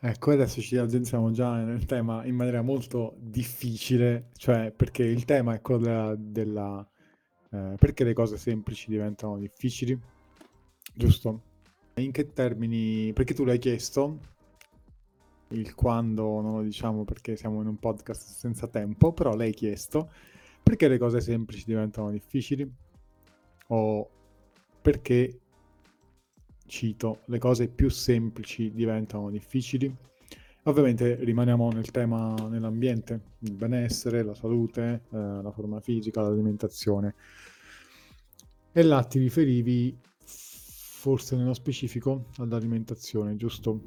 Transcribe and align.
Ecco, 0.00 0.30
adesso 0.30 0.60
ci 0.60 0.76
addentriamo 0.76 1.32
già 1.32 1.56
nel 1.56 1.84
tema 1.84 2.24
in 2.24 2.36
maniera 2.36 2.62
molto 2.62 3.16
difficile, 3.18 4.28
cioè 4.36 4.70
perché 4.70 5.02
il 5.02 5.24
tema 5.24 5.54
è 5.54 5.60
quello 5.60 5.80
della, 5.80 6.14
della 6.16 6.88
eh, 7.50 7.74
perché 7.76 8.04
le 8.04 8.12
cose 8.12 8.36
semplici 8.36 8.90
diventano 8.90 9.38
difficili, 9.38 9.98
giusto? 10.94 11.42
In 11.94 12.12
che 12.12 12.32
termini? 12.32 13.12
Perché 13.12 13.34
tu 13.34 13.44
l'hai 13.44 13.58
chiesto, 13.58 14.20
il 15.48 15.74
quando 15.74 16.40
non 16.40 16.58
lo 16.58 16.62
diciamo 16.62 17.04
perché 17.04 17.34
siamo 17.34 17.60
in 17.60 17.66
un 17.66 17.78
podcast 17.78 18.28
senza 18.28 18.68
tempo, 18.68 19.12
però 19.12 19.34
l'hai 19.34 19.52
chiesto 19.52 20.10
perché 20.62 20.86
le 20.86 20.98
cose 20.98 21.20
semplici 21.20 21.64
diventano 21.66 22.10
difficili 22.10 22.70
o 23.68 24.10
perché 24.80 25.40
cito, 26.68 27.22
le 27.26 27.38
cose 27.38 27.68
più 27.68 27.88
semplici 27.88 28.70
diventano 28.72 29.30
difficili. 29.30 29.92
Ovviamente 30.64 31.16
rimaniamo 31.16 31.70
nel 31.70 31.90
tema 31.90 32.34
nell'ambiente, 32.48 33.20
il 33.40 33.54
benessere, 33.54 34.22
la 34.22 34.34
salute, 34.34 35.02
eh, 35.10 35.16
la 35.16 35.50
forma 35.50 35.80
fisica, 35.80 36.20
l'alimentazione. 36.20 37.14
E 38.72 38.82
là 38.82 39.02
ti 39.02 39.18
riferivi 39.18 39.96
forse 40.24 41.36
nello 41.36 41.54
specifico 41.54 42.26
all'alimentazione, 42.38 43.36
giusto? 43.36 43.80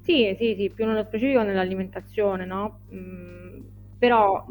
Sì, 0.00 0.34
sì, 0.38 0.54
sì, 0.58 0.70
più 0.74 0.86
nello 0.86 1.04
specifico 1.04 1.42
nell'alimentazione, 1.42 2.44
no? 2.44 2.80
Mm, 2.92 3.60
però, 3.98 4.44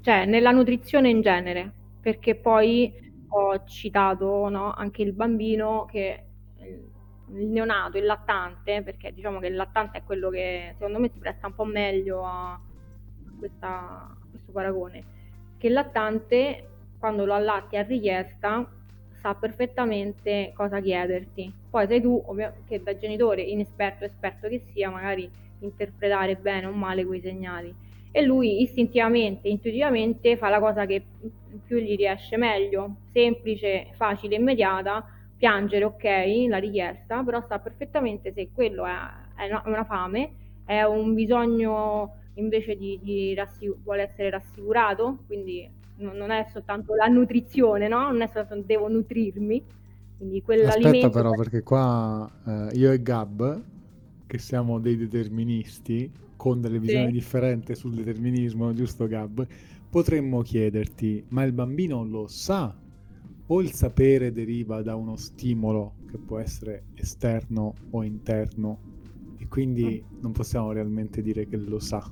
cioè, 0.00 0.24
nella 0.24 0.50
nutrizione 0.50 1.10
in 1.10 1.20
genere, 1.20 1.70
perché 2.00 2.34
poi 2.34 2.92
ho 3.28 3.64
citato, 3.66 4.48
no, 4.48 4.72
anche 4.72 5.02
il 5.02 5.12
bambino 5.12 5.86
che 5.90 6.23
il 7.28 7.46
neonato, 7.46 7.98
il 7.98 8.04
lattante, 8.04 8.82
perché 8.82 9.12
diciamo 9.12 9.38
che 9.38 9.46
il 9.46 9.54
lattante 9.54 9.98
è 9.98 10.02
quello 10.04 10.30
che 10.30 10.74
secondo 10.76 10.98
me 10.98 11.08
si 11.08 11.18
presta 11.18 11.46
un 11.46 11.54
po' 11.54 11.64
meglio 11.64 12.24
a, 12.24 12.60
questa, 13.38 13.68
a 13.68 14.26
questo 14.30 14.52
paragone, 14.52 15.04
che 15.58 15.66
il 15.66 15.72
lattante 15.72 16.68
quando 16.98 17.24
lo 17.24 17.34
allatti 17.34 17.76
a 17.76 17.82
richiesta 17.82 18.66
sa 19.24 19.34
perfettamente 19.34 20.52
cosa 20.54 20.80
chiederti. 20.80 21.52
Poi 21.70 21.86
sei 21.86 22.00
tu, 22.00 22.22
che 22.66 22.82
da 22.82 22.96
genitore 22.96 23.42
inesperto, 23.42 24.04
esperto 24.04 24.48
che 24.48 24.62
sia, 24.72 24.90
magari 24.90 25.30
interpretare 25.60 26.36
bene 26.36 26.66
o 26.66 26.72
male 26.72 27.04
quei 27.04 27.20
segnali. 27.20 27.74
E 28.10 28.22
lui 28.22 28.62
istintivamente, 28.62 29.48
intuitivamente 29.48 30.36
fa 30.36 30.48
la 30.48 30.60
cosa 30.60 30.86
che 30.86 31.02
più 31.66 31.78
gli 31.78 31.96
riesce 31.96 32.36
meglio, 32.36 32.96
semplice, 33.12 33.88
facile, 33.92 34.36
immediata, 34.36 35.04
piangere, 35.36 35.84
ok, 35.84 36.04
la 36.48 36.58
richiesta, 36.58 37.22
però 37.22 37.44
sa 37.46 37.58
perfettamente 37.58 38.32
se 38.32 38.50
quello 38.52 38.84
è, 38.86 38.96
è 39.36 39.68
una 39.68 39.84
fame, 39.84 40.30
è 40.64 40.82
un 40.82 41.14
bisogno 41.14 42.22
invece 42.34 42.76
di, 42.76 42.98
di 43.02 43.34
rassicur- 43.34 43.82
vuole 43.82 44.02
essere 44.02 44.30
rassicurato, 44.30 45.18
quindi 45.26 45.68
non 45.96 46.30
è 46.30 46.46
soltanto 46.50 46.94
la 46.94 47.06
nutrizione, 47.06 47.86
no? 47.88 48.10
Non 48.10 48.22
è 48.22 48.26
soltanto 48.32 48.64
devo 48.66 48.88
nutrirmi, 48.88 49.62
quindi. 50.16 50.42
Aspetta 50.66 51.10
però, 51.10 51.30
perché 51.32 51.62
qua 51.62 52.30
eh, 52.46 52.76
io 52.76 52.90
e 52.90 53.02
Gab, 53.02 53.62
che 54.26 54.38
siamo 54.38 54.80
dei 54.80 54.96
deterministi, 54.96 56.10
con 56.36 56.60
delle 56.60 56.78
visioni 56.78 57.06
sì. 57.06 57.12
differenti 57.12 57.74
sul 57.74 57.94
determinismo, 57.94 58.72
giusto 58.74 59.06
Gab? 59.06 59.46
Potremmo 59.88 60.42
chiederti, 60.42 61.24
ma 61.28 61.44
il 61.44 61.52
bambino 61.52 62.04
lo 62.04 62.26
sa 62.26 62.74
o 63.46 63.60
il 63.60 63.72
sapere 63.72 64.32
deriva 64.32 64.82
da 64.82 64.94
uno 64.94 65.16
stimolo 65.16 65.94
che 66.10 66.18
può 66.18 66.38
essere 66.38 66.84
esterno 66.94 67.74
o 67.90 68.02
interno 68.02 68.78
e 69.38 69.46
quindi 69.48 70.02
mm. 70.02 70.20
non 70.20 70.32
possiamo 70.32 70.72
realmente 70.72 71.20
dire 71.22 71.46
che 71.46 71.56
lo 71.56 71.78
sa. 71.78 72.10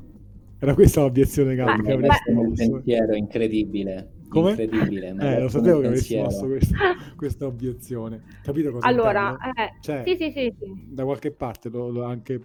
Era 0.58 0.75
questa 0.75 1.00
l'obiezione 1.00 1.55
che 1.55 1.62
avresti 1.62 2.30
mosso. 2.30 2.48
un 2.48 2.55
pensiero 2.55 3.14
incredibile. 3.14 4.10
Come? 4.28 4.50
Incredibile. 4.50 5.08
Eh, 5.19 5.41
lo 5.41 5.48
sapevo 5.48 5.81
che 5.81 5.87
avresti 5.87 6.16
mosso 6.16 6.47
questa, 6.47 6.76
questa, 7.16 7.47
obiezione. 7.47 8.22
Capito 8.42 8.71
cosa 8.71 8.87
Allora, 8.87 9.37
eh, 9.54 9.72
cioè, 9.81 10.03
sì, 10.06 10.16
sì, 10.16 10.31
sì, 10.31 10.54
sì, 10.59 10.87
Da 10.88 11.04
qualche 11.04 11.32
parte 11.32 11.69
lo, 11.69 11.88
lo 11.91 12.04
anche... 12.04 12.41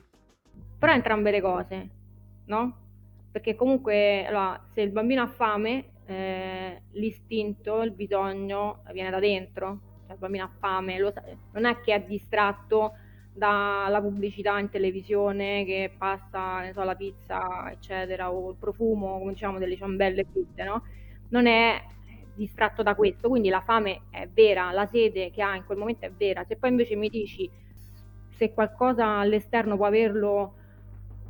Però 0.80 0.92
entrambe 0.92 1.32
le 1.32 1.42
cose, 1.42 1.90
no? 2.46 2.76
Perché 3.32 3.56
comunque, 3.56 4.26
allora, 4.26 4.60
se 4.74 4.82
il 4.82 4.92
bambino 4.92 5.22
ha 5.22 5.28
fame, 5.28 5.86
eh, 6.08 6.82
l'istinto, 6.94 7.82
il 7.82 7.92
bisogno 7.92 8.82
viene 8.94 9.10
da 9.10 9.20
dentro, 9.20 9.80
cioè 10.06 10.14
il 10.14 10.20
bambino 10.20 10.46
ha 10.46 10.52
fame, 10.60 10.98
sa- 11.12 11.24
non 11.54 11.66
è 11.66 11.80
che 11.82 11.94
è 11.94 12.02
distratto 12.06 12.94
dalla 13.34 14.02
pubblicità 14.02 14.58
in 14.58 14.70
televisione 14.70 15.64
che 15.66 15.94
passa, 15.96 16.72
so, 16.74 16.84
la 16.84 16.96
pizza, 16.96 17.72
eccetera, 17.72 18.32
o 18.32 18.50
il 18.52 18.56
profumo, 18.58 19.20
come 19.20 19.34
diciamo, 19.34 19.60
delle 19.60 19.76
ciambelle 19.78 20.26
fritte, 20.26 20.64
no? 20.64 20.84
Non 21.30 21.46
è 21.46 21.80
distratto 22.34 22.84
da 22.84 22.96
questo, 22.96 23.30
quindi 23.30 23.50
la 23.50 23.62
fame 23.62 24.04
è 24.10 24.28
vera, 24.28 24.72
la 24.72 24.86
sete 24.86 25.30
che 25.32 25.42
ha 25.42 25.56
in 25.56 25.66
quel 25.66 25.78
momento 25.78 26.06
è 26.06 26.12
vera. 26.12 26.44
Se 26.46 26.56
poi 26.58 26.70
invece 26.70 26.96
mi 26.96 27.10
dici 27.10 27.50
se 28.30 28.54
qualcosa 28.54 29.18
all'esterno 29.18 29.76
può 29.78 29.86
averlo 29.86 30.54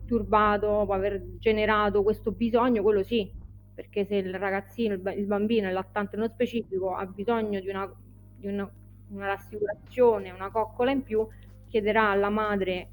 turbato, 0.06 0.84
può 0.86 0.94
aver 0.94 1.38
generato 1.38 2.04
questo 2.04 2.32
bisogno, 2.32 2.82
quello 2.82 3.04
sì, 3.04 3.30
perché 3.78 4.06
se 4.06 4.16
il 4.16 4.34
ragazzino, 4.34 4.96
il 4.96 5.26
bambino, 5.28 5.68
il 5.68 5.74
lattante 5.74 6.16
nello 6.16 6.30
specifico 6.30 6.96
ha 6.96 7.06
bisogno 7.06 7.60
di 7.60 7.70
una, 7.70 7.88
di 8.36 8.48
una, 8.48 8.68
una 9.10 9.28
rassicurazione, 9.28 10.32
una 10.32 10.50
coccola 10.50 10.90
in 10.90 11.04
più, 11.04 11.24
chiederà 11.68 12.10
alla 12.10 12.30
madre 12.30 12.90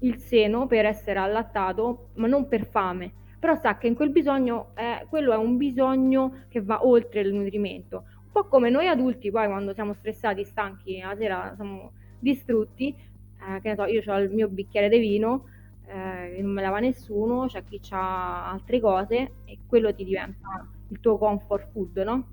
il 0.00 0.18
seno 0.18 0.66
per 0.66 0.84
essere 0.84 1.18
allattato, 1.18 2.10
ma 2.16 2.26
non 2.26 2.46
per 2.46 2.66
fame. 2.66 3.10
Però 3.40 3.54
sa 3.54 3.78
che 3.78 3.86
in 3.86 3.94
quel 3.94 4.10
bisogno, 4.10 4.72
eh, 4.74 5.06
quello 5.08 5.32
è 5.32 5.36
un 5.36 5.56
bisogno 5.56 6.44
che 6.50 6.60
va 6.60 6.84
oltre 6.84 7.20
il 7.20 7.32
nutrimento. 7.32 8.04
Un 8.22 8.32
po' 8.32 8.44
come 8.48 8.68
noi 8.68 8.86
adulti, 8.86 9.30
poi 9.30 9.46
quando 9.46 9.72
siamo 9.72 9.94
stressati, 9.94 10.44
stanchi, 10.44 11.00
la 11.00 11.16
sera 11.16 11.54
siamo 11.54 11.92
distrutti, 12.18 12.88
eh, 12.88 13.60
che 13.62 13.68
ne 13.70 13.74
so, 13.76 13.86
io 13.86 14.02
ho 14.06 14.18
il 14.18 14.30
mio 14.30 14.48
bicchiere 14.48 14.90
di 14.90 14.98
vino, 14.98 15.46
eh, 15.86 16.40
non 16.40 16.52
me 16.52 16.62
la 16.62 16.70
va 16.70 16.78
nessuno, 16.78 17.46
c'è 17.46 17.64
chi 17.64 17.80
ha 17.90 18.50
altre 18.50 18.80
cose 18.80 19.32
e 19.44 19.58
quello 19.66 19.94
ti 19.94 20.04
diventa 20.04 20.68
il 20.88 21.00
tuo 21.00 21.18
comfort 21.18 21.70
food, 21.70 21.96
no? 21.98 22.28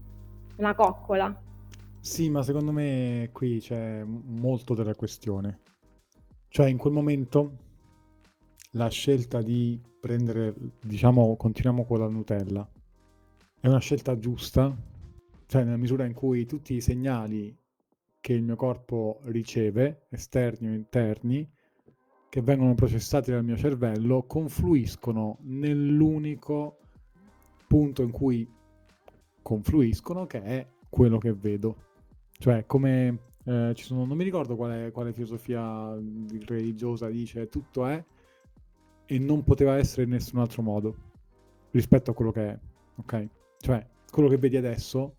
Una 0.57 0.75
coccola. 0.75 1.41
Sì, 1.99 2.29
ma 2.29 2.41
secondo 2.41 2.71
me 2.71 3.29
qui 3.31 3.59
c'è 3.59 4.03
molto 4.03 4.73
della 4.73 4.95
questione. 4.95 5.59
Cioè, 6.47 6.67
in 6.67 6.77
quel 6.77 6.93
momento 6.93 7.57
la 8.71 8.89
scelta 8.89 9.41
di 9.41 9.79
prendere, 9.99 10.53
diciamo, 10.81 11.35
continuiamo 11.35 11.85
con 11.85 11.99
la 11.99 12.07
Nutella, 12.07 12.67
è 13.59 13.67
una 13.67 13.79
scelta 13.79 14.17
giusta, 14.17 14.75
cioè 15.45 15.63
nella 15.63 15.77
misura 15.77 16.05
in 16.05 16.13
cui 16.13 16.45
tutti 16.45 16.73
i 16.73 16.81
segnali 16.81 17.55
che 18.19 18.33
il 18.33 18.43
mio 18.43 18.55
corpo 18.55 19.19
riceve, 19.25 20.07
esterni 20.09 20.69
o 20.69 20.73
interni, 20.73 21.47
che 22.31 22.41
vengono 22.41 22.75
processati 22.75 23.29
dal 23.29 23.43
mio 23.43 23.57
cervello 23.57 24.23
confluiscono 24.23 25.39
nell'unico 25.41 26.77
punto 27.67 28.03
in 28.03 28.11
cui 28.11 28.49
confluiscono 29.41 30.25
che 30.27 30.41
è 30.41 30.67
quello 30.87 31.17
che 31.17 31.33
vedo. 31.33 31.75
Cioè, 32.31 32.65
come 32.65 33.19
eh, 33.43 33.73
ci 33.75 33.83
sono, 33.83 34.05
non 34.05 34.15
mi 34.15 34.23
ricordo 34.23 34.55
quale, 34.55 34.91
quale 34.91 35.11
filosofia 35.11 35.93
religiosa 36.45 37.09
dice 37.09 37.49
tutto 37.49 37.85
è 37.85 38.01
e 39.05 39.19
non 39.19 39.43
poteva 39.43 39.75
essere 39.75 40.03
in 40.03 40.11
nessun 40.11 40.39
altro 40.39 40.61
modo 40.61 40.95
rispetto 41.71 42.11
a 42.11 42.13
quello 42.13 42.31
che 42.31 42.47
è, 42.47 42.59
ok? 42.95 43.27
Cioè, 43.57 43.85
quello 44.09 44.29
che 44.29 44.37
vedi 44.37 44.55
adesso 44.55 45.15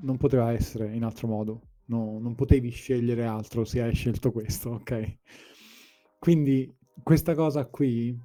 non 0.00 0.16
poteva 0.16 0.50
essere 0.50 0.92
in 0.92 1.04
altro 1.04 1.28
modo, 1.28 1.60
no, 1.84 2.18
non 2.18 2.34
potevi 2.34 2.70
scegliere 2.70 3.24
altro 3.24 3.64
se 3.64 3.82
hai 3.82 3.94
scelto 3.94 4.32
questo, 4.32 4.70
ok? 4.70 5.18
Quindi 6.24 6.74
questa 7.02 7.34
cosa 7.34 7.66
qui, 7.66 8.18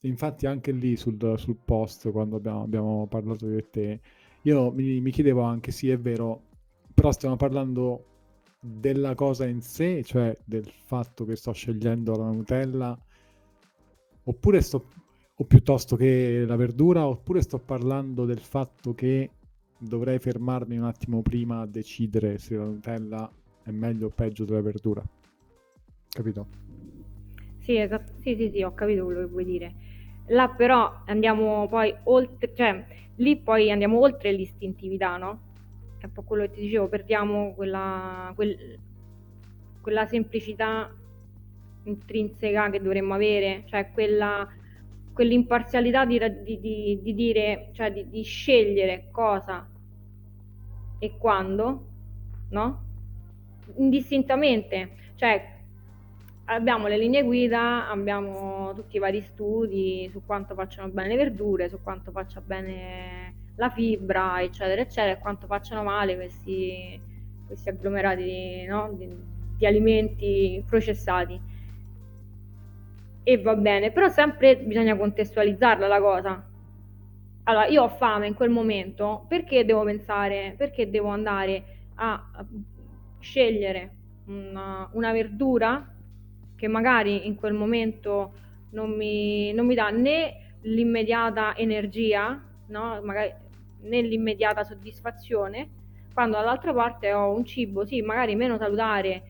infatti 0.00 0.46
anche 0.46 0.72
lì 0.72 0.96
sul, 0.96 1.34
sul 1.36 1.58
post, 1.62 2.10
quando 2.10 2.36
abbiamo, 2.36 2.62
abbiamo 2.62 3.06
parlato 3.06 3.46
di 3.46 3.62
te, 3.70 4.00
io 4.40 4.72
mi, 4.72 5.02
mi 5.02 5.10
chiedevo 5.10 5.42
anche, 5.42 5.70
sì 5.70 5.90
è 5.90 5.98
vero, 5.98 6.44
però 6.94 7.12
stiamo 7.12 7.36
parlando 7.36 8.06
della 8.58 9.14
cosa 9.14 9.44
in 9.44 9.60
sé, 9.60 10.02
cioè 10.02 10.34
del 10.46 10.66
fatto 10.66 11.26
che 11.26 11.36
sto 11.36 11.52
scegliendo 11.52 12.16
la 12.16 12.30
Nutella, 12.30 12.98
oppure 14.22 14.62
sto, 14.62 14.86
o 15.34 15.44
piuttosto 15.44 15.96
che 15.96 16.46
la 16.46 16.56
verdura, 16.56 17.06
oppure 17.06 17.42
sto 17.42 17.58
parlando 17.58 18.24
del 18.24 18.40
fatto 18.40 18.94
che 18.94 19.30
dovrei 19.76 20.18
fermarmi 20.18 20.78
un 20.78 20.84
attimo 20.84 21.20
prima 21.20 21.60
a 21.60 21.66
decidere 21.66 22.38
se 22.38 22.56
la 22.56 22.64
Nutella 22.64 23.30
è 23.62 23.70
meglio 23.72 24.06
o 24.06 24.10
peggio 24.10 24.46
della 24.46 24.62
verdura. 24.62 25.06
Capito? 26.14 26.46
Sì, 27.58 27.76
esatto. 27.78 28.12
Sì, 28.20 28.34
sì, 28.36 28.50
sì, 28.50 28.62
ho 28.62 28.74
capito 28.74 29.04
quello 29.04 29.20
che 29.20 29.26
vuoi 29.26 29.44
dire. 29.44 29.74
Là 30.28 30.48
però 30.48 31.02
andiamo 31.06 31.66
poi 31.68 31.94
oltre, 32.04 32.54
cioè 32.54 32.84
lì 33.16 33.36
poi 33.38 33.70
andiamo 33.70 33.98
oltre 34.00 34.32
l'istintività, 34.32 35.16
no? 35.16 35.40
È 35.98 36.04
un 36.06 36.12
po' 36.12 36.22
quello 36.22 36.44
che 36.44 36.50
ti 36.52 36.60
dicevo, 36.62 36.88
perdiamo 36.88 37.54
quella, 37.54 38.32
quel- 38.34 38.78
quella 39.80 40.06
semplicità 40.06 40.90
intrinseca 41.84 42.70
che 42.70 42.80
dovremmo 42.80 43.14
avere, 43.14 43.64
cioè 43.66 43.90
quella, 43.92 44.46
quell'imparzialità 45.12 46.04
di, 46.04 46.18
di, 46.42 46.60
di, 46.60 47.00
di 47.02 47.14
dire, 47.14 47.68
cioè 47.72 47.92
di, 47.92 48.22
scegliere 48.22 49.08
cosa 49.10 49.68
e 50.98 51.16
quando, 51.18 51.86
no? 52.50 52.82
Indistintamente, 53.76 54.90
cioè 55.16 55.53
abbiamo 56.46 56.88
le 56.88 56.98
linee 56.98 57.22
guida, 57.22 57.88
abbiamo 57.88 58.72
tutti 58.74 58.96
i 58.96 58.98
vari 59.00 59.22
studi 59.22 60.08
su 60.10 60.22
quanto 60.24 60.54
facciano 60.54 60.88
bene 60.88 61.08
le 61.08 61.16
verdure, 61.16 61.68
su 61.68 61.80
quanto 61.82 62.10
faccia 62.10 62.40
bene 62.40 63.34
la 63.56 63.70
fibra, 63.70 64.42
eccetera, 64.42 64.80
eccetera, 64.80 65.12
e 65.12 65.18
quanto 65.20 65.46
facciano 65.46 65.82
male 65.82 66.16
questi, 66.16 67.00
questi 67.46 67.68
agglomerati 67.68 68.64
no? 68.66 68.92
di, 68.92 69.08
di 69.56 69.66
alimenti 69.66 70.62
processati. 70.66 71.52
E 73.26 73.40
va 73.40 73.56
bene, 73.56 73.90
però 73.90 74.08
sempre 74.08 74.58
bisogna 74.58 74.96
contestualizzarla 74.96 75.86
la 75.86 76.00
cosa. 76.00 76.48
Allora, 77.44 77.66
io 77.66 77.82
ho 77.84 77.88
fame 77.88 78.26
in 78.26 78.34
quel 78.34 78.50
momento, 78.50 79.24
perché 79.28 79.64
devo 79.64 79.82
pensare, 79.84 80.54
perché 80.58 80.90
devo 80.90 81.08
andare 81.08 81.64
a 81.96 82.44
scegliere 83.18 83.90
una, 84.26 84.88
una 84.92 85.12
verdura 85.12 85.93
che 86.64 86.68
magari 86.68 87.26
in 87.26 87.34
quel 87.34 87.52
momento 87.52 88.32
non 88.70 88.92
mi, 88.92 89.52
non 89.52 89.66
mi 89.66 89.74
dà 89.74 89.90
né 89.90 90.54
l'immediata 90.62 91.54
energia, 91.54 92.42
no? 92.68 93.00
magari, 93.02 93.34
né 93.82 94.00
l'immediata 94.00 94.64
soddisfazione, 94.64 95.68
quando 96.14 96.38
dall'altra 96.38 96.72
parte 96.72 97.12
ho 97.12 97.34
un 97.34 97.44
cibo, 97.44 97.84
sì, 97.84 98.00
magari 98.00 98.34
meno 98.34 98.56
salutare 98.56 99.22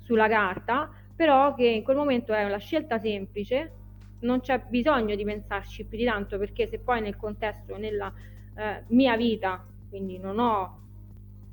sulla 0.00 0.26
carta, 0.26 0.90
però 1.14 1.54
che 1.54 1.66
in 1.66 1.82
quel 1.82 1.98
momento 1.98 2.32
è 2.32 2.44
una 2.44 2.56
scelta 2.56 2.98
semplice, 2.98 3.72
non 4.20 4.40
c'è 4.40 4.62
bisogno 4.66 5.14
di 5.16 5.24
pensarci 5.24 5.84
più 5.84 5.98
di 5.98 6.04
tanto, 6.04 6.38
perché 6.38 6.66
se 6.66 6.78
poi 6.78 7.02
nel 7.02 7.16
contesto, 7.16 7.76
nella 7.76 8.10
eh, 8.56 8.84
mia 8.88 9.18
vita, 9.18 9.66
quindi 9.90 10.16
non 10.16 10.38
ho 10.38 10.78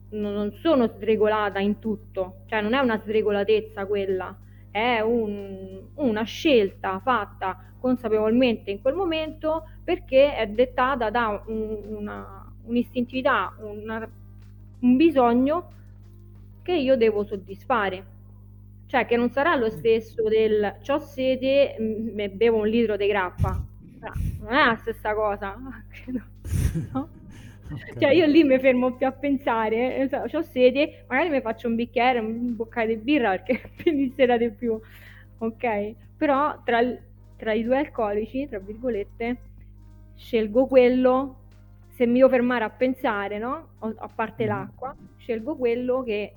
non 0.09 0.53
sono 0.61 0.87
sregolata 0.87 1.59
in 1.59 1.79
tutto, 1.79 2.43
cioè 2.45 2.61
non 2.61 2.73
è 2.73 2.79
una 2.79 2.97
sregolatezza 2.97 3.85
quella, 3.85 4.33
è 4.77 5.01
un, 5.01 5.81
una 5.95 6.23
scelta 6.23 6.99
fatta 6.99 7.63
consapevolmente 7.79 8.69
in 8.69 8.81
quel 8.81 8.93
momento 8.93 9.67
perché 9.83 10.35
è 10.35 10.47
dettata 10.47 11.09
da 11.09 11.43
un, 11.47 11.83
una, 11.87 12.51
un'istintività, 12.63 13.55
una, 13.59 14.07
un 14.79 14.95
bisogno 14.95 15.71
che 16.61 16.73
io 16.73 16.95
devo 16.95 17.23
soddisfare. 17.23 18.15
Cioè 18.85 19.05
che 19.05 19.17
non 19.17 19.31
sarà 19.31 19.55
lo 19.55 19.69
stesso 19.69 20.23
del 20.29 20.77
ho 20.87 20.99
sede 20.99 21.75
e 21.75 22.29
bevo 22.29 22.57
un 22.57 22.67
litro 22.67 22.95
di 22.95 23.07
grappa. 23.07 23.61
Non 24.39 24.53
è 24.53 24.65
la 24.65 24.77
stessa 24.79 25.13
cosa. 25.13 25.57
No? 26.93 27.09
Okay. 27.69 27.99
Cioè 27.99 28.11
io 28.11 28.25
lì 28.25 28.43
mi 28.43 28.57
fermo 28.59 28.93
più 28.93 29.05
a 29.05 29.11
pensare, 29.11 30.09
eh, 30.09 30.17
ho 30.17 30.41
sede, 30.41 31.03
magari 31.07 31.29
mi 31.29 31.41
faccio 31.41 31.67
un 31.67 31.75
bicchiere, 31.75 32.19
un 32.19 32.55
boccale 32.55 32.87
di 32.87 33.01
birra 33.01 33.37
perché 33.37 33.61
mi 33.91 34.11
sera 34.15 34.37
di 34.37 34.49
più, 34.51 34.79
ok? 35.39 35.95
Però 36.15 36.61
tra, 36.63 36.81
tra, 37.35 37.53
i 37.53 37.63
due 37.63 37.77
alcolici, 37.77 38.47
tra 38.47 38.59
virgolette, 38.59 39.37
scelgo 40.15 40.65
quello, 40.65 41.35
se 41.89 42.05
mi 42.05 42.19
devo 42.19 42.29
fermare 42.29 42.63
a 42.63 42.69
pensare, 42.69 43.37
no? 43.37 43.69
A 43.79 44.07
parte 44.07 44.45
mm. 44.45 44.47
l'acqua, 44.47 44.95
scelgo 45.17 45.55
quello 45.57 46.03
che 46.03 46.33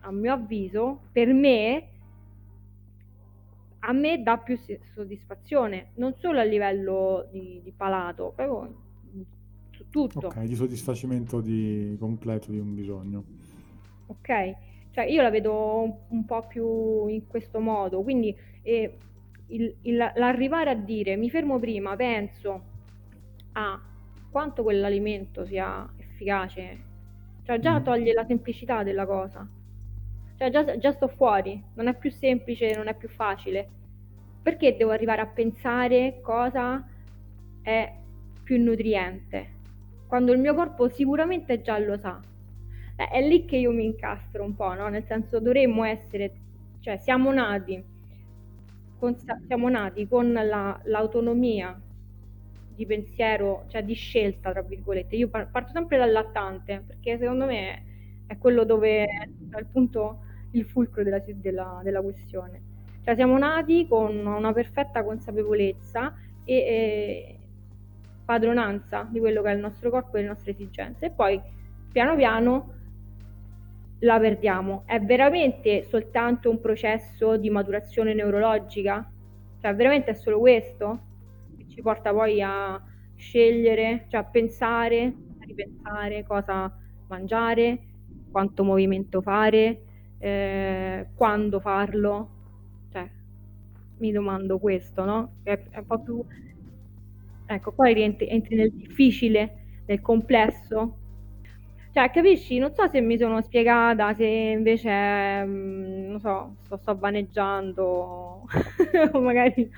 a 0.00 0.10
mio 0.10 0.32
avviso, 0.32 1.00
per 1.12 1.32
me, 1.32 1.88
a 3.78 3.92
me 3.92 4.22
dà 4.22 4.38
più 4.38 4.58
soddisfazione, 4.94 5.90
non 5.94 6.14
solo 6.18 6.40
a 6.40 6.44
livello 6.44 7.28
di, 7.30 7.60
di 7.62 7.72
palato, 7.74 8.32
proprio 8.34 8.82
tutto. 9.94 10.26
Ok, 10.26 10.40
di 10.40 10.56
soddisfacimento 10.56 11.40
di 11.40 11.96
completo 12.00 12.50
di 12.50 12.58
un 12.58 12.74
bisogno. 12.74 13.22
Ok, 14.06 14.54
cioè 14.90 15.04
io 15.04 15.22
la 15.22 15.30
vedo 15.30 15.82
un, 15.82 15.94
un 16.08 16.24
po' 16.24 16.44
più 16.48 17.06
in 17.06 17.28
questo 17.28 17.60
modo, 17.60 18.02
quindi 18.02 18.36
eh, 18.62 18.98
il, 19.46 19.72
il, 19.82 19.96
l'arrivare 19.96 20.70
a 20.70 20.74
dire 20.74 21.14
mi 21.14 21.30
fermo 21.30 21.60
prima, 21.60 21.94
penso 21.94 22.62
a 23.52 23.80
quanto 24.30 24.64
quell'alimento 24.64 25.46
sia 25.46 25.88
efficace, 25.96 26.78
cioè 27.44 27.60
già 27.60 27.78
mm. 27.78 27.84
toglie 27.84 28.12
la 28.12 28.24
semplicità 28.24 28.82
della 28.82 29.06
cosa, 29.06 29.48
cioè 30.36 30.50
già, 30.50 30.76
già 30.76 30.90
sto 30.90 31.06
fuori, 31.06 31.62
non 31.74 31.86
è 31.86 31.96
più 31.96 32.10
semplice, 32.10 32.74
non 32.74 32.88
è 32.88 32.96
più 32.96 33.08
facile. 33.08 33.68
Perché 34.42 34.76
devo 34.76 34.90
arrivare 34.90 35.20
a 35.20 35.26
pensare 35.26 36.18
cosa 36.20 36.84
è 37.62 37.92
più 38.42 38.60
nutriente? 38.60 39.62
Quando 40.14 40.32
il 40.32 40.38
mio 40.38 40.54
corpo 40.54 40.88
sicuramente 40.88 41.60
già 41.60 41.76
lo 41.76 41.98
sa. 41.98 42.20
Eh, 42.94 43.08
è 43.08 43.26
lì 43.26 43.46
che 43.46 43.56
io 43.56 43.72
mi 43.72 43.84
incastro 43.84 44.44
un 44.44 44.54
po', 44.54 44.72
no? 44.72 44.86
Nel 44.86 45.02
senso 45.02 45.40
dovremmo 45.40 45.82
essere, 45.82 46.32
cioè 46.78 46.98
siamo 46.98 47.32
nati 47.32 47.82
con, 48.96 49.16
siamo 49.44 49.68
nati 49.68 50.06
con 50.06 50.32
la, 50.32 50.80
l'autonomia 50.84 51.76
di 52.76 52.86
pensiero, 52.86 53.64
cioè 53.66 53.82
di 53.82 53.94
scelta, 53.94 54.52
tra 54.52 54.62
virgolette. 54.62 55.16
Io 55.16 55.28
parto 55.28 55.72
sempre 55.72 55.98
dal 55.98 56.12
lattante, 56.12 56.84
perché 56.86 57.18
secondo 57.18 57.46
me 57.46 57.82
è 58.28 58.38
quello 58.38 58.62
dove 58.62 59.06
è 59.06 59.28
appunto 59.50 60.20
il 60.52 60.64
fulcro 60.64 61.02
della, 61.02 61.20
della, 61.26 61.80
della 61.82 62.00
questione. 62.00 62.62
Cioè 63.02 63.16
siamo 63.16 63.36
nati 63.36 63.88
con 63.88 64.24
una 64.24 64.52
perfetta 64.52 65.02
consapevolezza 65.02 66.14
e, 66.44 66.54
e, 66.54 67.38
padronanza 68.24 69.06
di 69.10 69.18
quello 69.18 69.42
che 69.42 69.50
è 69.50 69.54
il 69.54 69.60
nostro 69.60 69.90
corpo 69.90 70.16
e 70.16 70.22
le 70.22 70.28
nostre 70.28 70.52
esigenze 70.52 71.06
e 71.06 71.10
poi 71.10 71.40
piano 71.92 72.16
piano 72.16 72.72
la 74.00 74.18
perdiamo. 74.18 74.82
È 74.86 75.00
veramente 75.00 75.84
soltanto 75.84 76.50
un 76.50 76.60
processo 76.60 77.36
di 77.36 77.50
maturazione 77.50 78.14
neurologica? 78.14 79.10
Cioè 79.60 79.74
veramente 79.74 80.10
è 80.10 80.14
solo 80.14 80.38
questo 80.38 81.00
che 81.56 81.66
ci 81.68 81.80
porta 81.80 82.12
poi 82.12 82.42
a 82.42 82.82
scegliere, 83.16 84.06
cioè 84.08 84.20
a 84.20 84.24
pensare, 84.24 85.14
a 85.40 85.44
ripensare 85.44 86.24
cosa 86.24 86.72
mangiare, 87.08 87.78
quanto 88.30 88.64
movimento 88.64 89.22
fare, 89.22 89.82
eh, 90.18 91.06
quando 91.14 91.60
farlo? 91.60 92.30
Cioè, 92.90 93.08
mi 93.98 94.12
domando 94.12 94.58
questo, 94.58 95.04
no? 95.04 95.36
È, 95.42 95.58
è 95.70 95.78
un 95.78 95.86
po' 95.86 96.02
più 96.02 96.24
Ecco, 97.46 97.72
poi 97.72 97.92
rientri 97.94 98.28
entri 98.28 98.56
nel 98.56 98.72
difficile, 98.72 99.82
nel 99.86 100.00
complesso. 100.00 100.98
Cioè, 101.92 102.10
capisci? 102.10 102.58
Non 102.58 102.74
so 102.74 102.88
se 102.88 103.00
mi 103.00 103.16
sono 103.16 103.40
spiegata, 103.40 104.14
se 104.14 104.26
invece, 104.26 105.44
mh, 105.44 106.06
non 106.08 106.20
so, 106.20 106.56
sto, 106.64 106.76
sto 106.76 106.96
vaneggiando, 106.96 107.84
o 109.12 109.20
magari 109.20 109.70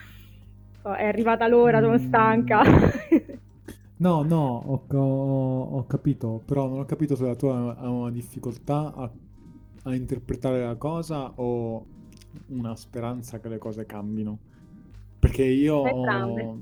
so, 0.80 0.94
è 0.94 1.04
arrivata 1.04 1.46
l'ora, 1.46 1.80
sono 1.80 1.98
stanca. 1.98 2.62
no, 3.98 4.22
no, 4.22 4.62
ho, 4.64 4.84
ho, 4.96 5.62
ho, 5.62 5.86
capito, 5.86 6.40
però 6.42 6.68
non 6.68 6.78
ho 6.78 6.84
capito 6.86 7.16
se 7.16 7.26
la 7.26 7.34
tua 7.34 7.76
ha 7.76 7.90
una 7.90 8.10
difficoltà 8.10 8.94
a, 8.94 9.10
a 9.82 9.94
interpretare 9.94 10.64
la 10.64 10.76
cosa 10.76 11.32
o 11.34 11.84
una 12.46 12.74
speranza 12.76 13.40
che 13.40 13.48
le 13.48 13.58
cose 13.58 13.84
cambino. 13.84 14.38
Perché 15.18 15.44
io... 15.44 15.76
Ho, 15.76 16.58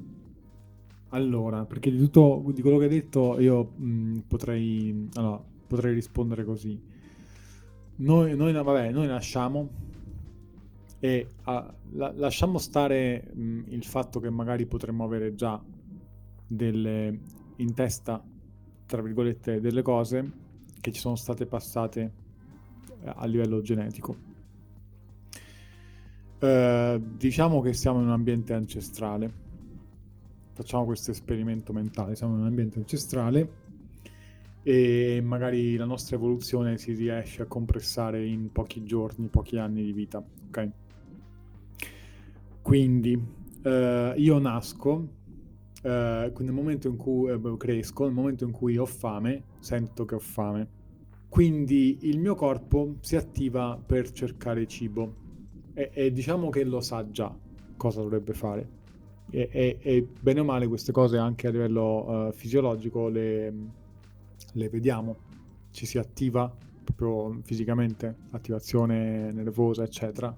allora, 1.14 1.64
perché 1.64 1.90
di 1.90 1.99
tutto 1.99 2.42
di 2.52 2.61
quello 2.61 2.76
che 2.78 2.85
hai 2.85 2.90
detto 2.90 3.38
io 3.38 3.73
mh, 3.76 4.25
potrei, 4.26 5.09
allora, 5.14 5.40
potrei 5.66 5.94
rispondere 5.94 6.44
così. 6.44 6.78
Noi, 7.97 8.37
noi, 8.37 8.52
vabbè, 8.52 8.90
noi 8.90 9.06
nasciamo 9.06 9.68
e 10.99 11.28
ah, 11.44 11.73
la, 11.92 12.12
lasciamo 12.16 12.59
stare 12.59 13.30
mh, 13.33 13.62
il 13.68 13.85
fatto 13.85 14.18
che 14.18 14.28
magari 14.28 14.66
potremmo 14.66 15.04
avere 15.04 15.37
già 15.37 15.62
delle 16.47 17.18
in 17.56 17.75
testa, 17.75 18.21
tra 18.85 19.00
virgolette, 19.00 19.61
delle 19.61 19.83
cose 19.83 20.33
che 20.80 20.90
ci 20.90 21.00
sono 21.00 21.14
state 21.14 21.47
passate 21.47 22.12
eh, 23.02 23.12
a 23.14 23.25
livello 23.26 23.61
genetico. 23.61 24.16
Eh, 26.40 27.00
diciamo 27.16 27.61
che 27.61 27.73
siamo 27.73 28.00
in 28.00 28.06
un 28.06 28.12
ambiente 28.12 28.52
ancestrale 28.52 29.43
facciamo 30.54 30.84
questo 30.84 31.11
esperimento 31.11 31.73
mentale, 31.73 32.14
siamo 32.14 32.34
in 32.34 32.40
un 32.40 32.46
ambiente 32.46 32.78
ancestrale 32.78 33.62
e 34.62 35.20
magari 35.23 35.76
la 35.76 35.84
nostra 35.84 36.16
evoluzione 36.16 36.78
si 36.78 36.94
riesce 36.94 37.42
a 37.42 37.46
compressare 37.46 38.25
in 38.25 38.50
pochi 38.52 38.84
giorni, 38.84 39.26
pochi 39.26 39.58
anni 39.58 39.82
di 39.82 39.92
vita, 39.92 40.25
ok? 40.49 40.70
Quindi 42.62 43.20
eh, 43.62 44.14
io 44.16 44.38
nasco, 44.38 45.08
eh, 45.82 46.32
nel 46.38 46.52
momento 46.52 46.88
in 46.88 46.96
cui 46.96 47.30
eh, 47.30 47.56
cresco, 47.58 48.04
nel 48.04 48.14
momento 48.14 48.44
in 48.44 48.52
cui 48.52 48.78
ho 48.78 48.87
fame, 48.87 49.42
sento 49.58 50.04
che 50.04 50.14
ho 50.14 50.20
fame. 50.20 50.82
Quindi 51.28 51.99
il 52.02 52.20
mio 52.20 52.37
corpo 52.37 52.94
si 53.00 53.16
attiva 53.16 53.76
per 53.84 54.12
cercare 54.12 54.66
cibo 54.68 55.14
e, 55.75 55.90
e 55.92 56.12
diciamo 56.12 56.49
che 56.49 56.62
lo 56.62 56.80
sa 56.80 57.11
già 57.11 57.37
cosa 57.76 58.00
dovrebbe 58.00 58.32
fare. 58.32 58.84
E, 59.31 59.49
e, 59.50 59.78
e 59.81 60.07
bene 60.21 60.40
o 60.40 60.45
male 60.45 60.69
queste 60.69 60.93
cose 60.93 61.16
anche 61.19 61.47
a 61.47 61.50
livello 61.50 62.26
uh, 62.28 62.33
fisiologico 62.33 63.09
le, 63.09 63.52
le 64.52 64.69
vediamo, 64.69 65.16
ci 65.71 65.87
si 65.87 65.99
attiva 65.99 66.52
proprio 66.85 67.40
fisicamente, 67.43 68.14
attivazione 68.31 69.33
nervosa, 69.33 69.83
eccetera. 69.83 70.35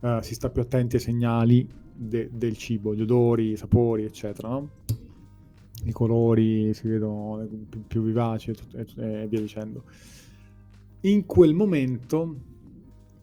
Uh, 0.00 0.20
si 0.20 0.34
sta 0.34 0.50
più 0.50 0.62
attenti 0.62 0.96
ai 0.96 1.02
segnali 1.02 1.68
de- 1.98 2.28
del 2.32 2.56
cibo, 2.56 2.94
gli 2.94 3.00
odori, 3.00 3.50
i 3.52 3.56
sapori, 3.56 4.04
eccetera, 4.04 4.48
no? 4.48 4.70
I 5.84 5.92
colori 5.92 6.72
si 6.74 6.86
vedono 6.86 7.44
più, 7.68 7.86
più 7.86 8.02
vivaci 8.02 8.50
e, 8.50 8.86
e, 8.96 9.26
via 9.26 9.40
dicendo. 9.40 9.82
In 11.02 11.26
quel 11.26 11.54
momento, 11.54 12.36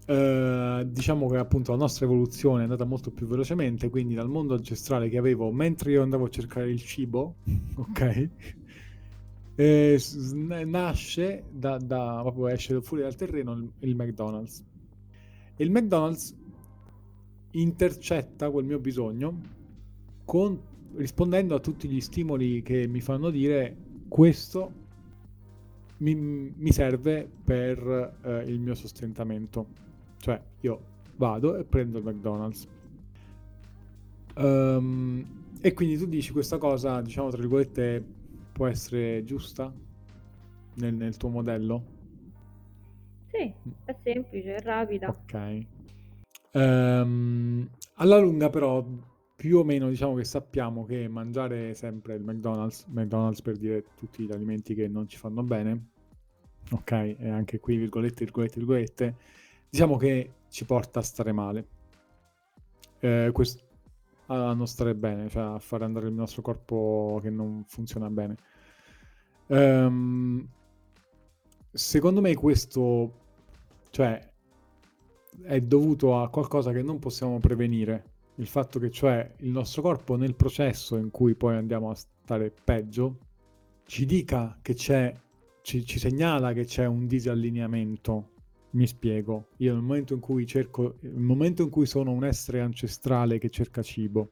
uh, 0.05 0.83
diciamo 0.83 1.27
che 1.27 1.37
appunto 1.37 1.71
la 1.71 1.77
nostra 1.77 2.05
evoluzione 2.05 2.59
è 2.59 2.63
andata 2.63 2.85
molto 2.85 3.11
più 3.11 3.27
velocemente, 3.27 3.89
quindi 3.89 4.13
dal 4.13 4.29
mondo 4.29 4.53
ancestrale 4.53 5.09
che 5.09 5.17
avevo 5.17 5.51
mentre 5.51 5.91
io 5.91 6.01
andavo 6.01 6.25
a 6.25 6.29
cercare 6.29 6.69
il 6.69 6.81
cibo, 6.81 7.35
ok? 7.75 8.29
Eh, 9.57 10.01
nasce 10.65 11.45
da, 11.49 11.77
da, 11.77 12.19
proprio 12.21 12.47
esce 12.47 12.81
fuori 12.81 13.03
dal 13.03 13.15
terreno 13.15 13.53
il, 13.53 13.71
il 13.79 13.95
McDonald's. 13.95 14.63
E 15.55 15.63
il 15.63 15.71
McDonald's 15.71 16.35
intercetta 17.51 18.49
quel 18.51 18.65
mio 18.65 18.79
bisogno 18.79 19.39
con, 20.25 20.59
rispondendo 20.95 21.55
a 21.55 21.59
tutti 21.59 21.87
gli 21.87 22.01
stimoli 22.01 22.61
che 22.61 22.87
mi 22.87 22.99
fanno 22.99 23.29
dire 23.29 23.75
questo 24.09 24.83
mi, 25.97 26.15
mi 26.15 26.71
serve 26.71 27.29
per 27.43 28.17
eh, 28.23 28.43
il 28.47 28.59
mio 28.59 28.75
sostentamento. 28.75 29.83
Cioè 30.25 30.41
io 30.61 30.79
vado 31.17 31.55
e 31.55 31.63
prendo 31.65 31.99
il 31.99 32.03
McDonald's. 32.03 32.67
Um, 34.37 35.23
e 35.61 35.71
quindi 35.75 35.99
tu 35.99 36.07
dici 36.07 36.31
questa 36.31 36.57
cosa, 36.57 36.99
diciamo 36.99 37.29
tra 37.29 37.37
virgolette, 37.37 38.03
può 38.51 38.65
essere 38.65 39.23
giusta 39.23 39.71
nel, 40.77 40.95
nel 40.95 41.15
tuo 41.17 41.29
modello? 41.29 41.83
Sì, 43.27 43.53
è 43.83 43.95
semplice, 44.01 44.55
è 44.55 44.61
rapida. 44.63 45.09
Ok. 45.09 45.65
Um, 46.53 47.69
alla 47.97 48.17
lunga 48.17 48.49
però 48.49 48.83
più 49.35 49.59
o 49.59 49.63
meno 49.63 49.89
diciamo 49.89 50.15
che 50.15 50.23
sappiamo 50.23 50.85
che 50.85 51.07
mangiare 51.07 51.75
sempre 51.75 52.15
il 52.15 52.23
McDonald's, 52.23 52.85
McDonald's 52.87 53.43
per 53.43 53.57
dire 53.57 53.83
tutti 53.95 54.23
gli 54.23 54.31
alimenti 54.31 54.73
che 54.73 54.87
non 54.87 55.07
ci 55.07 55.17
fanno 55.17 55.43
bene, 55.43 55.89
ok, 56.71 56.91
e 57.19 57.29
anche 57.29 57.59
qui 57.59 57.77
virgolette, 57.77 58.23
virgolette, 58.23 58.57
virgolette, 58.57 59.15
diciamo 59.75 59.97
che 59.97 60.31
ci 60.47 60.63
porta 60.63 61.01
a 61.01 61.03
stare 61.03 61.33
male. 61.33 61.67
Eh, 62.99 63.29
questo, 63.33 63.61
a 64.27 64.53
non 64.53 64.67
stare 64.67 64.95
bene, 64.95 65.27
cioè 65.27 65.43
a 65.43 65.59
fare 65.59 65.83
andare 65.83 66.07
il 66.07 66.13
nostro 66.13 66.41
corpo 66.41 67.19
che 67.21 67.29
non 67.29 67.65
funziona 67.67 68.09
bene. 68.09 68.37
Um, 69.47 70.47
secondo 71.71 72.21
me 72.21 72.33
questo, 72.35 73.11
cioè, 73.89 74.31
è 75.43 75.59
dovuto 75.59 76.21
a 76.21 76.29
qualcosa 76.29 76.71
che 76.71 76.81
non 76.81 76.97
possiamo 76.97 77.41
prevenire. 77.41 78.13
Il 78.35 78.47
fatto 78.47 78.79
che 78.79 78.89
cioè 78.89 79.29
il 79.39 79.49
nostro 79.49 79.81
corpo 79.81 80.15
nel 80.15 80.35
processo 80.35 80.95
in 80.95 81.11
cui 81.11 81.35
poi 81.35 81.57
andiamo 81.57 81.89
a 81.89 81.95
stare 81.95 82.49
peggio 82.63 83.17
ci 83.85 84.05
dica 84.05 84.57
che 84.61 84.73
c'è, 84.73 85.13
ci, 85.61 85.85
ci 85.85 85.99
segnala 85.99 86.53
che 86.53 86.63
c'è 86.63 86.85
un 86.85 87.07
disallineamento. 87.07 88.29
Mi 88.75 88.87
spiego. 88.87 89.49
Io 89.57 89.73
nel 89.73 89.81
momento 89.81 90.13
in 90.13 90.19
cui 90.19 90.45
cerco, 90.45 90.97
nel 91.01 91.13
momento 91.13 91.63
in 91.63 91.69
cui 91.69 91.85
sono 91.85 92.11
un 92.11 92.23
essere 92.23 92.61
ancestrale 92.61 93.37
che 93.37 93.49
cerca 93.49 93.81
cibo 93.81 94.31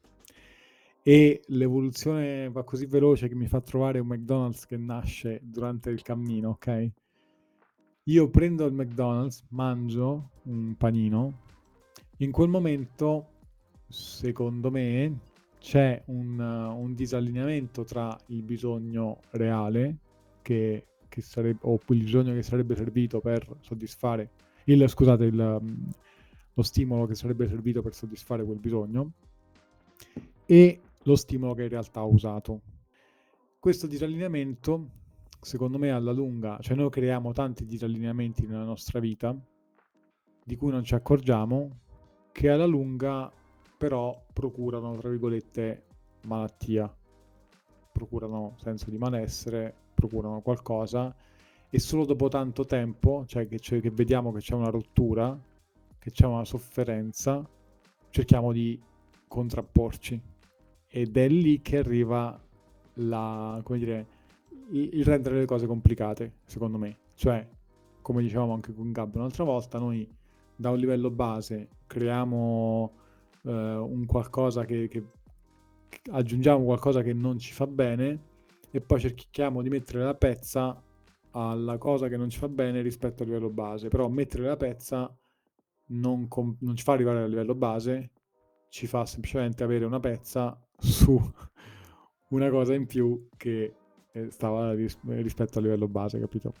e 1.02 1.42
l'evoluzione 1.48 2.48
va 2.50 2.62
così 2.64 2.86
veloce 2.86 3.28
che 3.28 3.34
mi 3.34 3.46
fa 3.46 3.60
trovare 3.60 3.98
un 3.98 4.06
McDonald's 4.06 4.66
che 4.66 4.76
nasce 4.76 5.40
durante 5.42 5.90
il 5.90 6.02
cammino, 6.02 6.50
ok? 6.50 6.92
io 8.04 8.28
prendo 8.28 8.66
il 8.66 8.74
McDonald's, 8.74 9.42
mangio 9.50 10.30
un 10.44 10.74
panino, 10.76 11.40
in 12.18 12.30
quel 12.30 12.48
momento, 12.48 13.28
secondo 13.88 14.70
me, 14.70 15.20
c'è 15.58 16.02
un, 16.06 16.38
un 16.38 16.94
disallineamento 16.94 17.84
tra 17.84 18.16
il 18.26 18.42
bisogno 18.42 19.20
reale 19.30 19.96
che, 20.42 20.84
che 21.14 21.22
sarebbe, 21.22 21.60
o 21.62 21.78
il 21.90 22.02
bisogno 22.02 22.34
che 22.34 22.42
sarebbe 22.42 22.74
servito 22.74 23.20
per 23.20 23.46
soddisfare 23.60 24.30
il, 24.64 24.84
scusate, 24.88 25.24
il, 25.26 25.38
um, 25.38 25.88
lo 26.54 26.62
stimolo 26.64 27.06
che 27.06 27.14
sarebbe 27.14 27.46
servito 27.46 27.82
per 27.82 27.94
soddisfare 27.94 28.44
quel 28.44 28.58
bisogno 28.58 29.12
e 30.44 30.80
lo 31.04 31.14
stimolo 31.14 31.54
che 31.54 31.62
in 31.62 31.68
realtà 31.68 32.02
ho 32.02 32.12
usato. 32.12 32.62
Questo 33.60 33.86
disallineamento 33.86 34.88
secondo 35.40 35.78
me 35.78 35.92
alla 35.92 36.10
lunga, 36.10 36.58
cioè 36.60 36.74
noi 36.74 36.90
creiamo 36.90 37.32
tanti 37.32 37.64
disallineamenti 37.64 38.48
nella 38.48 38.64
nostra 38.64 38.98
vita 38.98 39.36
di 40.44 40.56
cui 40.56 40.72
non 40.72 40.82
ci 40.82 40.96
accorgiamo, 40.96 41.78
che 42.32 42.48
alla 42.48 42.66
lunga 42.66 43.32
però 43.78 44.20
procurano, 44.32 44.96
tra 44.96 45.10
virgolette, 45.10 45.84
malattia, 46.22 46.92
procurano 47.94 48.56
senso 48.56 48.90
di 48.90 48.98
malessere, 48.98 49.72
procurano 49.94 50.40
qualcosa 50.40 51.14
e 51.70 51.78
solo 51.78 52.04
dopo 52.04 52.26
tanto 52.26 52.66
tempo, 52.66 53.24
cioè 53.26 53.46
che, 53.46 53.60
cioè 53.60 53.80
che 53.80 53.90
vediamo 53.90 54.32
che 54.32 54.40
c'è 54.40 54.54
una 54.54 54.68
rottura, 54.68 55.38
che 55.96 56.10
c'è 56.10 56.26
una 56.26 56.44
sofferenza, 56.44 57.48
cerchiamo 58.10 58.52
di 58.52 58.80
contrapporci 59.28 60.20
ed 60.88 61.16
è 61.16 61.28
lì 61.28 61.62
che 61.62 61.78
arriva 61.78 62.40
la, 62.94 63.60
come 63.62 63.78
dire, 63.78 64.06
il 64.70 65.04
rendere 65.04 65.38
le 65.38 65.46
cose 65.46 65.66
complicate, 65.66 66.38
secondo 66.46 66.78
me. 66.78 66.96
Cioè, 67.14 67.48
come 68.02 68.22
dicevamo 68.22 68.54
anche 68.54 68.74
con 68.74 68.90
Gab 68.90 69.14
un'altra 69.14 69.44
volta, 69.44 69.78
noi 69.78 70.08
da 70.56 70.70
un 70.70 70.78
livello 70.78 71.10
base 71.10 71.68
creiamo 71.86 72.92
eh, 73.42 73.50
un 73.50 74.04
qualcosa 74.06 74.64
che, 74.64 74.88
che, 74.88 75.04
aggiungiamo 76.10 76.64
qualcosa 76.64 77.02
che 77.02 77.12
non 77.12 77.38
ci 77.38 77.52
fa 77.52 77.66
bene 77.66 78.32
e 78.70 78.80
poi 78.80 79.00
cerchiamo 79.00 79.62
di 79.62 79.68
mettere 79.68 80.02
la 80.02 80.14
pezza 80.14 80.82
alla 81.30 81.78
cosa 81.78 82.08
che 82.08 82.16
non 82.16 82.30
ci 82.30 82.38
fa 82.38 82.48
bene 82.48 82.80
rispetto 82.80 83.22
al 83.22 83.28
livello 83.28 83.50
base. 83.50 83.88
Però 83.88 84.08
mettere 84.08 84.44
la 84.44 84.56
pezza 84.56 85.16
non, 85.86 86.28
com- 86.28 86.56
non 86.60 86.76
ci 86.76 86.84
fa 86.84 86.92
arrivare 86.92 87.22
al 87.22 87.28
livello 87.28 87.54
base, 87.54 88.10
ci 88.68 88.86
fa 88.86 89.06
semplicemente 89.06 89.62
avere 89.62 89.84
una 89.84 90.00
pezza 90.00 90.60
su 90.76 91.18
una 92.30 92.50
cosa 92.50 92.74
in 92.74 92.86
più 92.86 93.28
che 93.36 93.74
stava 94.28 94.72
ris- 94.74 94.98
rispetto 95.02 95.58
al 95.58 95.64
livello 95.64 95.88
base, 95.88 96.18
capito? 96.20 96.54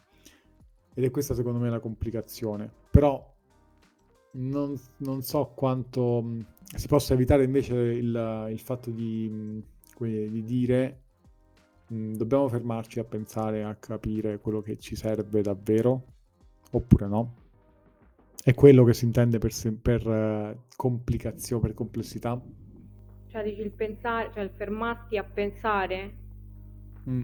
Ed 0.94 1.04
è 1.04 1.10
questa 1.10 1.34
secondo 1.34 1.58
me 1.58 1.70
la 1.70 1.80
complicazione. 1.80 2.70
Però 2.90 3.33
non, 4.34 4.78
non 4.98 5.22
so 5.22 5.52
quanto 5.54 6.22
mh, 6.22 6.46
si 6.76 6.86
possa 6.86 7.14
evitare 7.14 7.44
invece 7.44 7.74
il, 7.74 8.48
il 8.50 8.60
fatto 8.60 8.90
di, 8.90 9.28
mh, 9.28 9.62
di 10.28 10.44
dire 10.44 11.02
mh, 11.88 12.12
dobbiamo 12.14 12.48
fermarci 12.48 12.98
a 12.98 13.04
pensare, 13.04 13.64
a 13.64 13.74
capire 13.74 14.38
quello 14.38 14.60
che 14.60 14.78
ci 14.78 14.96
serve 14.96 15.42
davvero, 15.42 16.04
oppure 16.70 17.06
no. 17.06 17.34
È 18.42 18.52
quello 18.52 18.84
che 18.84 18.92
si 18.92 19.06
intende 19.06 19.38
per, 19.38 19.52
per 19.80 20.06
uh, 20.06 20.56
complicazione, 20.76 21.62
per 21.62 21.74
complessità. 21.74 22.40
Cioè 23.28 23.42
dici 23.42 23.62
il 23.62 23.70
pensare, 23.70 24.30
cioè 24.34 24.42
il 24.42 24.50
fermarti 24.54 25.16
a 25.16 25.24
pensare 25.24 26.14
mm 27.08 27.22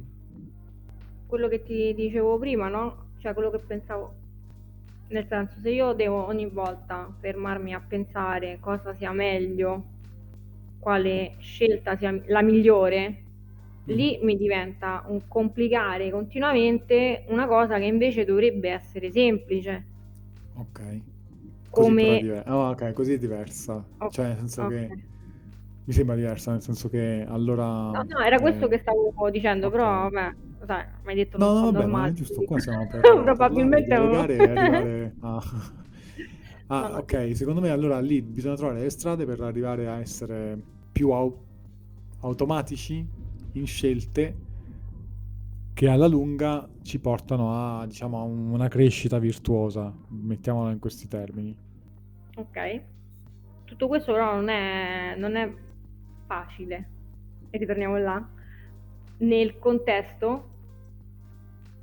quello 1.30 1.46
che 1.46 1.62
ti 1.62 1.94
dicevo 1.94 2.38
prima, 2.38 2.68
no? 2.68 3.12
Cioè 3.18 3.32
quello 3.32 3.50
che 3.50 3.60
pensavo. 3.60 4.14
Nel 5.10 5.26
senso, 5.26 5.58
se 5.58 5.70
io 5.70 5.92
devo 5.92 6.24
ogni 6.26 6.46
volta 6.46 7.12
fermarmi 7.18 7.74
a 7.74 7.82
pensare 7.86 8.58
cosa 8.60 8.94
sia 8.94 9.10
meglio, 9.10 9.82
quale 10.78 11.34
scelta 11.38 11.96
sia 11.96 12.16
la 12.26 12.42
migliore, 12.42 13.08
mm. 13.10 13.94
lì 13.94 14.20
mi 14.22 14.36
diventa 14.36 15.04
un 15.08 15.22
complicare 15.26 16.10
continuamente 16.10 17.24
una 17.26 17.48
cosa 17.48 17.78
che 17.78 17.86
invece 17.86 18.24
dovrebbe 18.24 18.70
essere 18.70 19.10
semplice. 19.10 19.84
Ok. 20.54 20.80
Così 20.80 21.88
Come... 21.88 22.20
Diver- 22.20 22.48
oh, 22.48 22.70
ok, 22.70 22.92
così 22.92 23.14
è 23.14 23.18
diversa. 23.18 23.84
Okay. 23.96 24.10
Cioè, 24.10 24.26
nel 24.26 24.36
senso 24.36 24.62
okay. 24.62 24.88
che 24.88 25.02
mi 25.86 25.92
sembra 25.92 26.14
diversa, 26.14 26.52
nel 26.52 26.62
senso 26.62 26.88
che 26.88 27.26
allora... 27.28 27.64
No, 27.64 28.04
no, 28.06 28.20
era 28.20 28.38
questo 28.38 28.66
eh... 28.66 28.68
che 28.68 28.78
stavo 28.78 29.28
dicendo, 29.28 29.66
okay. 29.66 29.78
però 29.78 30.08
vabbè 30.08 30.34
sai, 30.66 30.84
mi 31.02 31.08
hai 31.10 31.14
detto 31.14 31.38
no, 31.38 31.46
non 31.46 31.54
no, 31.54 31.60
vabbè, 31.72 31.78
normale. 31.84 32.02
ma 32.02 32.08
è 32.08 32.12
giusto, 32.12 32.42
qua 32.42 32.58
siamo 32.58 32.86
per 32.90 33.00
probabilmente 33.00 33.94
parlare, 33.94 34.38
arrivare 34.50 35.14
a... 35.20 35.42
Ah, 36.66 36.88
no, 36.88 36.96
ok, 36.98 37.32
secondo 37.34 37.60
me 37.60 37.70
allora 37.70 37.98
lì 38.00 38.22
bisogna 38.22 38.54
trovare 38.54 38.80
le 38.80 38.90
strade 38.90 39.24
per 39.24 39.40
arrivare 39.40 39.88
a 39.88 39.98
essere 39.98 40.56
più 40.92 41.10
au- 41.10 41.36
automatici 42.20 43.04
in 43.52 43.66
scelte 43.66 44.36
che 45.74 45.88
alla 45.88 46.06
lunga 46.06 46.68
ci 46.82 47.00
portano 47.00 47.80
a, 47.80 47.86
diciamo, 47.86 48.18
a 48.18 48.22
una 48.22 48.68
crescita 48.68 49.18
virtuosa, 49.18 49.92
mettiamola 50.08 50.70
in 50.70 50.78
questi 50.78 51.08
termini. 51.08 51.56
Ok. 52.36 52.82
Tutto 53.64 53.88
questo 53.88 54.12
però 54.12 54.34
non 54.34 54.48
è, 54.48 55.14
non 55.16 55.36
è 55.36 55.52
facile, 56.26 56.88
e 57.50 57.58
ritorniamo 57.58 57.96
là, 57.98 58.28
nel 59.18 59.58
contesto 59.58 60.49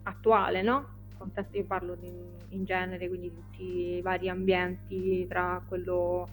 attuale, 0.08 0.62
no? 0.62 0.96
Contesto 1.18 1.58
io 1.58 1.66
parlo 1.66 1.96
di, 1.96 2.12
in 2.50 2.64
genere, 2.64 3.08
quindi 3.08 3.34
tutti 3.34 3.64
i 3.98 4.02
vari 4.02 4.30
ambienti 4.30 5.26
tra 5.28 5.62
quello 5.68 6.28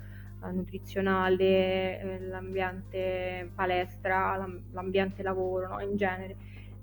eh, 0.44 0.52
nutrizionale, 0.52 2.00
eh, 2.00 2.20
l'ambiente 2.20 3.50
palestra, 3.54 4.36
l'ambiente 4.72 5.22
lavoro, 5.22 5.68
no? 5.68 5.80
in 5.80 5.96
genere. 5.96 6.36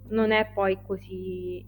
Non 0.10 0.31
è 0.31 0.50
poi 0.53 0.77
così 0.86 1.63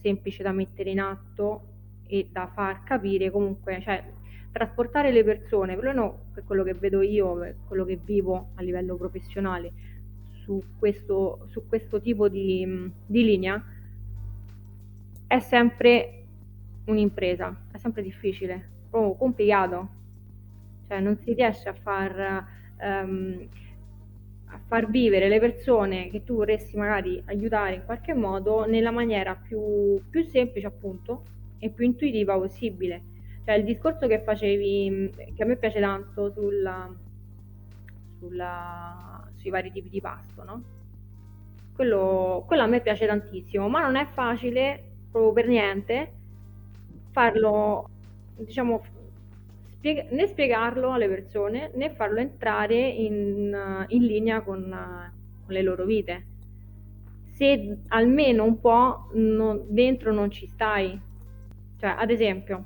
semplice 0.00 0.42
da 0.42 0.52
mettere 0.52 0.90
in 0.90 1.00
atto 1.00 1.74
e 2.06 2.28
da 2.30 2.46
far 2.52 2.82
capire 2.84 3.30
comunque, 3.30 3.80
cioè 3.80 4.02
trasportare 4.50 5.12
le 5.12 5.22
persone, 5.22 5.74
perlomeno 5.74 6.30
per 6.32 6.44
quello 6.44 6.62
che 6.64 6.74
vedo 6.74 7.02
io, 7.02 7.34
per 7.34 7.56
quello 7.66 7.84
che 7.84 7.98
vivo 8.02 8.50
a 8.54 8.62
livello 8.62 8.96
professionale 8.96 9.72
su 10.46 10.62
questo, 10.78 11.46
su 11.50 11.66
questo 11.66 12.00
tipo 12.00 12.28
di, 12.28 12.90
di 13.04 13.24
linea, 13.24 13.62
è 15.26 15.38
sempre 15.40 16.24
un'impresa, 16.86 17.66
è 17.72 17.78
sempre 17.78 18.02
difficile, 18.02 18.68
proprio 18.90 19.14
complicato, 19.14 19.88
cioè 20.88 21.00
non 21.00 21.16
si 21.18 21.32
riesce 21.32 21.68
a 21.68 21.74
far, 21.74 22.46
um, 22.80 23.48
a 24.46 24.60
far 24.66 24.88
vivere 24.88 25.28
le 25.28 25.40
persone 25.40 26.08
che 26.08 26.22
tu 26.22 26.36
vorresti 26.36 26.76
magari 26.76 27.20
aiutare 27.26 27.74
in 27.74 27.84
qualche 27.84 28.14
modo 28.14 28.66
nella 28.66 28.92
maniera 28.92 29.34
più, 29.34 30.00
più 30.08 30.22
semplice 30.24 30.66
appunto 30.66 31.24
e 31.58 31.70
più 31.70 31.84
intuitiva 31.84 32.38
possibile. 32.38 33.14
Cioè 33.44 33.56
il 33.56 33.64
discorso 33.64 34.06
che 34.06 34.20
facevi, 34.20 35.12
che 35.34 35.42
a 35.42 35.46
me 35.46 35.56
piace 35.56 35.80
tanto 35.80 36.30
sulla, 36.30 36.92
sulla, 38.18 39.28
sui 39.34 39.50
vari 39.50 39.70
tipi 39.70 39.88
di 39.88 40.00
pasto, 40.00 40.44
no? 40.44 40.62
Quello, 41.74 42.44
quello 42.46 42.62
a 42.62 42.66
me 42.66 42.80
piace 42.80 43.06
tantissimo, 43.06 43.68
ma 43.68 43.82
non 43.82 43.96
è 43.96 44.06
facile 44.06 44.95
proprio 45.16 45.32
per 45.32 45.46
niente 45.46 46.12
farlo, 47.10 47.88
diciamo, 48.36 48.82
spiega- 49.64 50.06
né 50.10 50.26
spiegarlo 50.26 50.92
alle 50.92 51.08
persone 51.08 51.70
né 51.74 51.90
farlo 51.90 52.18
entrare 52.18 52.76
in, 52.76 53.86
in 53.88 54.02
linea 54.04 54.42
con, 54.42 54.62
con, 55.44 55.54
le 55.54 55.62
loro 55.62 55.84
vite. 55.86 56.26
Se 57.32 57.78
almeno 57.88 58.44
un 58.44 58.60
po' 58.60 59.08
non, 59.14 59.64
dentro 59.68 60.12
non 60.12 60.30
ci 60.30 60.46
stai, 60.46 60.98
cioè 61.78 61.94
ad 61.96 62.10
esempio, 62.10 62.64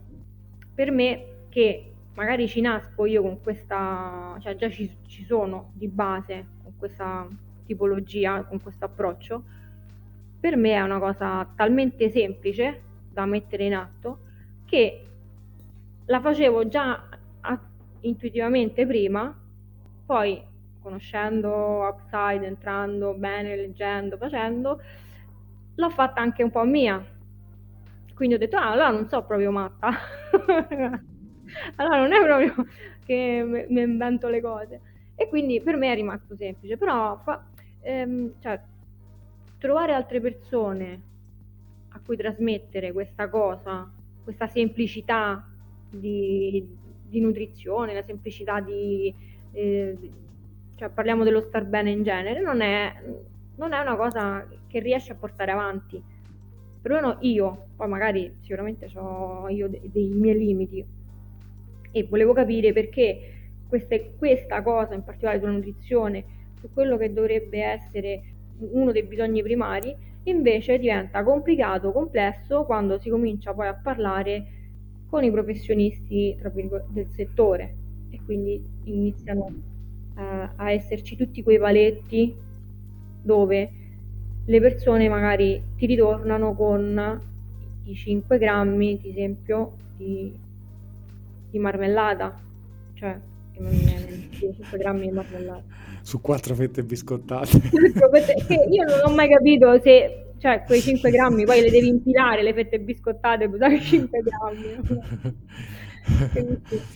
per 0.74 0.90
me 0.90 1.26
che 1.48 1.92
magari 2.14 2.48
ci 2.48 2.60
nasco 2.60 3.06
io 3.06 3.22
con 3.22 3.40
questa, 3.40 4.36
cioè 4.40 4.56
già 4.56 4.68
ci, 4.68 4.90
ci 5.06 5.24
sono 5.24 5.70
di 5.74 5.88
base 5.88 6.46
con 6.62 6.72
questa 6.76 7.28
tipologia, 7.64 8.42
con 8.42 8.60
questo 8.60 8.84
approccio, 8.84 9.44
per 10.40 10.56
me 10.56 10.72
è 10.72 10.80
una 10.80 10.98
cosa 10.98 11.46
talmente 11.54 12.08
semplice 12.10 12.80
da 13.12 13.26
mettere 13.26 13.64
in 13.64 13.74
atto 13.74 14.18
che 14.64 15.04
la 16.06 16.20
facevo 16.20 16.66
già 16.66 17.08
a, 17.40 17.60
intuitivamente 18.00 18.86
prima, 18.86 19.36
poi 20.06 20.42
conoscendo 20.80 21.86
Upside, 21.86 22.46
entrando 22.46 23.14
bene, 23.14 23.54
leggendo, 23.54 24.16
facendo, 24.16 24.80
l'ho 25.74 25.90
fatta 25.90 26.20
anche 26.20 26.42
un 26.42 26.50
po' 26.50 26.64
mia. 26.64 27.04
Quindi 28.14 28.34
ho 28.34 28.38
detto, 28.38 28.56
ah, 28.56 28.70
allora 28.70 28.90
non 28.90 29.08
so 29.08 29.22
proprio 29.24 29.50
matta. 29.50 29.90
allora 31.76 31.96
non 31.98 32.12
è 32.12 32.22
proprio 32.22 32.66
che 33.04 33.66
mi 33.68 33.80
invento 33.80 34.28
le 34.28 34.40
cose. 34.40 34.80
E 35.14 35.28
quindi 35.28 35.60
per 35.60 35.76
me 35.76 35.92
è 35.92 35.94
rimasto 35.94 36.34
semplice, 36.34 36.76
però 36.76 37.18
fa, 37.18 37.44
ehm, 37.82 38.34
cioè, 38.40 38.60
trovare 39.60 39.92
altre 39.92 40.20
persone 40.20 41.02
a 41.90 42.00
cui 42.00 42.16
trasmettere 42.16 42.92
questa 42.92 43.28
cosa, 43.28 43.92
questa 44.24 44.48
semplicità 44.48 45.46
di, 45.88 46.66
di 47.06 47.20
nutrizione, 47.20 47.92
la 47.92 48.02
semplicità 48.02 48.60
di, 48.60 49.14
eh, 49.52 49.96
cioè 50.76 50.88
parliamo 50.88 51.24
dello 51.24 51.42
star 51.42 51.66
bene 51.66 51.90
in 51.90 52.02
genere, 52.02 52.40
non 52.40 52.62
è, 52.62 53.02
non 53.56 53.72
è 53.74 53.80
una 53.80 53.96
cosa 53.96 54.48
che 54.66 54.80
riesce 54.80 55.12
a 55.12 55.16
portare 55.16 55.52
avanti. 55.52 56.02
Perlomeno 56.80 57.18
io, 57.20 57.66
poi 57.76 57.88
magari 57.88 58.36
sicuramente 58.40 58.90
ho 58.94 59.46
io 59.50 59.68
dei, 59.68 59.90
dei 59.92 60.08
miei 60.08 60.38
limiti 60.38 60.82
e 61.90 62.04
volevo 62.04 62.32
capire 62.32 62.72
perché 62.72 63.50
queste, 63.68 64.14
questa 64.16 64.62
cosa 64.62 64.94
in 64.94 65.04
particolare 65.04 65.38
sulla 65.38 65.52
nutrizione, 65.52 66.24
su 66.58 66.72
quello 66.72 66.96
che 66.96 67.12
dovrebbe 67.12 67.62
essere 67.62 68.22
uno 68.60 68.92
dei 68.92 69.02
bisogni 69.02 69.42
primari, 69.42 69.94
invece 70.24 70.78
diventa 70.78 71.22
complicato, 71.22 71.92
complesso 71.92 72.64
quando 72.64 72.98
si 72.98 73.08
comincia 73.08 73.52
poi 73.54 73.68
a 73.68 73.74
parlare 73.74 74.46
con 75.08 75.24
i 75.24 75.30
professionisti 75.30 76.36
del 76.88 77.08
settore 77.10 77.74
e 78.10 78.20
quindi 78.24 78.62
iniziano 78.84 79.44
uh, 79.44 80.48
a 80.56 80.70
esserci 80.70 81.16
tutti 81.16 81.42
quei 81.42 81.58
paletti 81.58 82.34
dove 83.22 83.70
le 84.44 84.60
persone 84.60 85.08
magari 85.08 85.62
ti 85.76 85.86
ritornano 85.86 86.54
con 86.54 87.20
i 87.84 87.94
5 87.94 88.38
grammi, 88.38 88.98
ad 89.00 89.04
esempio, 89.04 89.72
di, 89.96 90.32
di 91.50 91.58
marmellata, 91.58 92.40
cioè 92.94 93.18
5 93.52 94.78
grammi 94.78 95.08
di 95.08 95.12
marmellata. 95.12 95.79
Su 96.02 96.20
quattro 96.20 96.54
fette 96.54 96.82
biscottate. 96.82 97.60
che 98.46 98.66
io 98.70 98.84
non 98.84 99.00
ho 99.04 99.14
mai 99.14 99.28
capito 99.28 99.80
se, 99.80 100.34
cioè, 100.38 100.62
quei 100.66 100.80
5 100.80 101.10
grammi 101.10 101.44
poi 101.44 101.60
le 101.60 101.70
devi 101.70 101.88
impilare, 101.88 102.42
le 102.42 102.54
fette 102.54 102.80
biscottate, 102.80 103.46
per 103.46 103.54
usare 103.54 103.80
5 103.80 104.22
grammi. 104.22 104.98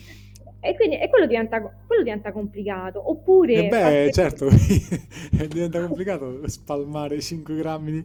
e 0.61 0.75
quindi 0.77 0.99
e 0.99 1.11
quello, 1.11 1.27
diventa, 1.27 1.61
quello 1.87 2.03
diventa 2.03 2.33
complicato. 2.33 3.11
Oppure... 3.11 3.67
E 3.67 3.69
beh, 3.69 4.11
certo, 4.13 4.49
diventa 5.49 5.81
complicato 5.87 6.41
spalmare 6.49 7.21
5 7.21 7.55
grammi 7.55 7.93
di 7.93 8.05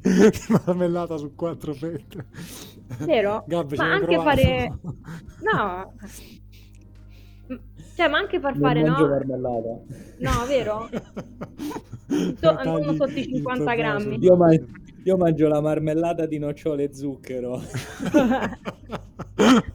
marmellata 0.65 1.15
su 1.17 1.33
quattro 1.35 1.73
fette. 1.73 2.25
Vero? 3.05 3.43
Gabbe, 3.47 3.77
ma 3.77 3.93
anche 3.93 4.15
provato. 4.15 4.41
fare... 4.41 4.79
No, 5.41 5.93
cioè, 7.95 8.07
ma 8.07 8.17
anche 8.17 8.39
far 8.39 8.53
Non 8.53 8.61
fare, 8.61 8.83
mangio 8.83 9.01
no? 9.03 9.09
marmellata. 9.09 9.79
No, 10.19 10.45
vero? 10.47 10.89
So- 12.39 12.63
non 12.63 12.95
sotto 12.95 13.11
i 13.11 13.19
il 13.19 13.35
50 13.35 13.63
tuo 13.63 13.75
grammi. 13.75 14.17
Io, 14.19 14.35
man- 14.35 14.65
io 15.03 15.17
mangio 15.17 15.47
la 15.47 15.61
marmellata 15.61 16.25
di 16.25 16.39
nocciole 16.39 16.85
e 16.85 16.93
zucchero. 16.93 17.61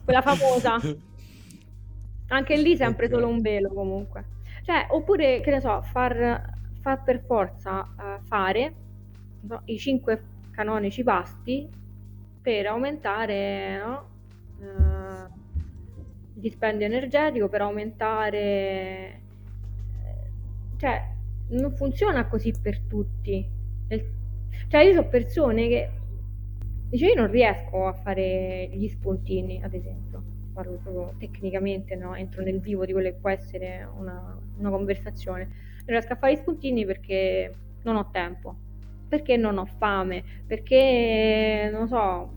Quella 0.03 0.21
famosa. 0.21 0.77
Anche 2.27 2.57
lì 2.57 2.75
sempre 2.75 3.05
Ok. 3.05 3.13
solo 3.13 3.27
un 3.27 3.41
velo 3.41 3.69
comunque. 3.69 4.25
Cioè, 4.65 4.87
oppure, 4.89 5.41
che 5.41 5.51
ne 5.51 5.61
so, 5.61 5.81
far, 5.91 6.53
far 6.81 7.03
per 7.03 7.23
forza 7.25 7.83
eh, 7.97 8.19
fare 8.27 8.73
no, 9.41 9.61
i 9.65 9.77
5 9.77 10.23
canonici 10.51 11.03
pasti 11.03 11.67
per 12.41 12.65
aumentare 12.67 13.77
no, 13.77 14.05
eh, 14.61 14.65
il 14.65 14.94
dispendio 16.49 16.85
energetico, 16.85 17.49
per 17.49 17.61
aumentare... 17.61 18.39
eh, 20.03 20.29
Cioè, 20.77 21.03
non 21.49 21.71
funziona 21.71 22.27
così 22.27 22.53
per 22.61 22.79
tutti. 22.81 23.47
Cioè, 24.67 24.81
io 24.83 24.93
so 24.93 25.07
persone 25.07 25.67
che... 25.67 25.89
Dice, 26.89 27.07
io 27.07 27.15
non 27.15 27.31
riesco 27.31 27.87
a 27.87 27.93
fare 27.93 28.69
gli 28.71 28.87
spuntini, 28.87 29.61
ad 29.63 29.73
esempio 29.73 30.33
parlo 30.53 30.79
proprio 30.81 31.13
tecnicamente, 31.17 31.95
no? 31.95 32.15
entro 32.15 32.41
nel 32.41 32.61
vivo 32.61 32.85
di 32.85 32.93
quello 32.93 33.09
che 33.09 33.15
può 33.15 33.29
essere 33.29 33.85
una, 33.97 34.39
una 34.57 34.69
conversazione. 34.69 35.43
Non 35.43 35.87
riesco 35.87 36.13
a 36.13 36.15
fare 36.15 36.33
gli 36.33 36.37
spuntini 36.37 36.85
perché 36.85 37.53
non 37.81 37.97
ho 37.97 38.09
tempo, 38.11 38.55
perché 39.09 39.35
non 39.35 39.57
ho 39.57 39.65
fame, 39.65 40.23
perché 40.47 41.69
non 41.73 41.87
so, 41.89 42.31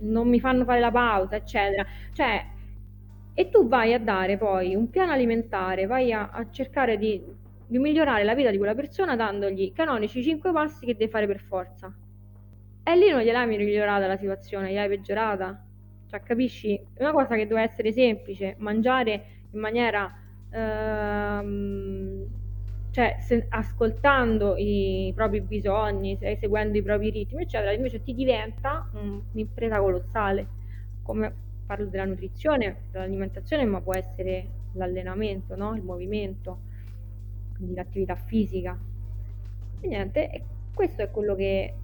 non 0.00 0.28
mi 0.28 0.38
fanno 0.38 0.64
fare 0.64 0.80
la 0.80 0.90
pausa, 0.90 1.36
eccetera. 1.36 1.86
Cioè, 2.12 2.44
e 3.34 3.48
tu 3.48 3.68
vai 3.68 3.94
a 3.94 3.98
dare 3.98 4.36
poi 4.36 4.74
un 4.74 4.90
piano 4.90 5.12
alimentare, 5.12 5.86
vai 5.86 6.12
a, 6.12 6.30
a 6.30 6.50
cercare 6.50 6.96
di, 6.98 7.22
di 7.66 7.78
migliorare 7.78 8.24
la 8.24 8.34
vita 8.34 8.50
di 8.50 8.58
quella 8.58 8.74
persona 8.74 9.16
dandogli 9.16 9.62
i 9.62 9.72
canonici 9.72 10.22
5 10.22 10.52
passi 10.52 10.84
che 10.84 10.94
deve 10.96 11.10
fare 11.10 11.26
per 11.26 11.40
forza. 11.40 11.92
E 12.82 12.96
lì 12.96 13.08
non 13.10 13.20
gliel'hai 13.20 13.46
migliorata 13.46 14.06
la 14.06 14.16
situazione, 14.16 14.70
gliel'hai 14.70 14.88
peggiorata. 14.88 15.64
Cioè, 16.06 16.22
capisci? 16.22 16.74
È 16.92 17.02
una 17.02 17.12
cosa 17.12 17.36
che 17.36 17.46
doveva 17.46 17.62
essere 17.66 17.92
semplice, 17.92 18.56
mangiare 18.58 19.24
in 19.52 19.60
maniera, 19.60 20.12
ehm, 20.50 22.26
cioè, 22.90 23.16
se- 23.20 23.46
ascoltando 23.48 24.56
i 24.56 25.12
propri 25.14 25.40
bisogni, 25.40 26.16
se- 26.16 26.36
seguendo 26.40 26.76
i 26.78 26.82
propri 26.82 27.10
ritmi, 27.10 27.42
eccetera, 27.42 27.72
invece 27.72 28.02
ti 28.02 28.12
diventa 28.14 28.90
un- 28.94 29.22
un'impresa 29.32 29.78
colossale, 29.78 30.46
come 31.02 31.34
parlo 31.70 31.86
della 31.86 32.04
nutrizione, 32.04 32.86
dell'alimentazione, 32.90 33.64
ma 33.64 33.80
può 33.80 33.94
essere 33.94 34.44
l'allenamento, 34.72 35.54
no? 35.54 35.76
il 35.76 35.84
movimento, 35.84 36.62
quindi 37.54 37.76
l'attività 37.76 38.16
fisica. 38.16 38.76
E 39.80 39.86
niente, 39.86 40.44
questo 40.74 41.02
è 41.02 41.10
quello 41.12 41.36
che... 41.36 41.74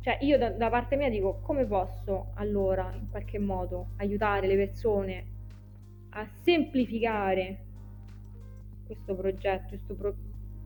Cioè 0.00 0.16
io 0.22 0.38
da, 0.38 0.48
da 0.48 0.70
parte 0.70 0.96
mia 0.96 1.10
dico 1.10 1.40
come 1.42 1.66
posso 1.66 2.30
allora 2.34 2.90
in 2.98 3.10
qualche 3.10 3.38
modo 3.38 3.88
aiutare 3.96 4.46
le 4.46 4.56
persone 4.56 5.26
a 6.10 6.26
semplificare 6.40 7.58
questo 8.86 9.14
progetto, 9.14 9.68
questo 9.68 9.94
pro- 9.94 10.16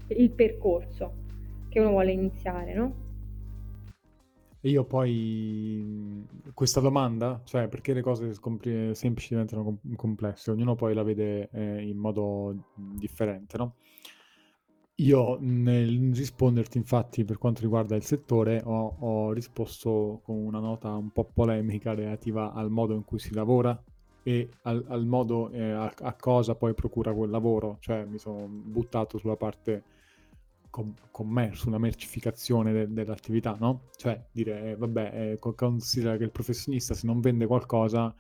il 0.07 0.31
percorso 0.31 1.13
che 1.69 1.81
uno 1.81 1.91
vuole 1.91 2.13
iniziare, 2.13 2.73
no? 2.73 3.06
E 4.67 4.71
io 4.71 4.83
poi 4.83 6.27
questa 6.53 6.81
domanda, 6.81 7.41
cioè 7.45 7.69
perché 7.69 7.93
le 7.93 8.03
cose 8.03 8.35
compl- 8.41 8.91
semplici 8.95 9.29
diventano 9.29 9.63
com- 9.63 9.95
complesse, 9.95 10.51
ognuno 10.51 10.75
poi 10.75 10.93
la 10.93 11.05
vede 11.05 11.49
eh, 11.53 11.83
in 11.87 11.97
modo 11.97 12.53
differente, 12.75 13.57
no? 13.59 13.75
Io 14.97 15.39
nel 15.41 16.13
risponderti, 16.13 16.79
infatti, 16.79 17.25
per 17.25 17.39
quanto 17.39 17.61
riguarda 17.61 17.95
il 17.95 18.03
settore, 18.03 18.61
ho, 18.65 18.97
ho 18.99 19.33
risposto 19.33 20.21
con 20.25 20.35
una 20.35 20.59
nota 20.59 20.93
un 20.97 21.13
po' 21.13 21.31
polemica 21.33 21.95
relativa 21.95 22.53
al 22.53 22.69
modo 22.69 22.95
in 22.95 23.05
cui 23.05 23.21
si 23.21 23.33
lavora 23.35 23.81
e 24.25 24.49
al, 24.63 24.85
al 24.89 25.07
modo 25.07 25.49
eh, 25.51 25.71
a, 25.71 25.95
a, 25.97 26.15
cosa 26.15 26.57
poi 26.57 26.75
procura 26.75 27.15
quel 27.15 27.31
lavoro, 27.31 27.77
cioè 27.79 28.05
mi 28.05 28.19
sono 28.19 28.49
buttato 28.49 29.17
sulla 29.19 29.37
parte 29.37 29.85
com- 30.77 30.95
commercio, 31.11 31.69
una 31.69 31.79
mercificazione 31.79 32.71
de- 32.71 32.93
dell'attività, 32.93 33.57
no? 33.59 33.85
Cioè 33.97 34.27
dire, 34.31 34.73
eh, 34.73 34.77
vabbè, 34.77 35.39
eh, 35.41 35.55
considera 35.55 36.19
che 36.19 36.25
il 36.25 36.31
professionista 36.31 36.93
se 36.93 37.07
non 37.07 37.21
vende 37.21 37.47
qualcosa 37.47 38.15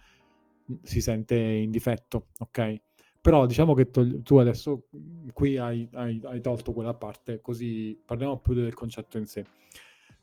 si 0.82 1.02
sente 1.02 1.34
in 1.36 1.70
difetto, 1.70 2.28
ok? 2.38 2.80
Però 3.20 3.44
diciamo 3.44 3.74
che 3.74 3.90
to- 3.90 4.22
tu 4.22 4.38
adesso 4.38 4.84
qui 5.34 5.58
hai, 5.58 5.86
hai, 5.92 6.18
hai, 6.24 6.40
tolto 6.40 6.72
quella 6.72 6.94
parte, 6.94 7.42
così 7.42 8.00
parliamo 8.02 8.38
più 8.38 8.54
del 8.54 8.72
concetto 8.72 9.18
in 9.18 9.26
sé. 9.26 9.44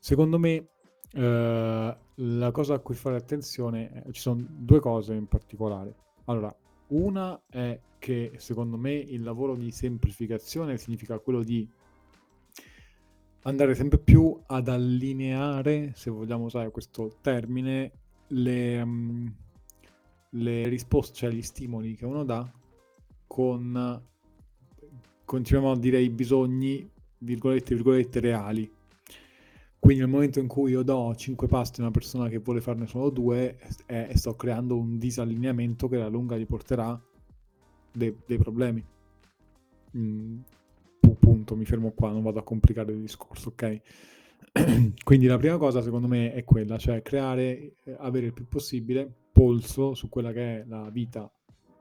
Secondo 0.00 0.38
me 0.38 0.70
eh, 1.12 1.96
la 2.14 2.50
cosa 2.50 2.74
a 2.74 2.78
cui 2.80 2.96
fare 2.96 3.16
attenzione, 3.16 4.04
eh, 4.06 4.12
ci 4.12 4.20
sono 4.20 4.44
due 4.48 4.80
cose 4.80 5.14
in 5.14 5.28
particolare. 5.28 5.94
Allora, 6.24 6.52
una 6.88 7.40
è 7.48 7.78
che 7.98 8.32
secondo 8.38 8.76
me 8.76 8.92
il 8.92 9.22
lavoro 9.22 9.54
di 9.54 9.70
semplificazione 9.70 10.76
significa 10.78 11.18
quello 11.20 11.44
di 11.44 11.68
andare 13.44 13.74
sempre 13.74 13.98
più 13.98 14.38
ad 14.46 14.68
allineare, 14.68 15.92
se 15.94 16.10
vogliamo 16.10 16.44
usare 16.44 16.70
questo 16.70 17.16
termine, 17.20 17.92
le, 18.28 18.80
um, 18.80 19.34
le 20.30 20.68
risposte, 20.68 21.14
cioè 21.14 21.30
gli 21.30 21.42
stimoli 21.42 21.94
che 21.94 22.04
uno 22.04 22.24
dà 22.24 22.50
con, 23.26 24.02
continuiamo 25.24 25.72
a 25.72 25.78
dire, 25.78 26.00
i 26.00 26.10
bisogni, 26.10 26.88
virgolette, 27.18 27.74
virgolette, 27.74 28.20
reali. 28.20 28.70
Quindi 29.78 30.02
nel 30.02 30.10
momento 30.10 30.38
in 30.38 30.46
cui 30.46 30.70
io 30.70 30.82
do 30.82 31.14
5 31.14 31.46
pasti 31.46 31.80
a 31.80 31.82
una 31.82 31.92
persona 31.92 32.28
che 32.28 32.38
vuole 32.38 32.62
farne 32.62 32.86
solo 32.86 33.10
due, 33.10 33.58
eh, 33.84 34.16
sto 34.16 34.34
creando 34.34 34.78
un 34.78 34.96
disallineamento 34.96 35.88
che 35.88 35.96
alla 35.96 36.08
lunga 36.08 36.38
gli 36.38 36.46
porterà 36.46 36.98
dei, 37.92 38.16
dei 38.24 38.38
problemi. 38.38 38.82
Mm, 39.98 40.38
punto, 41.44 41.56
mi 41.56 41.66
fermo 41.66 41.92
qua, 41.92 42.10
non 42.10 42.22
vado 42.22 42.38
a 42.40 42.42
complicare 42.42 42.92
il 42.92 43.00
discorso, 43.00 43.50
ok? 43.50 43.80
Quindi 45.04 45.26
la 45.26 45.36
prima 45.36 45.58
cosa 45.58 45.82
secondo 45.82 46.08
me 46.08 46.32
è 46.32 46.42
quella, 46.44 46.78
cioè 46.78 47.02
creare, 47.02 47.76
eh, 47.84 47.96
avere 47.98 48.26
il 48.26 48.32
più 48.32 48.48
possibile 48.48 49.12
polso 49.30 49.94
su 49.94 50.08
quella 50.08 50.32
che 50.32 50.60
è 50.60 50.64
la 50.66 50.88
vita 50.90 51.30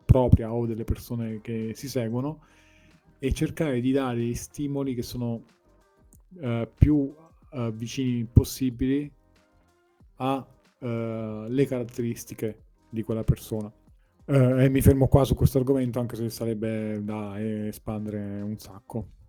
propria 0.05 0.51
o 0.51 0.65
delle 0.65 0.83
persone 0.83 1.39
che 1.41 1.71
si 1.75 1.87
seguono 1.87 2.43
e 3.19 3.31
cercare 3.31 3.79
di 3.79 3.91
dare 3.91 4.19
gli 4.19 4.33
stimoli 4.33 4.93
che 4.93 5.01
sono 5.01 5.43
uh, 6.41 6.67
più 6.75 6.95
uh, 7.51 7.71
vicini 7.71 8.25
possibili 8.25 9.09
alle 10.15 10.45
uh, 10.79 11.65
caratteristiche 11.67 12.57
di 12.89 13.01
quella 13.03 13.23
persona. 13.23 13.71
e 14.25 14.69
mi 14.69 14.81
fermo 14.81 15.07
qua 15.07 15.23
su 15.23 15.35
questo 15.35 15.57
argomento 15.57 15.99
anche 15.99 16.15
se 16.15 16.29
sarebbe 16.29 17.01
da 17.03 17.39
espandere 17.39 18.41
un 18.41 18.57
sacco. 18.57 19.22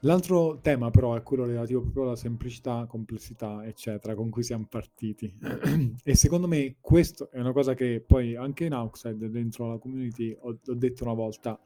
L'altro 0.00 0.58
tema 0.60 0.90
però 0.90 1.14
è 1.14 1.22
quello 1.22 1.46
relativo 1.46 1.80
proprio 1.80 2.04
alla 2.04 2.16
semplicità, 2.16 2.84
complessità, 2.86 3.64
eccetera, 3.64 4.14
con 4.14 4.28
cui 4.28 4.42
siamo 4.42 4.66
partiti. 4.68 5.34
e 6.04 6.14
secondo 6.14 6.46
me 6.46 6.76
questo 6.80 7.30
è 7.30 7.40
una 7.40 7.52
cosa 7.52 7.74
che 7.74 8.04
poi 8.06 8.36
anche 8.36 8.66
in 8.66 8.74
Outside, 8.74 9.30
dentro 9.30 9.70
la 9.70 9.78
community, 9.78 10.36
ho, 10.38 10.58
ho 10.64 10.74
detto 10.74 11.04
una 11.04 11.14
volta, 11.14 11.58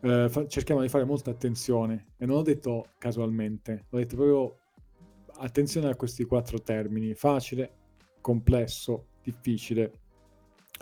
eh, 0.00 0.28
fa, 0.28 0.46
cerchiamo 0.46 0.80
di 0.80 0.88
fare 0.88 1.04
molta 1.04 1.30
attenzione. 1.30 2.12
E 2.18 2.24
non 2.24 2.36
ho 2.36 2.42
detto 2.42 2.90
casualmente, 2.98 3.86
ho 3.90 3.96
detto 3.96 4.14
proprio 4.14 4.58
attenzione 5.38 5.88
a 5.88 5.96
questi 5.96 6.24
quattro 6.24 6.62
termini, 6.62 7.14
facile, 7.14 7.72
complesso, 8.20 9.06
difficile, 9.22 9.92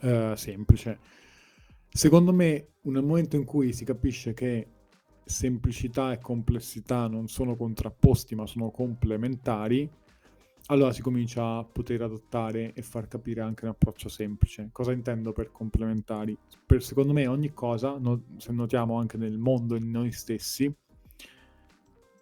eh, 0.03 0.35
semplice. 0.37 0.99
Secondo 1.89 2.33
me, 2.33 2.69
nel 2.83 3.03
momento 3.03 3.37
in 3.37 3.45
cui 3.45 3.73
si 3.73 3.85
capisce 3.85 4.35
che 4.35 4.67
semplicità 5.29 6.13
e 6.13 6.19
complessità 6.19 7.07
non 7.07 7.29
sono 7.29 7.57
contrapposti 7.57 8.35
ma 8.35 8.47
sono 8.47 8.71
complementari, 8.71 9.89
allora 10.71 10.93
si 10.93 11.01
comincia 11.01 11.59
a 11.59 11.65
poter 11.65 12.03
adottare 12.03 12.73
e 12.75 12.83
far 12.83 13.09
capire 13.09 13.41
anche 13.41 13.65
un 13.65 13.71
approccio 13.71 14.09
semplice. 14.09 14.69
Cosa 14.73 14.93
intendo 14.93 15.33
per 15.33 15.51
complementari? 15.51 16.37
Per, 16.67 16.83
secondo 16.83 17.13
me 17.13 17.27
ogni 17.27 17.53
cosa, 17.53 17.97
no, 17.99 18.25
se 18.37 18.53
notiamo 18.53 18.99
anche 18.99 19.17
nel 19.17 19.39
mondo 19.39 19.77
in 19.77 19.91
noi 19.91 20.13
stessi, 20.13 20.73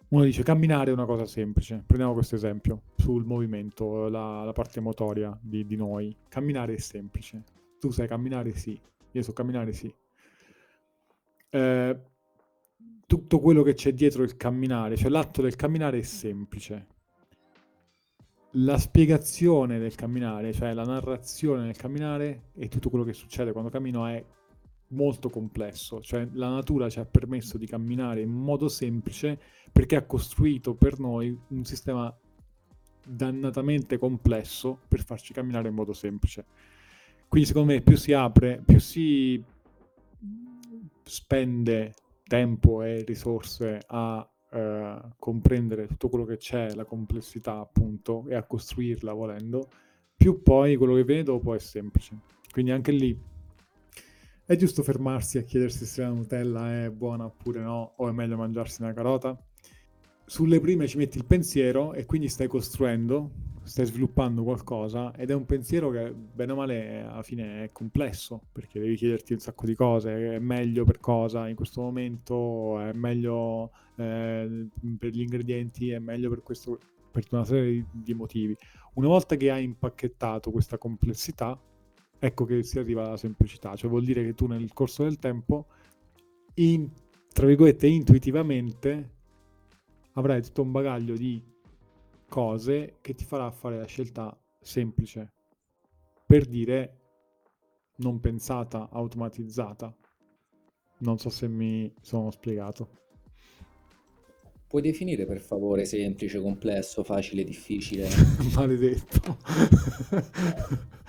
uno 0.09 0.23
dice 0.23 0.43
camminare 0.43 0.91
è 0.91 0.93
una 0.93 1.05
cosa 1.05 1.25
semplice. 1.25 1.83
Prendiamo 1.85 2.13
questo 2.13 2.35
esempio 2.35 2.83
sul 2.95 3.25
movimento, 3.25 4.07
la, 4.07 4.45
la 4.45 4.53
parte 4.53 4.79
motoria 4.79 5.37
di, 5.41 5.65
di, 5.65 5.75
noi. 5.75 6.15
Camminare 6.29 6.75
è 6.75 6.79
semplice. 6.79 7.43
Tu 7.79 7.89
sai 7.89 8.07
camminare? 8.07 8.53
Sì. 8.55 8.79
Io 9.11 9.23
so 9.23 9.33
camminare? 9.33 9.73
Sì. 9.73 9.93
Eh, 11.49 11.99
tutto 13.07 13.39
quello 13.39 13.63
che 13.63 13.73
c'è 13.73 13.93
dietro 13.93 14.21
il 14.21 14.35
camminare, 14.35 14.97
cioè 14.97 15.09
l'atto 15.09 15.41
del 15.41 15.55
camminare 15.55 15.99
è 15.99 16.03
semplice. 16.03 16.87
La 18.51 18.77
spiegazione 18.77 19.79
del 19.79 19.95
camminare, 19.95 20.51
cioè 20.51 20.73
la 20.73 20.83
narrazione 20.83 21.63
del 21.63 21.77
camminare 21.77 22.49
e 22.53 22.67
tutto 22.67 22.89
quello 22.89 23.05
che 23.05 23.13
succede 23.13 23.53
quando 23.53 23.69
cammino 23.69 24.05
è 24.05 24.23
molto 24.89 25.29
complesso, 25.29 26.01
cioè 26.01 26.27
la 26.33 26.49
natura 26.49 26.89
ci 26.89 26.99
ha 26.99 27.05
permesso 27.05 27.57
di 27.57 27.65
camminare 27.65 28.21
in 28.21 28.31
modo 28.31 28.67
semplice 28.67 29.39
perché 29.71 29.95
ha 29.95 30.05
costruito 30.05 30.75
per 30.75 30.99
noi 30.99 31.37
un 31.49 31.63
sistema 31.63 32.13
dannatamente 33.05 33.97
complesso 33.97 34.79
per 34.87 35.03
farci 35.03 35.33
camminare 35.33 35.69
in 35.69 35.75
modo 35.75 35.93
semplice. 35.93 36.45
Quindi 37.29 37.47
secondo 37.47 37.71
me 37.71 37.81
più 37.81 37.95
si 37.95 38.11
apre, 38.11 38.61
più 38.65 38.79
si 38.79 39.41
spende 41.03 41.93
tempo 42.27 42.83
e 42.83 43.03
risorse 43.03 43.79
a 43.87 44.27
eh, 44.49 44.99
comprendere 45.17 45.87
tutto 45.87 46.09
quello 46.09 46.25
che 46.25 46.37
c'è, 46.37 46.73
la 46.73 46.85
complessità 46.85 47.57
appunto, 47.57 48.25
e 48.27 48.35
a 48.35 48.43
costruirla 48.43 49.13
volendo, 49.13 49.69
più 50.15 50.41
poi 50.41 50.75
quello 50.75 50.95
che 50.95 51.03
viene 51.03 51.23
dopo 51.23 51.53
è 51.53 51.59
semplice. 51.59 52.17
Quindi 52.51 52.71
anche 52.71 52.91
lì 52.91 53.19
è 54.45 54.55
giusto 54.55 54.81
fermarsi 54.81 55.37
a 55.37 55.43
chiedersi 55.43 55.85
se 55.85 56.01
la 56.01 56.09
Nutella 56.09 56.85
è 56.85 56.89
buona 56.89 57.25
oppure 57.25 57.61
no, 57.61 57.93
o 57.97 58.07
è 58.07 58.11
meglio 58.11 58.37
mangiarsi 58.37 58.81
una 58.81 58.93
carota. 58.93 59.37
Sulle 60.25 60.59
prime 60.59 60.87
ci 60.87 60.97
metti 60.97 61.17
il 61.17 61.25
pensiero 61.25 61.93
e 61.93 62.05
quindi 62.05 62.29
stai 62.29 62.47
costruendo 62.47 63.31
stai 63.67 63.85
sviluppando 63.85 64.43
qualcosa 64.43 65.13
ed 65.15 65.29
è 65.29 65.33
un 65.33 65.45
pensiero 65.45 65.89
che 65.89 66.13
bene 66.13 66.53
o 66.53 66.55
male 66.55 67.01
alla 67.01 67.21
fine 67.21 67.65
è 67.65 67.71
complesso 67.71 68.41
perché 68.51 68.79
devi 68.79 68.95
chiederti 68.95 69.33
un 69.33 69.39
sacco 69.39 69.65
di 69.65 69.75
cose, 69.75 70.35
è 70.35 70.39
meglio 70.39 70.85
per 70.85 70.99
cosa 70.99 71.47
in 71.49 71.55
questo 71.55 71.81
momento, 71.81 72.79
è 72.79 72.93
meglio 72.93 73.71
eh, 73.97 74.67
per 74.97 75.09
gli 75.11 75.21
ingredienti, 75.21 75.91
è 75.91 75.99
meglio 75.99 76.29
per 76.29 76.43
questo, 76.43 76.79
per 77.11 77.25
una 77.31 77.43
serie 77.43 77.85
di 77.91 78.13
motivi. 78.13 78.55
Una 78.93 79.07
volta 79.07 79.35
che 79.35 79.51
hai 79.51 79.63
impacchettato 79.65 80.49
questa 80.49 80.77
complessità, 80.77 81.59
ecco 82.17 82.45
che 82.45 82.63
si 82.63 82.79
arriva 82.79 83.05
alla 83.05 83.17
semplicità, 83.17 83.75
cioè 83.75 83.89
vuol 83.89 84.05
dire 84.05 84.23
che 84.23 84.33
tu 84.33 84.47
nel 84.47 84.71
corso 84.73 85.03
del 85.03 85.19
tempo, 85.19 85.67
in, 86.55 86.89
tra 87.33 87.45
virgolette, 87.45 87.85
intuitivamente 87.85 89.15
avrai 90.13 90.41
tutto 90.41 90.61
un 90.61 90.71
bagaglio 90.71 91.15
di 91.15 91.55
cose 92.27 92.97
che 93.01 93.13
ti 93.13 93.25
farà 93.25 93.49
fare 93.51 93.77
la 93.77 93.85
scelta 93.85 94.37
semplice 94.59 95.31
per 96.25 96.45
dire 96.45 96.99
non 97.97 98.19
pensata, 98.19 98.89
automatizzata. 98.91 99.95
Non 100.99 101.17
so 101.17 101.29
se 101.29 101.47
mi 101.47 101.91
sono 102.01 102.31
spiegato. 102.31 102.89
Puoi 104.67 104.81
definire 104.81 105.25
per 105.25 105.39
favore 105.39 105.85
semplice, 105.85 106.41
complesso, 106.41 107.03
facile, 107.03 107.43
difficile? 107.43 108.07
Maledetto. 108.53 109.37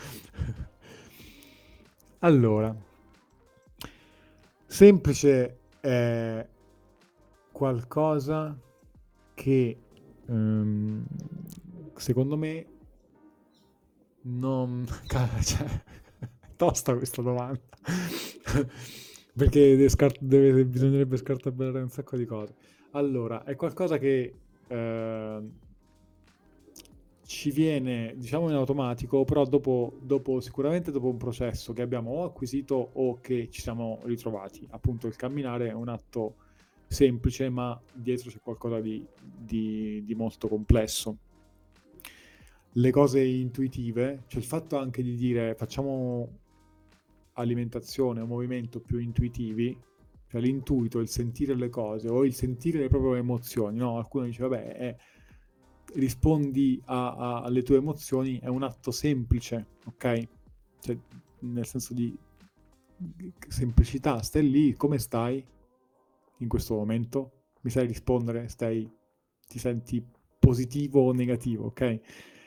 Allora, 2.23 2.77
semplice 4.67 5.59
è 5.79 6.45
qualcosa 7.53 8.59
che 9.35 9.79
um, 10.29 11.05
secondo 11.97 12.37
me 12.37 12.67
non... 14.23 14.87
Cioè, 15.45 15.67
tosta 16.57 16.97
questa 16.97 17.23
domanda. 17.23 17.61
Perché 19.35 19.89
scart- 19.89 20.21
deve, 20.21 20.65
bisognerebbe 20.65 21.17
scartabellare 21.17 21.81
un 21.81 21.91
sacco 21.91 22.17
di 22.17 22.25
cose. 22.25 22.55
Allora, 22.93 23.45
è 23.45 23.55
qualcosa 23.55 23.97
che 23.99 24.35
eh, 24.67 25.43
ci 27.25 27.51
viene, 27.51 28.15
diciamo, 28.17 28.49
in 28.49 28.57
automatico, 28.57 29.25
però 29.25 29.45
dopo, 29.45 29.99
dopo, 30.01 30.41
sicuramente 30.41 30.91
dopo 30.91 31.09
un 31.09 31.19
processo 31.19 31.73
che 31.73 31.83
abbiamo 31.83 32.25
acquisito 32.25 32.91
o 32.95 33.21
che 33.21 33.49
ci 33.51 33.61
siamo 33.61 34.01
ritrovati. 34.05 34.67
Appunto, 34.71 35.07
il 35.07 35.15
camminare 35.15 35.69
è 35.69 35.73
un 35.73 35.89
atto 35.89 36.37
semplice, 36.89 37.49
ma 37.51 37.81
dietro 37.93 38.31
c'è 38.31 38.41
qualcosa 38.43 38.81
di, 38.81 39.05
di, 39.21 40.03
di 40.05 40.15
molto 40.15 40.49
complesso 40.49 41.19
le 42.73 42.91
cose 42.91 43.23
intuitive, 43.25 44.25
cioè 44.29 44.41
il 44.41 44.47
fatto 44.47 44.79
anche 44.79 45.03
di 45.03 45.17
dire 45.17 45.55
facciamo 45.55 46.29
alimentazione 47.33 48.21
o 48.21 48.27
movimento 48.27 48.81
più 48.81 48.99
intuitivi, 48.99 49.77
cioè 50.29 50.41
l'intuito, 50.41 51.01
il 51.01 51.09
sentire 51.09 51.55
le 51.55 51.71
cose 51.71 52.09
o 52.09 52.25
il 52.25 52.35
sentire 52.35 52.79
le 52.81 52.89
proprie 52.89 53.19
emozioni, 53.19 53.79
no? 53.79 53.93
Qualcuno 53.93 54.27
dice, 54.27 54.43
vabbè, 54.43 54.75
è, 54.75 54.97
rispondi 55.95 56.81
a, 56.85 57.15
a, 57.15 57.43
alle 57.43 57.63
tue 57.63 57.77
emozioni, 57.77 58.39
è 58.39 58.49
un 58.49 58.63
atto 58.63 58.91
semplice, 58.91 59.67
ok? 59.87 60.29
Cioè, 60.81 60.99
nel 61.41 61.67
senso 61.67 61.95
di 61.95 62.17
semplicità, 63.49 64.21
stai 64.23 64.49
lì, 64.49 64.75
come 64.75 64.99
stai 64.99 65.45
in 66.39 66.49
questo 66.49 66.75
momento? 66.75 67.33
Mi 67.63 67.71
sai 67.71 67.87
rispondere? 67.87 68.49
Stai, 68.49 68.91
ti 69.47 69.59
senti 69.59 70.05
positivo 70.39 71.03
o 71.03 71.13
negativo, 71.13 71.67
ok? 71.67 72.01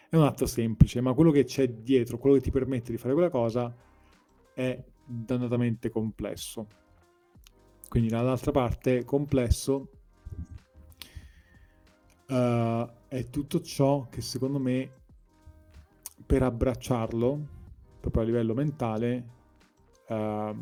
È 0.09 0.15
un 0.15 0.23
atto 0.23 0.45
semplice, 0.45 1.01
ma 1.01 1.13
quello 1.13 1.31
che 1.31 1.43
c'è 1.43 1.67
dietro, 1.69 2.17
quello 2.17 2.35
che 2.35 2.41
ti 2.41 2.51
permette 2.51 2.91
di 2.91 2.97
fare 2.97 3.13
quella 3.13 3.29
cosa 3.29 3.73
è 4.53 4.83
dannatamente 5.05 5.89
complesso. 5.89 6.67
Quindi 7.87 8.09
dall'altra 8.09 8.51
parte 8.51 9.03
complesso 9.03 9.89
uh, 12.27 12.89
è 13.07 13.25
tutto 13.29 13.61
ciò 13.61 14.07
che 14.09 14.21
secondo 14.21 14.59
me 14.59 14.99
per 16.25 16.43
abbracciarlo, 16.43 17.47
proprio 17.99 18.21
a 18.21 18.25
livello 18.25 18.53
mentale, 18.53 19.27
uh, 20.07 20.55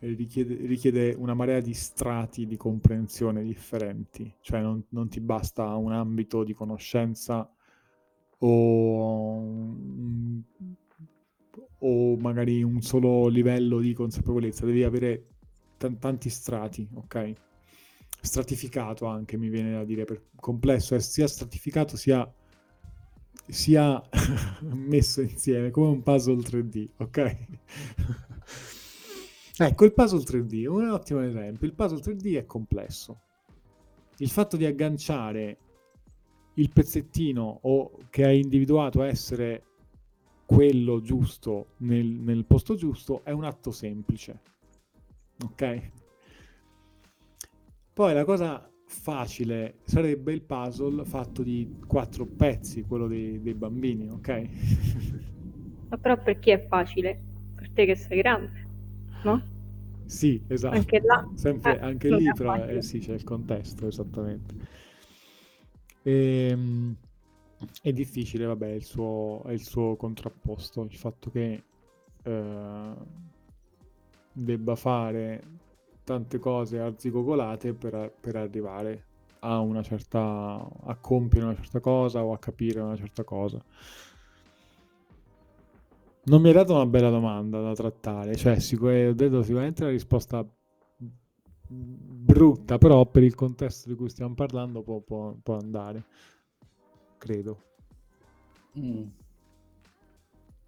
richiede, 0.00 0.54
richiede, 0.66 1.14
una 1.16 1.34
marea 1.34 1.60
di 1.60 1.74
strati 1.74 2.46
di 2.46 2.56
comprensione 2.56 3.42
differenti, 3.42 4.32
cioè 4.40 4.60
non, 4.60 4.84
non 4.90 5.08
ti 5.08 5.20
basta 5.20 5.74
un 5.76 5.92
ambito 5.92 6.44
di 6.44 6.54
conoscenza 6.54 7.48
o 8.38 9.68
o 11.82 12.16
magari 12.16 12.62
un 12.62 12.80
solo 12.82 13.28
livello 13.28 13.80
di 13.80 13.92
consapevolezza, 13.92 14.66
devi 14.66 14.82
avere 14.82 15.26
t- 15.76 15.98
tanti 15.98 16.28
strati, 16.28 16.88
ok? 16.94 17.32
Stratificato 18.20 19.06
anche 19.06 19.36
mi 19.36 19.48
viene 19.48 19.72
da 19.72 19.84
dire, 19.84 20.04
per 20.04 20.22
complesso 20.36 20.94
è 20.94 21.00
sia 21.00 21.26
stratificato 21.26 21.96
sia, 21.96 22.30
sia 23.46 24.02
messo 24.62 25.22
insieme 25.22 25.70
come 25.70 25.88
un 25.88 26.02
puzzle 26.02 26.36
3D, 26.36 26.88
ok? 26.98 27.36
ecco, 29.66 29.84
il 29.84 29.92
puzzle 29.92 30.20
3D, 30.20 30.66
un 30.66 30.88
ottimo 30.88 31.20
esempio, 31.22 31.66
il 31.66 31.74
puzzle 31.74 32.00
3D 32.00 32.36
è 32.36 32.46
complesso. 32.46 33.20
Il 34.18 34.30
fatto 34.30 34.56
di 34.56 34.64
agganciare 34.64 35.58
il 36.54 36.70
pezzettino 36.70 37.60
o 37.62 37.98
che 38.10 38.24
hai 38.24 38.40
individuato 38.40 39.02
essere 39.02 39.64
quello 40.44 41.00
giusto 41.00 41.74
nel, 41.78 42.06
nel 42.06 42.44
posto 42.44 42.74
giusto 42.74 43.22
è 43.24 43.30
un 43.30 43.44
atto 43.44 43.70
semplice. 43.70 44.40
Ok? 45.44 45.90
Poi 47.92 48.14
la 48.14 48.24
cosa 48.24 48.68
facile 48.86 49.78
sarebbe 49.84 50.32
il 50.32 50.42
puzzle 50.42 51.04
fatto 51.04 51.42
di 51.42 51.76
quattro 51.86 52.26
pezzi, 52.26 52.82
quello 52.82 53.06
dei, 53.06 53.40
dei 53.40 53.54
bambini, 53.54 54.08
ok? 54.08 54.48
Ma 55.88 55.96
però 55.96 56.20
per 56.20 56.38
chi 56.38 56.50
è 56.50 56.66
facile? 56.66 57.20
Per 57.54 57.70
te 57.70 57.86
che 57.86 57.94
sei 57.94 58.18
grande, 58.18 58.69
no? 59.22 59.42
Sì, 60.06 60.42
esatto. 60.48 60.76
Anche 60.76 61.00
là. 61.00 61.28
Sempre, 61.34 61.78
eh, 61.78 61.82
anche 61.82 62.10
lì 62.10 62.32
però 62.32 62.64
eh, 62.66 62.82
sì, 62.82 62.98
c'è 62.98 63.12
il 63.12 63.24
contesto, 63.24 63.86
esattamente. 63.86 64.54
Ehm 66.02 66.96
è 67.82 67.92
difficile, 67.92 68.46
vabbè, 68.46 68.68
il 68.68 68.84
suo, 68.84 69.42
il 69.48 69.62
suo 69.62 69.96
contrapposto, 69.96 70.82
il 70.82 70.96
fatto 70.96 71.30
che 71.30 71.62
eh, 72.22 72.92
debba 74.32 74.76
fare 74.76 75.42
tante 76.04 76.38
cose 76.38 76.78
arzigogolate 76.78 77.74
per, 77.74 78.12
per 78.18 78.36
arrivare 78.36 79.04
a 79.40 79.60
una 79.60 79.82
certa 79.82 80.20
a 80.84 80.96
compiere 80.96 81.46
una 81.46 81.54
certa 81.54 81.80
cosa 81.80 82.22
o 82.22 82.32
a 82.32 82.38
capire 82.38 82.80
una 82.80 82.96
certa 82.96 83.24
cosa. 83.24 83.62
Non 86.22 86.40
mi 86.40 86.48
hai 86.48 86.54
dato 86.54 86.74
una 86.74 86.86
bella 86.86 87.10
domanda 87.10 87.60
da 87.60 87.74
trattare, 87.74 88.36
cioè 88.36 88.58
sicur- 88.60 89.08
ho 89.08 89.12
detto 89.14 89.42
sicuramente 89.42 89.84
la 89.84 89.90
risposta 89.90 90.46
brutta, 91.68 92.78
però 92.78 93.06
per 93.06 93.22
il 93.22 93.34
contesto 93.34 93.88
di 93.88 93.94
cui 93.94 94.08
stiamo 94.08 94.34
parlando 94.34 94.82
può, 94.82 95.00
può, 95.00 95.34
può 95.42 95.56
andare 95.56 96.04
credo. 97.20 97.62
Mm. 98.78 99.06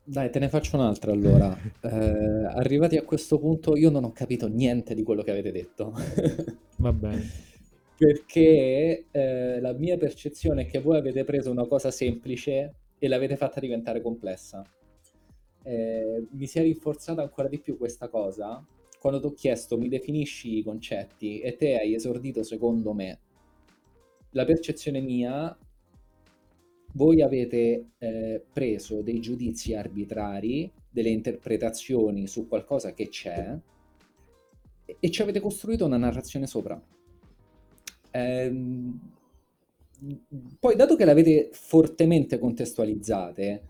Dai, 0.04 0.30
te 0.30 0.38
ne 0.38 0.48
faccio 0.48 0.76
un'altra 0.76 1.12
allora. 1.12 1.56
Eh, 1.82 2.44
arrivati 2.44 2.96
a 2.96 3.02
questo 3.02 3.38
punto, 3.38 3.76
io 3.76 3.90
non 3.90 4.04
ho 4.04 4.12
capito 4.12 4.46
niente 4.46 4.94
di 4.94 5.02
quello 5.02 5.22
che 5.22 5.32
avete 5.32 5.50
detto. 5.50 5.92
Va 6.76 6.92
bene. 6.92 7.28
Perché 7.96 9.06
eh, 9.10 9.60
la 9.60 9.72
mia 9.72 9.96
percezione 9.96 10.62
è 10.62 10.66
che 10.66 10.80
voi 10.80 10.96
avete 10.96 11.24
preso 11.24 11.50
una 11.50 11.66
cosa 11.66 11.90
semplice 11.90 12.74
e 12.98 13.08
l'avete 13.08 13.36
fatta 13.36 13.60
diventare 13.60 14.00
complessa. 14.00 14.64
Eh, 15.64 16.26
mi 16.30 16.46
si 16.46 16.58
è 16.58 16.62
rinforzata 16.62 17.22
ancora 17.22 17.48
di 17.48 17.60
più 17.60 17.76
questa 17.76 18.08
cosa 18.08 18.64
quando 19.02 19.18
ti 19.18 19.26
ho 19.26 19.32
chiesto 19.32 19.76
mi 19.76 19.88
definisci 19.88 20.58
i 20.58 20.62
concetti 20.62 21.40
e 21.40 21.56
te 21.56 21.76
hai 21.76 21.92
esordito 21.92 22.44
secondo 22.44 22.92
me. 22.92 23.18
La 24.30 24.44
percezione 24.44 25.00
mia 25.00 25.58
voi 26.92 27.20
avete 27.20 27.86
eh, 27.98 28.44
preso 28.52 29.02
dei 29.02 29.18
giudizi 29.18 29.74
arbitrari, 29.74 30.70
delle 30.88 31.08
interpretazioni 31.08 32.28
su 32.28 32.46
qualcosa 32.46 32.92
che 32.94 33.08
c'è 33.08 33.58
e, 34.84 35.10
ci 35.10 35.22
avete 35.22 35.40
costruito 35.40 35.84
una 35.84 35.96
narrazione 35.96 36.46
sopra. 36.46 36.80
Ehm, 38.12 39.00
poi, 40.60 40.76
dato 40.76 40.94
che 40.94 41.04
l'avete 41.04 41.48
fortemente 41.50 42.38
contestualizzate, 42.38 43.62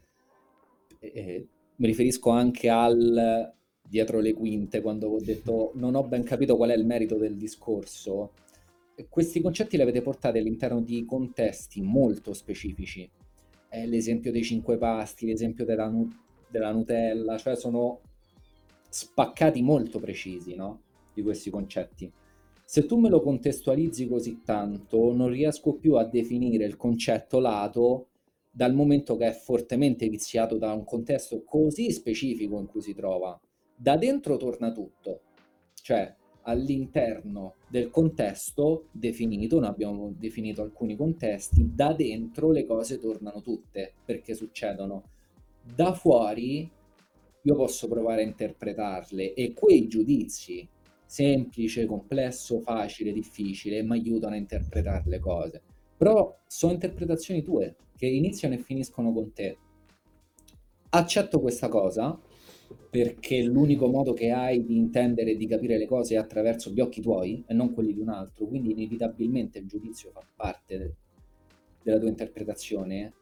eh, 0.99 1.47
mi 1.77 1.87
riferisco 1.87 2.31
anche 2.31 2.69
al 2.69 3.53
dietro 3.81 4.21
le 4.21 4.33
quinte, 4.33 4.81
quando 4.81 5.09
ho 5.09 5.21
detto 5.21 5.73
non 5.75 5.95
ho 5.95 6.05
ben 6.05 6.23
capito 6.23 6.57
qual 6.57 6.71
è 6.71 6.75
il 6.75 6.87
merito 6.87 7.17
del 7.17 7.37
discorso, 7.37 8.33
questi 9.09 9.41
concetti 9.41 9.77
li 9.77 9.83
avete 9.83 10.03
portati 10.03 10.39
all'interno 10.39 10.81
di 10.81 11.05
contesti 11.05 11.81
molto 11.81 12.33
specifici. 12.33 13.09
È 13.69 13.87
l'esempio 13.87 14.31
dei 14.31 14.45
cinque 14.45 14.77
pasti, 14.77 15.27
l'esempio 15.27 15.65
della, 15.65 15.89
nu- 15.89 16.11
della 16.49 16.73
Nutella, 16.73 17.39
cioè 17.39 17.57
sono 17.57 18.01
spaccati 18.89 19.63
molto 19.63 19.99
precisi 19.99 20.55
no? 20.55 20.81
di 21.15 21.23
questi 21.23 21.51
concetti. 21.51 22.11
Se 22.65 22.87
tu 22.87 22.99
me 22.99 23.09
lo 23.09 23.21
contestualizzi 23.21 24.09
così 24.09 24.41
tanto, 24.45 25.13
non 25.13 25.29
riesco 25.29 25.75
più 25.75 25.95
a 25.95 26.05
definire 26.05 26.65
il 26.65 26.77
concetto 26.77 27.39
lato 27.39 28.07
dal 28.55 28.75
momento 28.75 29.17
che 29.17 29.29
è 29.29 29.33
fortemente 29.33 30.09
viziato 30.09 30.59
da 30.59 30.73
un 30.75 30.85
contesto 30.85 31.43
così 31.43 31.91
specifico 31.91 32.59
in 32.59 32.67
cui 32.67 32.83
si 32.83 32.95
trova. 32.95 33.39
Da 33.75 33.97
dentro 33.97 34.37
torna 34.37 34.71
tutto. 34.71 35.23
Cioè, 35.75 36.15
all'interno 36.43 37.55
del 37.69 37.89
contesto 37.89 38.89
definito, 38.91 39.59
noi 39.59 39.69
abbiamo 39.69 40.13
definito 40.17 40.61
alcuni 40.61 40.97
contesti, 40.97 41.71
da 41.75 41.95
dentro 41.95 42.51
le 42.51 42.67
cose 42.67 42.99
tornano 42.99 43.41
tutte 43.41 43.95
perché 44.05 44.35
succedono. 44.35 45.05
Da 45.75 45.95
fuori 45.95 46.71
io 47.45 47.57
posso 47.57 47.89
provare 47.89 48.23
a 48.23 48.27
interpretarle 48.27 49.33
e 49.33 49.55
quei 49.55 49.89
giudizi, 49.89 50.69
semplice, 51.07 51.87
complesso, 51.87 52.61
facile, 52.61 53.13
difficile, 53.13 53.83
mi 53.83 53.93
aiutano 53.93 54.35
a 54.35 54.39
interpretare 54.39 55.05
le 55.07 55.19
cose. 55.19 55.63
Però 55.97 56.39
sono 56.47 56.73
interpretazioni 56.73 57.43
tue 57.43 57.77
che 58.03 58.09
iniziano 58.09 58.55
e 58.55 58.59
finiscono 58.59 59.13
con 59.13 59.33
te. 59.33 59.57
Accetto 60.89 61.39
questa 61.39 61.69
cosa 61.69 62.21
perché 62.91 63.45
l'unico 63.45 63.87
modo 63.87 64.13
che 64.13 64.33
hai 64.33 64.65
di 64.65 64.77
intendere 64.77 65.31
e 65.31 65.37
di 65.37 65.47
capire 65.47 65.79
le 65.79 65.87
cose 65.87 66.15
è 66.15 66.19
attraverso 66.19 66.71
gli 66.71 66.81
occhi 66.81 67.01
tuoi 67.01 67.45
e 67.47 67.55
non 67.55 67.73
quelli 67.73 67.95
di 67.95 68.01
un 68.01 68.09
altro, 68.09 68.47
quindi 68.47 68.73
inevitabilmente 68.73 69.61
il 69.61 69.69
giudizio 69.69 70.11
fa 70.11 70.21
parte 70.35 70.79
de- 70.79 70.95
della 71.81 72.01
tua 72.01 72.09
interpretazione, 72.09 73.13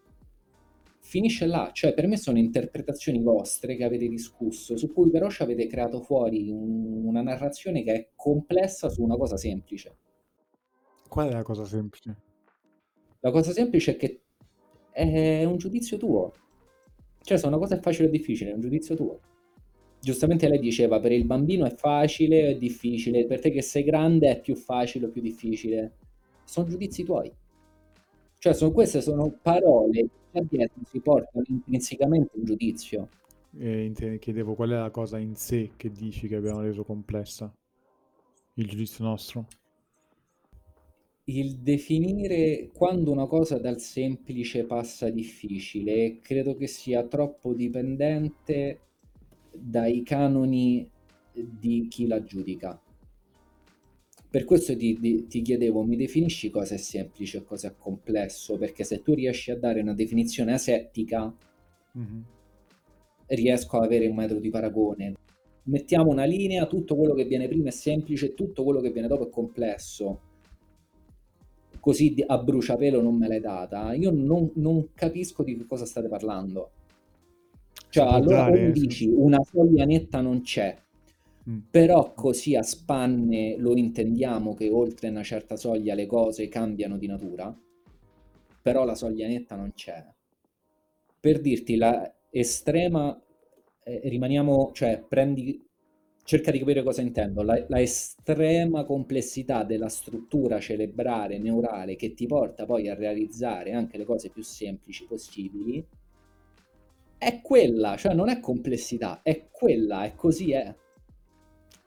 finisce 1.00 1.44
là. 1.44 1.72
Cioè, 1.74 1.92
per 1.92 2.06
me 2.06 2.16
sono 2.16 2.38
interpretazioni 2.38 3.20
vostre 3.20 3.76
che 3.76 3.84
avete 3.84 4.08
discusso, 4.08 4.78
su 4.78 4.90
cui 4.94 5.10
però 5.10 5.28
ci 5.28 5.42
avete 5.42 5.66
creato 5.66 6.00
fuori 6.00 6.50
un- 6.50 7.04
una 7.04 7.20
narrazione 7.20 7.82
che 7.82 7.92
è 7.92 8.08
complessa 8.16 8.88
su 8.88 9.02
una 9.02 9.18
cosa 9.18 9.36
semplice. 9.36 9.94
Qual 11.06 11.28
è 11.28 11.32
la 11.32 11.42
cosa 11.42 11.66
semplice? 11.66 12.16
La 13.20 13.30
cosa 13.30 13.52
semplice 13.52 13.92
è 13.92 13.96
che 13.96 14.22
è 15.08 15.44
un 15.44 15.56
giudizio 15.56 15.96
tuo. 15.96 16.32
Cioè, 17.22 17.38
se 17.38 17.46
una 17.46 17.58
cosa 17.58 17.76
è 17.76 17.80
facile 17.80 18.08
o 18.08 18.10
difficile, 18.10 18.50
è 18.50 18.54
un 18.54 18.60
giudizio 18.60 18.94
tuo. 18.94 19.20
Giustamente 20.00 20.48
lei 20.48 20.58
diceva, 20.58 20.98
per 21.00 21.12
il 21.12 21.24
bambino 21.24 21.66
è 21.66 21.74
facile 21.74 22.46
o 22.46 22.50
è 22.50 22.56
difficile, 22.56 23.26
per 23.26 23.40
te 23.40 23.50
che 23.50 23.62
sei 23.62 23.84
grande 23.84 24.30
è 24.30 24.40
più 24.40 24.54
facile 24.54 25.06
o 25.06 25.10
più 25.10 25.20
difficile. 25.20 25.92
Sono 26.44 26.68
giudizi 26.68 27.04
tuoi. 27.04 27.30
Cioè, 28.38 28.54
sono, 28.54 28.70
queste 28.72 29.02
sono 29.02 29.30
parole 29.42 30.08
che 30.32 30.46
dietro 30.48 30.80
si 30.86 31.00
portano 31.00 31.44
intrinsecamente 31.48 32.30
un 32.36 32.44
giudizio. 32.44 33.08
E 33.58 33.92
chiedevo 34.20 34.54
qual 34.54 34.70
è 34.70 34.76
la 34.76 34.90
cosa 34.90 35.18
in 35.18 35.34
sé 35.34 35.72
che 35.76 35.90
dici 35.90 36.28
che 36.28 36.36
abbiamo 36.36 36.60
reso 36.60 36.84
complessa 36.84 37.52
il 38.54 38.66
giudizio 38.66 39.04
nostro. 39.04 39.46
Il 41.30 41.58
definire 41.58 42.70
quando 42.74 43.12
una 43.12 43.26
cosa 43.26 43.56
dal 43.56 43.80
semplice 43.80 44.64
passa 44.64 45.06
a 45.06 45.10
difficile 45.10 46.18
credo 46.20 46.56
che 46.56 46.66
sia 46.66 47.04
troppo 47.06 47.54
dipendente 47.54 48.80
dai 49.52 50.02
canoni 50.02 50.90
di 51.32 51.86
chi 51.88 52.08
la 52.08 52.22
giudica. 52.24 52.82
Per 54.28 54.44
questo 54.44 54.76
ti, 54.76 54.98
ti- 54.98 55.26
ti 55.28 55.40
chiedevo, 55.42 55.84
mi 55.84 55.94
definisci 55.94 56.50
cosa 56.50 56.74
è 56.74 56.78
semplice 56.78 57.38
e 57.38 57.44
cosa 57.44 57.68
è 57.68 57.74
complesso? 57.78 58.58
Perché 58.58 58.82
se 58.82 59.00
tu 59.00 59.14
riesci 59.14 59.52
a 59.52 59.56
dare 59.56 59.80
una 59.82 59.94
definizione 59.94 60.52
asettica, 60.52 61.32
Mhm. 61.94 62.24
riesco 63.26 63.78
a 63.78 63.84
avere 63.84 64.08
un 64.08 64.16
metro 64.16 64.38
di 64.40 64.50
paragone. 64.50 65.14
Mettiamo 65.64 66.10
una 66.10 66.24
linea, 66.24 66.66
tutto 66.66 66.96
quello 66.96 67.14
che 67.14 67.24
viene 67.24 67.46
prima 67.46 67.68
è 67.68 67.72
semplice, 67.72 68.34
tutto 68.34 68.64
quello 68.64 68.80
che 68.80 68.90
viene 68.90 69.06
dopo 69.06 69.26
è 69.28 69.30
complesso. 69.30 70.20
Così 71.80 72.22
a 72.26 72.38
bruciapelo 72.38 73.00
non 73.00 73.16
me 73.16 73.26
l'hai 73.28 73.40
data. 73.40 73.92
Io 73.94 74.10
non, 74.10 74.50
non 74.54 74.88
capisco 74.94 75.42
di 75.42 75.56
che 75.56 75.66
cosa 75.66 75.84
state 75.86 76.08
parlando. 76.08 76.70
Cioè, 77.88 78.06
allora 78.06 78.44
dare- 78.44 78.66
mi 78.66 78.72
dici 78.72 79.08
una 79.08 79.42
soglia 79.42 79.84
netta 79.84 80.20
non 80.20 80.42
c'è, 80.42 80.76
Mm. 81.48 81.58
però 81.70 82.12
così 82.12 82.54
a 82.54 82.62
spanne 82.62 83.56
lo 83.56 83.74
intendiamo 83.74 84.54
che 84.54 84.68
oltre 84.68 85.08
una 85.08 85.22
certa 85.22 85.56
soglia 85.56 85.94
le 85.94 86.04
cose 86.06 86.48
cambiano 86.48 86.98
di 86.98 87.06
natura, 87.06 87.56
però 88.62 88.84
la 88.84 88.94
soglia 88.94 89.26
netta 89.26 89.56
non 89.56 89.72
c'è. 89.74 90.04
Per 91.20 91.40
dirti, 91.40 91.76
la 91.76 92.12
estrema, 92.30 93.18
eh, 93.84 94.00
rimaniamo, 94.04 94.70
cioè 94.72 95.02
prendi, 95.06 95.62
cerca 96.30 96.52
di 96.52 96.60
capire 96.60 96.84
cosa 96.84 97.00
intendo, 97.00 97.42
la, 97.42 97.60
la 97.66 97.80
estrema 97.80 98.84
complessità 98.84 99.64
della 99.64 99.88
struttura 99.88 100.60
cerebrale, 100.60 101.40
neurale, 101.40 101.96
che 101.96 102.14
ti 102.14 102.28
porta 102.28 102.66
poi 102.66 102.88
a 102.88 102.94
realizzare 102.94 103.72
anche 103.72 103.98
le 103.98 104.04
cose 104.04 104.28
più 104.30 104.44
semplici 104.44 105.06
possibili, 105.06 105.84
è 107.18 107.40
quella, 107.42 107.96
cioè 107.96 108.14
non 108.14 108.28
è 108.28 108.38
complessità, 108.38 109.22
è 109.22 109.48
quella, 109.50 110.04
è 110.04 110.14
così 110.14 110.52
è. 110.52 110.72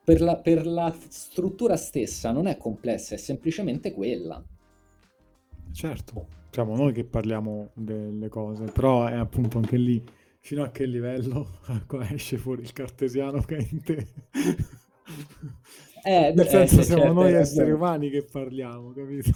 Per 0.03 0.19
la, 0.19 0.35
per 0.35 0.67
la 0.67 0.93
struttura 1.07 1.77
stessa 1.77 2.33
non 2.33 2.47
è 2.47 2.57
complessa, 2.57 3.15
è 3.15 3.17
semplicemente 3.17 3.93
quella. 3.93 4.43
Certo, 5.71 6.27
siamo 6.49 6.75
noi 6.75 6.91
che 6.91 7.05
parliamo 7.05 7.69
delle 7.75 8.27
cose, 8.27 8.65
però 8.65 9.05
è 9.05 9.15
appunto 9.15 9.57
anche 9.57 9.77
lì 9.77 10.03
fino 10.43 10.61
a 10.61 10.71
che 10.71 10.85
livello 10.85 11.59
esce 12.11 12.37
fuori 12.37 12.63
il 12.63 12.73
cartesiano 12.73 13.41
che 13.43 13.55
è 13.55 13.67
in 13.71 13.81
te. 13.81 14.07
Eh, 16.03 16.33
Nel 16.35 16.45
eh, 16.45 16.49
senso 16.49 16.81
siamo 16.81 17.03
certo, 17.03 17.13
noi 17.13 17.33
esseri 17.33 17.71
ragione. 17.71 17.71
umani 17.71 18.09
che 18.09 18.25
parliamo, 18.25 18.91
capito? 18.91 19.31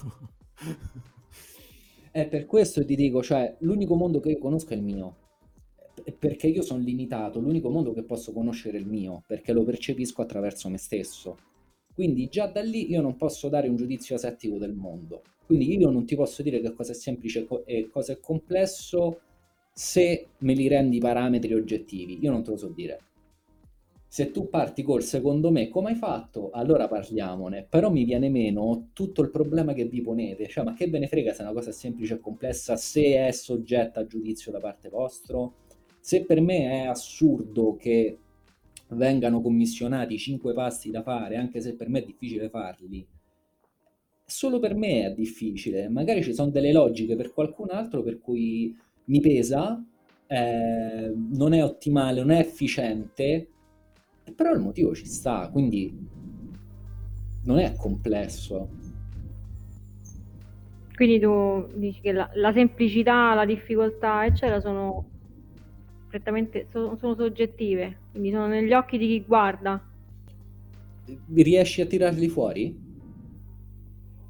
È 2.11 2.27
per 2.27 2.45
questo 2.45 2.83
ti 2.83 2.95
dico, 2.95 3.23
cioè, 3.23 3.55
l'unico 3.59 3.95
mondo 3.95 4.19
che 4.19 4.31
io 4.31 4.37
conosco 4.37 4.73
è 4.73 4.75
il 4.75 4.83
mio. 4.83 5.15
P- 5.93 6.11
Perché 6.11 6.47
io 6.47 6.61
sono 6.61 6.83
limitato, 6.83 7.39
l'unico 7.39 7.69
mondo 7.69 7.93
che 7.93 8.03
posso 8.03 8.33
conoscere 8.33 8.77
è 8.77 8.81
il 8.81 8.87
mio, 8.87 9.23
perché 9.25 9.53
lo 9.53 9.63
percepisco 9.63 10.21
attraverso 10.21 10.67
me 10.67 10.77
stesso. 10.77 11.37
Quindi 11.93 12.27
già 12.27 12.47
da 12.47 12.61
lì 12.61 12.91
io 12.91 13.01
non 13.01 13.15
posso 13.15 13.47
dare 13.47 13.69
un 13.69 13.77
giudizio 13.77 14.15
asettico 14.15 14.57
del 14.57 14.73
mondo. 14.73 15.21
Quindi 15.45 15.77
io 15.77 15.89
non 15.89 16.05
ti 16.05 16.15
posso 16.15 16.43
dire 16.43 16.59
che 16.59 16.73
cosa 16.73 16.91
è 16.91 16.95
semplice 16.95 17.47
e 17.65 17.87
cosa 17.89 18.11
è 18.11 18.19
complesso 18.19 19.21
se 19.77 20.29
me 20.39 20.55
li 20.55 20.67
rendi 20.67 20.97
parametri 20.97 21.53
oggettivi. 21.53 22.17
Io 22.23 22.31
non 22.31 22.41
te 22.41 22.49
lo 22.49 22.57
so 22.57 22.67
dire. 22.69 22.99
Se 24.07 24.31
tu 24.31 24.49
parti 24.49 24.81
col 24.81 25.03
secondo 25.03 25.51
me 25.51 25.67
come 25.69 25.89
hai 25.89 25.95
fatto, 25.95 26.49
allora 26.49 26.87
parliamone, 26.87 27.63
però 27.69 27.91
mi 27.91 28.03
viene 28.03 28.27
meno 28.29 28.89
tutto 28.93 29.21
il 29.21 29.29
problema 29.29 29.73
che 29.73 29.85
vi 29.85 30.01
ponete, 30.01 30.47
cioè 30.47 30.63
ma 30.63 30.73
che 30.73 30.89
ve 30.89 30.97
ne 30.97 31.07
frega 31.07 31.31
se 31.31 31.43
una 31.43 31.53
cosa 31.53 31.69
è 31.69 31.73
semplice 31.73 32.15
e 32.15 32.19
complessa, 32.19 32.75
se 32.75 33.27
è 33.27 33.31
soggetta 33.31 33.99
a 33.99 34.07
giudizio 34.07 34.51
da 34.51 34.59
parte 34.59 34.89
vostro? 34.89 35.57
Se 35.99 36.25
per 36.25 36.41
me 36.41 36.71
è 36.71 36.85
assurdo 36.87 37.75
che 37.75 38.17
vengano 38.87 39.41
commissionati 39.41 40.17
cinque 40.17 40.53
pasti 40.53 40.89
da 40.89 41.03
fare, 41.03 41.35
anche 41.35 41.61
se 41.61 41.75
per 41.75 41.87
me 41.87 41.99
è 41.99 42.05
difficile 42.05 42.49
farli, 42.49 43.05
solo 44.25 44.57
per 44.57 44.73
me 44.73 45.05
è 45.05 45.13
difficile, 45.13 45.87
magari 45.87 46.23
ci 46.23 46.33
sono 46.33 46.49
delle 46.49 46.71
logiche 46.71 47.15
per 47.15 47.31
qualcun 47.31 47.69
altro 47.69 48.01
per 48.01 48.19
cui 48.19 48.75
mi 49.07 49.19
pesa, 49.19 49.83
eh, 50.27 51.13
non 51.15 51.53
è 51.53 51.63
ottimale, 51.63 52.21
non 52.21 52.31
è 52.31 52.39
efficiente, 52.39 53.47
però 54.35 54.53
il 54.53 54.59
motivo 54.59 54.93
ci 54.93 55.05
sta, 55.05 55.49
quindi 55.49 55.93
non 57.43 57.59
è 57.59 57.75
complesso. 57.75 58.67
Quindi 60.95 61.19
tu 61.19 61.67
dici 61.75 62.01
che 62.01 62.11
la, 62.11 62.29
la 62.33 62.51
semplicità, 62.51 63.33
la 63.33 63.45
difficoltà, 63.45 64.25
eccetera, 64.25 64.59
sono 64.59 65.05
prettamente 66.09 66.67
so- 66.71 66.97
sono 66.97 67.15
soggettive, 67.15 67.97
quindi 68.11 68.31
sono 68.31 68.47
negli 68.47 68.73
occhi 68.73 68.97
di 68.97 69.07
chi 69.07 69.23
guarda. 69.25 69.81
Riesci 71.33 71.81
a 71.81 71.85
tirarli 71.85 72.27
fuori? 72.27 72.75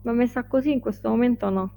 Ma 0.04 0.12
messa 0.12 0.44
così 0.44 0.72
in 0.72 0.80
questo 0.80 1.10
momento 1.10 1.50
no. 1.50 1.72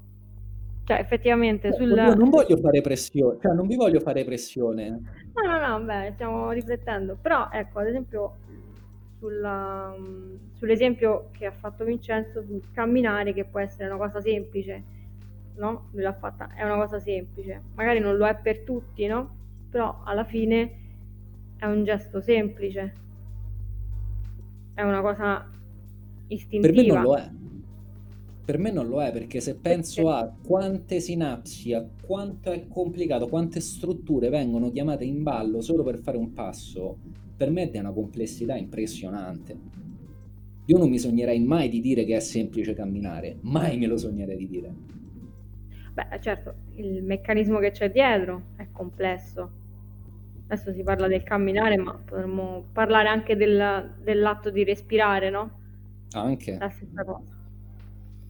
Cioè, 0.91 0.99
effettivamente 0.99 1.73
sul... 1.73 1.91
Io 1.91 2.15
non 2.15 2.31
voglio 2.31 2.57
fare 2.57 2.81
pressione, 2.81 3.39
cioè 3.41 3.53
non 3.55 3.69
vi 3.69 3.77
voglio 3.77 4.01
fare 4.01 4.25
pressione. 4.25 4.89
No, 5.35 5.43
no, 5.47 5.79
no, 5.79 5.85
beh, 5.85 6.11
stiamo 6.15 6.51
riflettendo. 6.51 7.17
Però, 7.23 7.49
ecco, 7.53 7.79
ad 7.79 7.87
esempio, 7.87 8.39
sulla- 9.21 9.95
sull'esempio 10.55 11.29
che 11.31 11.47
ha 11.47 11.53
fatto 11.53 11.85
Vincenzo 11.85 12.43
sul 12.43 12.61
camminare, 12.73 13.33
che 13.33 13.45
può 13.45 13.61
essere 13.61 13.87
una 13.87 13.99
cosa 13.99 14.21
semplice, 14.21 14.83
no? 15.59 15.91
Lui 15.93 16.03
l'ha 16.03 16.13
fatta, 16.13 16.53
è 16.57 16.65
una 16.65 16.75
cosa 16.75 16.99
semplice. 16.99 17.63
Magari 17.77 18.01
non 18.01 18.17
lo 18.17 18.27
è 18.27 18.35
per 18.35 18.63
tutti, 18.65 19.07
no? 19.07 19.37
Però 19.71 20.01
alla 20.05 20.25
fine 20.25 20.73
è 21.57 21.67
un 21.67 21.85
gesto 21.85 22.21
semplice. 22.21 22.95
È 24.75 24.83
una 24.83 25.03
cosa 25.03 25.39
Per 25.39 25.49
me 25.49 26.35
istintiva. 26.35 26.95
non 26.95 27.03
lo 27.05 27.17
è. 27.17 27.31
Per 28.45 28.59
me 28.59 28.71
non 28.71 28.89
lo 28.89 29.03
è 29.03 29.13
perché 29.13 29.41
se 29.41 29.55
penso 29.55 30.11
a 30.11 30.31
quante 30.43 31.01
sinapsi, 31.01 31.73
a 31.73 31.89
quanto 32.03 32.51
è 32.51 32.67
complicato, 32.69 33.29
quante 33.29 33.61
strutture 33.61 34.29
vengono 34.29 34.71
chiamate 34.71 35.05
in 35.05 35.23
ballo 35.23 35.61
solo 35.61 35.83
per 35.85 35.99
fare 35.99 36.17
un 36.17 36.33
passo, 36.33 36.99
per 37.37 37.51
me 37.51 37.63
è 37.63 37.71
di 37.71 37.79
una 37.79 37.93
complessità 37.93 38.57
impressionante. 38.57 39.59
Io 40.67 40.79
non 40.79 40.89
mi 40.89 40.99
sognerei 40.99 41.39
mai 41.41 41.69
di 41.69 41.81
dire 41.81 42.05
che 42.05 42.17
è 42.17 42.21
semplice 42.21 42.75
camminare, 42.75 43.39
mai 43.43 43.77
me 43.79 43.87
lo 43.87 43.97
sognerei 43.97 44.37
di 44.37 44.49
dire. 44.49 44.75
Beh, 45.93 46.21
certo, 46.21 46.55
il 46.77 47.03
meccanismo 47.03 47.59
che 47.59 47.71
c'è 47.73 47.91
dietro 47.91 48.53
è 48.57 48.71
complesso. 48.73 49.59
Adesso 50.47 50.73
si 50.73 50.83
parla 50.83 51.07
del 51.09 51.23
camminare, 51.23 51.77
ma 51.77 51.95
potremmo 51.95 52.69
parlare 52.73 53.09
anche 53.09 53.37
del- 53.37 53.97
dell'atto 54.03 54.51
di 54.51 54.65
respirare, 54.65 55.31
no? 55.31 55.59
Anche. 56.13 56.53
La 56.59 56.71
stessa 56.71 57.05
cosa. 57.05 57.40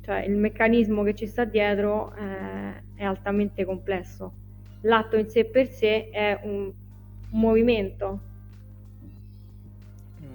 Cioè, 0.02 0.24
il 0.24 0.36
meccanismo 0.36 1.02
che 1.02 1.14
ci 1.14 1.26
sta 1.26 1.44
dietro 1.44 2.14
eh, 2.16 2.82
è 2.94 3.04
altamente 3.04 3.64
complesso. 3.64 4.32
L'atto 4.82 5.16
in 5.16 5.28
sé 5.28 5.44
per 5.46 5.68
sé 5.68 6.08
è 6.10 6.40
un, 6.44 6.72
un 7.30 7.40
movimento, 7.40 8.20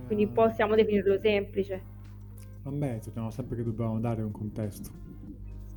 quindi 0.07 0.27
possiamo 0.27 0.75
definirlo 0.75 1.17
semplice. 1.19 1.81
Vabbè, 2.63 2.99
sappiamo 2.99 3.31
sempre 3.31 3.55
che 3.55 3.63
dobbiamo 3.63 3.99
dare 3.99 4.21
un 4.21 4.31
contesto. 4.31 4.91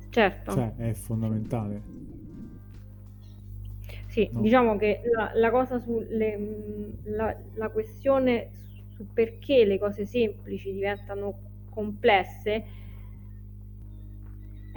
Certo. 0.09 0.51
Cioè, 0.51 0.75
è 0.75 0.93
fondamentale. 0.93 1.81
Sì, 4.07 4.21
Sì, 4.25 4.29
No. 4.31 4.41
diciamo 4.41 4.75
che 4.77 5.01
la, 5.15 5.31
la 5.35 5.51
cosa 5.51 5.79
sulle, 5.79 6.37
mm, 6.37 6.91
la, 7.15 7.35
la 7.53 7.69
questione 7.69 8.49
su 8.95 9.11
perché 9.13 9.65
le 9.65 9.77
cose 9.79 10.05
semplici 10.05 10.71
diventano 10.73 11.39
complesse 11.69 12.65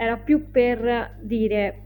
era 0.03 0.17
più 0.17 0.51
per 0.51 1.17
dire 1.21 1.79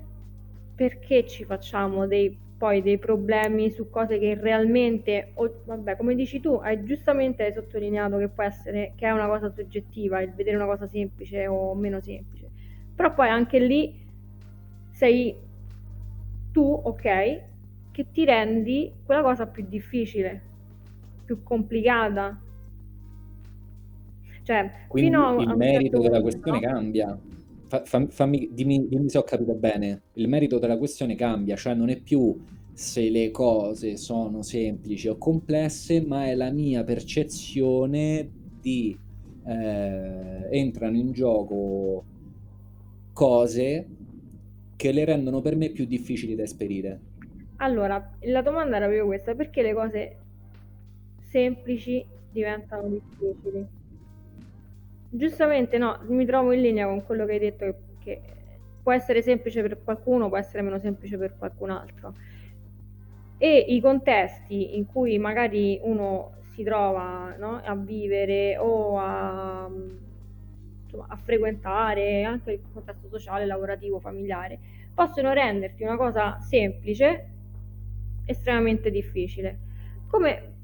perché 0.76 1.26
ci 1.28 1.43
facciamo 1.43 2.05
dei, 2.05 2.38
poi 2.57 2.82
dei 2.82 2.97
problemi 2.99 3.72
su 3.72 3.89
cose 3.89 4.20
che 4.20 4.36
realmente, 4.36 5.32
o, 5.36 5.61
vabbè, 5.65 5.95
come 5.95 6.15
dici 6.15 6.39
tu, 6.39 6.53
hai 6.53 6.84
giustamente 6.84 7.43
hai 7.43 7.53
sottolineato 7.53 8.18
che 8.18 8.28
può 8.30 8.43
essere 8.43 8.93
che 8.95 9.07
è 9.07 9.11
una 9.11 9.28
cosa 9.28 9.49
soggettiva 9.49 10.22
il 10.22 10.34
vedere 10.34 10.55
una 10.55 10.65
cosa 10.65 10.88
semplice 10.88 11.47
o 11.47 11.74
meno 11.76 11.99
semplice, 11.99 12.49
però 12.95 13.13
poi 13.13 13.30
anche 13.30 13.59
lì 13.59 14.05
sei 14.91 15.36
tu, 16.51 16.82
ok, 16.84 17.41
che 17.91 18.11
ti 18.11 18.26
rendi 18.26 18.91
quella 19.03 19.22
cosa 19.22 19.47
più 19.47 19.65
difficile, 19.68 20.41
più 21.26 21.43
complicata. 21.43 22.39
Cioè, 24.43 24.72
Quindi 24.88 25.09
fino 25.11 25.26
a, 25.26 25.30
a 25.30 25.41
il 25.43 25.49
un 25.53 25.57
merito 25.57 25.97
certo 25.97 26.01
della 26.01 26.22
punto, 26.22 26.22
questione 26.22 26.59
no? 26.59 26.59
cambia. 26.59 27.18
Fa- 27.68 27.84
fam- 27.86 28.07
fammi, 28.09 28.49
dimmi, 28.53 28.88
dimmi 28.88 29.09
se 29.09 29.18
ho 29.18 29.24
capito 29.24 29.53
bene. 29.55 30.03
Il 30.13 30.28
merito 30.28 30.57
della 30.59 30.78
questione 30.78 31.15
cambia, 31.15 31.55
cioè 31.55 31.74
non 31.74 31.89
è 31.89 32.01
più 32.01 32.39
se 32.72 33.09
le 33.09 33.32
cose 33.32 33.97
sono 33.97 34.41
semplici 34.41 35.07
o 35.07 35.18
complesse, 35.18 36.01
ma 36.05 36.26
è 36.28 36.36
la 36.36 36.51
mia 36.51 36.84
percezione 36.84 38.32
di 38.61 38.97
eh, 39.43 40.47
entrano 40.51 40.97
in 40.97 41.11
gioco 41.11 42.05
cose 43.13 43.89
che 44.76 44.91
le 44.91 45.05
rendono 45.05 45.41
per 45.41 45.55
me 45.55 45.72
più 45.72 45.86
difficili 45.86 46.36
da 46.36 46.43
esperire. 46.43 47.01
Allora, 47.57 48.15
la 48.22 48.41
domanda 48.41 48.78
era 48.78 48.86
proprio 48.86 49.05
questa, 49.05 49.36
perché 49.36 49.61
le 49.61 49.74
cose 49.74 50.18
semplici 51.30 52.05
diventano 52.32 52.88
difficili? 52.88 53.68
Giustamente 55.10 55.78
no, 55.78 55.99
mi 56.08 56.26
trovo 56.26 56.51
in 56.51 56.62
linea 56.62 56.88
con 56.88 57.03
quello 57.05 57.26
che 57.26 57.32
hai 57.34 57.39
detto, 57.39 57.66
che, 57.66 57.76
che 57.99 58.22
può 58.84 58.91
essere 58.91 59.22
semplice 59.22 59.62
per 59.62 59.82
qualcuno, 59.84 60.28
può 60.28 60.38
essere 60.38 60.62
meno 60.64 60.80
semplice 60.80 61.18
per 61.18 61.36
qualcun 61.38 61.70
altro. 61.70 62.14
E 63.38 63.58
i 63.70 63.80
contesti 63.80 64.78
in 64.78 64.86
cui 64.86 65.18
magari 65.18 65.80
uno 65.84 66.38
si 66.53 66.64
trova 66.64 67.36
no, 67.38 67.62
a 67.64 67.76
vivere 67.76 68.58
o 68.58 68.97
a, 68.97 69.70
insomma, 70.84 71.05
a 71.08 71.16
frequentare, 71.16 72.24
anche 72.24 72.53
il 72.53 72.62
contesto 72.74 73.08
sociale, 73.08 73.45
lavorativo, 73.45 73.99
familiare, 73.99 74.60
possono 74.93 75.34
renderti 75.34 75.84
una 75.84 75.95
cosa 75.95 76.39
semplice 76.39 77.30
estremamente 78.26 78.89
difficile. 78.89 79.60
Come 80.08 80.57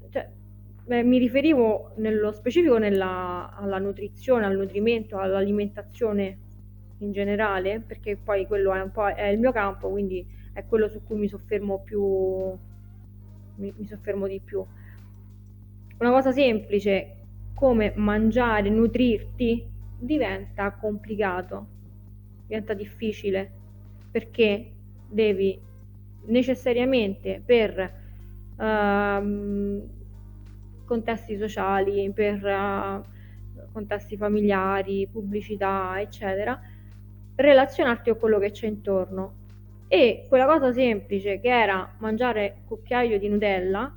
eh, 0.86 1.02
mi 1.02 1.18
riferivo 1.18 1.92
nello 1.96 2.32
specifico 2.32 2.78
nella, 2.78 3.54
alla 3.54 3.78
nutrizione, 3.78 4.44
al 4.44 4.56
nutrimento, 4.56 5.18
all'alimentazione 5.18 6.38
in 6.98 7.12
generale, 7.12 7.80
perché 7.80 8.16
poi 8.16 8.46
quello 8.46 8.72
è 8.72 8.80
un 8.80 8.90
po' 8.90 9.06
è 9.06 9.26
il 9.26 9.38
mio 9.38 9.52
campo, 9.52 9.90
quindi 9.90 10.26
è 10.52 10.64
quello 10.66 10.88
su 10.88 11.02
cui 11.02 11.16
mi 11.16 11.28
soffermo 11.28 11.80
più 11.80 12.56
mi, 13.56 13.72
mi 13.76 13.86
soffermo 13.86 14.26
di 14.26 14.40
più. 14.40 14.64
Una 15.98 16.10
cosa 16.10 16.32
semplice 16.32 17.16
come 17.54 17.92
mangiare, 17.96 18.68
nutrirti 18.68 19.70
diventa 19.98 20.72
complicato, 20.72 21.66
diventa 22.46 22.74
difficile 22.74 23.50
perché 24.10 24.72
devi 25.08 25.58
necessariamente 26.26 27.42
per 27.44 27.92
uh, 28.56 30.03
contesti 30.84 31.36
sociali, 31.36 32.10
per 32.12 32.44
uh, 32.44 33.02
contesti 33.72 34.16
familiari, 34.16 35.08
pubblicità, 35.10 36.00
eccetera, 36.00 36.60
relazionarti 37.34 38.10
con 38.10 38.18
quello 38.18 38.38
che 38.38 38.50
c'è 38.50 38.66
intorno. 38.66 39.42
E 39.88 40.26
quella 40.28 40.46
cosa 40.46 40.72
semplice 40.72 41.40
che 41.40 41.48
era 41.48 41.94
mangiare 41.98 42.62
cucchiaio 42.66 43.18
di 43.18 43.28
Nutella 43.28 43.94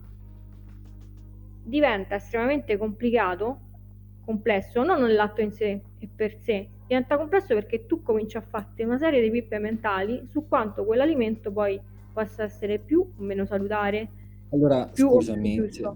diventa 1.63 2.15
estremamente 2.15 2.77
complicato, 2.77 3.59
complesso, 4.23 4.83
non 4.83 5.01
nell'atto 5.01 5.41
in 5.41 5.51
sé 5.51 5.81
e 5.99 6.09
per 6.13 6.37
sé, 6.41 6.67
diventa 6.87 7.17
complesso 7.17 7.53
perché 7.53 7.85
tu 7.85 8.01
cominci 8.01 8.37
a 8.37 8.41
farti 8.41 8.83
una 8.83 8.97
serie 8.97 9.21
di 9.21 9.29
pippe 9.29 9.59
mentali 9.59 10.25
su 10.27 10.47
quanto 10.47 10.85
quell'alimento 10.85 11.51
poi 11.51 11.79
possa 12.13 12.43
essere 12.43 12.79
più 12.79 13.01
o 13.01 13.21
meno 13.21 13.45
salutare. 13.45 14.09
Allora, 14.51 14.85
più 14.87 15.09
scusami, 15.09 15.69
se, 15.69 15.91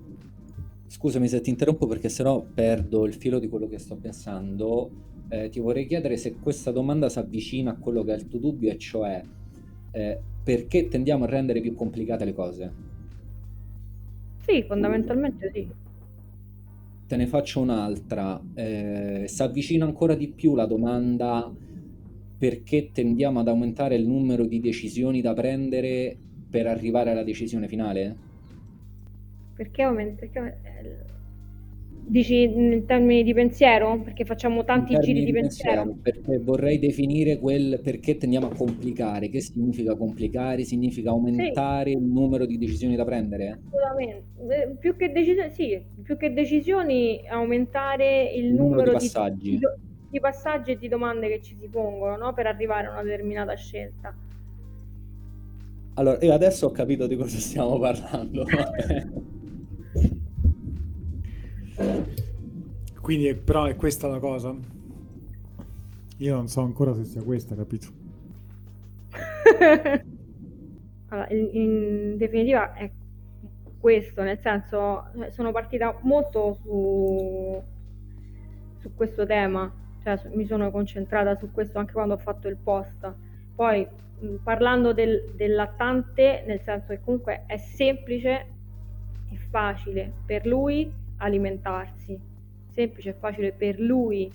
scusami 0.91 1.29
se 1.29 1.39
ti 1.39 1.49
interrompo 1.49 1.87
perché 1.87 2.09
sennò 2.09 2.45
perdo 2.53 3.05
il 3.05 3.13
filo 3.13 3.39
di 3.39 3.47
quello 3.47 3.69
che 3.69 3.79
sto 3.79 3.95
pensando. 3.95 4.91
Eh, 5.29 5.47
ti 5.47 5.61
vorrei 5.61 5.87
chiedere 5.87 6.17
se 6.17 6.35
questa 6.35 6.71
domanda 6.71 7.07
si 7.07 7.17
avvicina 7.17 7.71
a 7.71 7.75
quello 7.75 8.03
che 8.03 8.13
è 8.13 8.17
il 8.17 8.27
tuo 8.27 8.39
dubbio, 8.39 8.69
e 8.69 8.77
cioè 8.77 9.23
eh, 9.91 10.19
perché 10.43 10.89
tendiamo 10.89 11.23
a 11.23 11.27
rendere 11.27 11.61
più 11.61 11.73
complicate 11.75 12.25
le 12.25 12.33
cose? 12.33 12.71
Sì, 14.45 14.63
fondamentalmente 14.63 15.51
sì. 15.53 15.65
Te 17.07 17.15
ne 17.15 17.25
faccio 17.25 17.61
un'altra. 17.61 18.41
Eh, 18.53 19.23
si 19.27 19.41
avvicina 19.41 19.85
ancora 19.85 20.13
di 20.13 20.27
più 20.27 20.55
la 20.55 20.65
domanda 20.65 21.49
perché 22.37 22.89
tendiamo 22.91 23.39
ad 23.39 23.47
aumentare 23.47 23.95
il 23.95 24.05
numero 24.05 24.45
di 24.45 24.59
decisioni 24.59 25.21
da 25.21 25.33
prendere 25.33 26.17
per 26.49 26.67
arrivare 26.67 27.11
alla 27.11 27.23
decisione 27.23 27.69
finale? 27.69 28.29
Perché 29.61 29.83
aumenta? 29.83 30.21
Perché... 30.21 30.57
Dici 32.03 32.41
in 32.41 32.83
termini 32.87 33.21
di 33.21 33.31
pensiero? 33.31 34.01
Perché 34.01 34.25
facciamo 34.25 34.63
tanti 34.63 34.97
giri 34.99 35.23
di, 35.23 35.31
pensiero? 35.31 35.83
pensiero? 35.83 35.99
Perché 36.01 36.43
vorrei 36.43 36.79
definire 36.79 37.37
quel 37.37 37.79
perché 37.79 38.17
tendiamo 38.17 38.47
a 38.47 38.55
complicare. 38.55 39.29
Che 39.29 39.39
significa 39.39 39.95
complicare? 39.95 40.63
Significa 40.63 41.11
aumentare 41.11 41.91
sì. 41.91 41.97
il 41.97 42.01
numero 42.03 42.47
di 42.47 42.57
decisioni 42.57 42.95
da 42.95 43.05
prendere? 43.05 43.59
Assolutamente. 43.69 44.77
Più 44.79 44.95
che 44.95 45.11
decisioni, 45.11 45.49
sì, 45.51 45.79
più 46.01 46.17
che 46.17 46.33
decisioni, 46.33 47.21
aumentare 47.29 48.31
il, 48.33 48.45
il 48.45 48.53
numero, 48.53 48.69
numero, 48.69 48.85
di 48.85 48.93
passaggi. 48.93 49.49
Di, 49.51 49.59
di, 50.09 50.19
passaggi 50.19 50.71
e 50.71 50.77
di 50.79 50.87
domande 50.87 51.27
che 51.27 51.41
ci 51.43 51.55
si 51.55 51.67
pongono 51.67 52.17
no? 52.17 52.33
per 52.33 52.47
arrivare 52.47 52.87
a 52.87 52.93
una 52.93 53.03
determinata 53.03 53.53
scelta. 53.53 54.11
Allora, 55.95 56.17
io 56.21 56.33
adesso 56.33 56.67
ho 56.67 56.71
capito 56.71 57.05
di 57.05 57.15
cosa 57.15 57.37
stiamo 57.37 57.77
parlando. 57.77 58.45
Quindi, 63.11 63.35
però, 63.35 63.65
è 63.65 63.75
questa 63.75 64.07
la 64.07 64.19
cosa? 64.19 64.55
Io 66.19 66.33
non 66.33 66.47
so 66.47 66.61
ancora 66.61 66.93
se 66.93 67.03
sia 67.03 67.21
questa, 67.21 67.55
capito? 67.55 67.87
allora, 71.09 71.27
in, 71.31 71.49
in, 71.51 72.15
definitiva 72.15 72.71
è 72.71 72.89
questo, 73.81 74.23
nel 74.23 74.39
senso, 74.39 75.07
sono 75.31 75.51
partita 75.51 75.99
molto 76.03 76.53
su, 76.53 77.61
su 78.79 78.95
questo 78.95 79.25
tema, 79.25 79.69
cioè 80.03 80.17
mi 80.33 80.45
sono 80.45 80.71
concentrata 80.71 81.35
su 81.35 81.51
questo 81.51 81.79
anche 81.79 81.91
quando 81.91 82.13
ho 82.13 82.17
fatto 82.17 82.47
il 82.47 82.55
post. 82.55 83.13
Poi, 83.53 83.85
parlando 84.41 84.93
del, 84.93 85.33
del 85.35 85.53
lattante, 85.53 86.45
nel 86.47 86.61
senso 86.61 86.93
che 86.93 87.01
comunque 87.01 87.43
è 87.45 87.57
semplice 87.57 88.45
e 89.29 89.35
facile 89.49 90.13
per 90.25 90.45
lui 90.45 90.89
alimentarsi, 91.17 92.30
semplice 92.81 93.09
e 93.09 93.13
facile 93.13 93.51
per 93.53 93.79
lui 93.79 94.31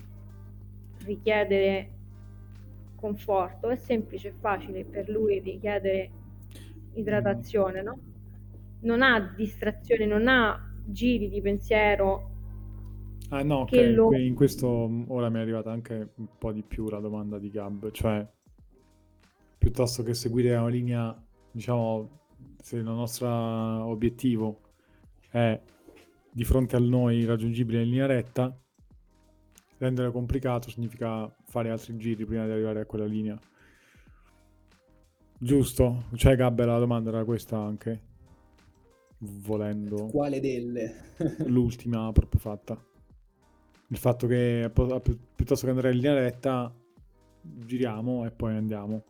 richiedere 1.05 1.91
conforto, 2.95 3.69
è 3.69 3.75
semplice 3.75 4.29
e 4.29 4.33
facile 4.39 4.85
per 4.85 5.09
lui 5.09 5.39
richiedere 5.39 6.09
idratazione, 6.93 7.81
no? 7.81 7.99
Non 8.81 9.01
ha 9.01 9.33
distrazione, 9.35 10.05
non 10.05 10.27
ha 10.27 10.59
giri 10.85 11.29
di 11.29 11.41
pensiero. 11.41 12.35
Ah 13.29 13.43
no, 13.43 13.59
okay. 13.59 13.93
lo... 13.93 14.13
in 14.13 14.35
questo 14.35 14.89
ora 15.07 15.29
mi 15.29 15.37
è 15.37 15.41
arrivata 15.41 15.69
anche 15.71 16.11
un 16.15 16.27
po' 16.37 16.53
di 16.53 16.63
più 16.63 16.89
la 16.89 16.99
domanda 16.99 17.37
di 17.37 17.49
Gab, 17.49 17.91
cioè 17.91 18.25
piuttosto 19.57 20.03
che 20.03 20.13
seguire 20.13 20.55
una 20.55 20.69
linea, 20.69 21.23
diciamo, 21.51 22.09
se 22.57 22.77
il 22.77 22.83
nostro 22.83 23.27
obiettivo 23.27 24.61
è 25.29 25.59
di 26.37 26.43
fronte 26.43 26.75
a 26.75 26.79
noi 26.79 27.25
raggiungibile 27.25 27.81
in 27.81 27.89
linea 27.89 28.05
retta, 28.05 28.55
rendere 29.79 30.11
complicato 30.11 30.69
significa 30.69 31.27
fare 31.45 31.71
altri 31.71 31.97
giri 31.97 32.27
prima 32.27 32.45
di 32.45 32.51
arrivare 32.51 32.81
a 32.81 32.85
quella 32.85 33.05
linea. 33.05 33.39
Giusto? 35.39 36.03
Cioè, 36.13 36.35
Gabbe, 36.35 36.63
la 36.65 36.77
domanda 36.77 37.09
era 37.09 37.25
questa 37.25 37.57
anche, 37.57 38.01
volendo. 39.17 40.05
Quale 40.11 40.39
delle? 40.39 41.15
l'ultima 41.47 42.11
proprio 42.11 42.39
fatta. 42.39 42.79
Il 43.87 43.97
fatto 43.97 44.27
che 44.27 44.69
piuttosto 44.71 45.65
che 45.65 45.71
andare 45.71 45.89
in 45.89 45.95
linea 45.95 46.13
retta, 46.13 46.71
giriamo 47.41 48.27
e 48.27 48.29
poi 48.29 48.55
andiamo. 48.55 49.05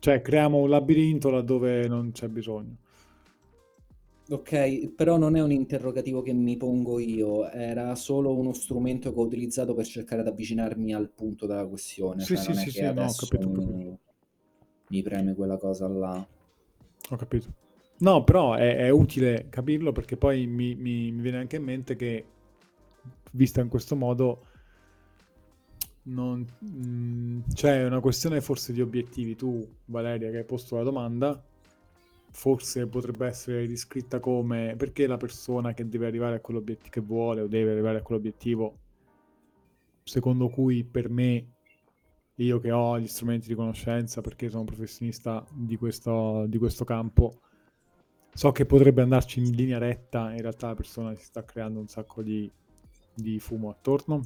Cioè, 0.00 0.20
creiamo 0.20 0.58
un 0.58 0.68
labirinto 0.68 1.30
laddove 1.30 1.88
non 1.88 2.12
c'è 2.12 2.28
bisogno. 2.28 2.76
Ok, 4.28 4.88
però 4.94 5.18
non 5.18 5.36
è 5.36 5.42
un 5.42 5.52
interrogativo 5.52 6.20
che 6.20 6.32
mi 6.32 6.56
pongo 6.56 6.98
io, 6.98 7.48
era 7.48 7.94
solo 7.94 8.36
uno 8.36 8.52
strumento 8.52 9.12
che 9.12 9.18
ho 9.20 9.22
utilizzato 9.22 9.72
per 9.74 9.86
cercare 9.86 10.22
di 10.22 10.28
avvicinarmi 10.28 10.92
al 10.92 11.10
punto 11.10 11.46
della 11.46 11.66
questione. 11.66 12.22
Sì, 12.22 12.34
cioè, 12.34 12.42
sì, 12.42 12.54
sì, 12.54 12.70
sì, 12.70 12.92
no, 12.92 13.04
ho 13.06 13.14
capito, 13.14 13.48
mi, 13.48 13.96
mi 14.88 15.02
preme 15.02 15.34
quella 15.34 15.56
cosa 15.58 15.86
là. 15.86 16.26
Ho 17.10 17.16
capito. 17.16 17.52
No, 17.98 18.24
però 18.24 18.54
è, 18.54 18.76
è 18.76 18.88
utile 18.90 19.46
capirlo 19.48 19.92
perché 19.92 20.16
poi 20.16 20.46
mi, 20.46 20.74
mi- 20.74 21.10
mi 21.12 21.22
viene 21.22 21.38
anche 21.38 21.56
in 21.56 21.62
mente 21.62 21.96
che, 21.96 22.24
vista 23.32 23.60
in 23.60 23.68
questo 23.68 23.96
modo, 23.96 24.44
non, 26.04 26.46
mm, 26.64 27.40
c'è 27.52 27.84
una 27.84 28.00
questione 28.00 28.40
forse 28.40 28.72
di 28.72 28.80
obiettivi. 28.80 29.34
Tu, 29.36 29.66
Valeria, 29.86 30.30
che 30.30 30.38
hai 30.38 30.44
posto 30.44 30.76
la 30.76 30.82
domanda, 30.82 31.42
forse 32.36 32.86
potrebbe 32.86 33.26
essere 33.26 33.66
descritta 33.66 34.20
come 34.20 34.74
perché 34.76 35.06
la 35.06 35.16
persona 35.16 35.72
che 35.72 35.88
deve 35.88 36.06
arrivare 36.06 36.36
a 36.36 36.40
quell'obiettivo 36.40 36.90
che 36.90 37.00
vuole 37.00 37.40
o 37.40 37.46
deve 37.46 37.72
arrivare 37.72 37.98
a 37.98 38.02
quell'obiettivo, 38.02 38.76
secondo 40.04 40.50
cui 40.50 40.84
per 40.84 41.08
me, 41.08 41.54
io 42.34 42.60
che 42.60 42.70
ho 42.72 43.00
gli 43.00 43.06
strumenti 43.06 43.48
di 43.48 43.54
conoscenza, 43.54 44.20
perché 44.20 44.50
sono 44.50 44.64
professionista 44.64 45.46
di 45.50 45.78
questo, 45.78 46.44
di 46.46 46.58
questo 46.58 46.84
campo, 46.84 47.40
so 48.34 48.52
che 48.52 48.66
potrebbe 48.66 49.00
andarci 49.00 49.40
in 49.40 49.52
linea 49.52 49.78
retta, 49.78 50.30
in 50.32 50.42
realtà 50.42 50.68
la 50.68 50.74
persona 50.74 51.14
si 51.14 51.24
sta 51.24 51.42
creando 51.42 51.80
un 51.80 51.88
sacco 51.88 52.22
di, 52.22 52.50
di 53.14 53.40
fumo 53.40 53.70
attorno. 53.70 54.20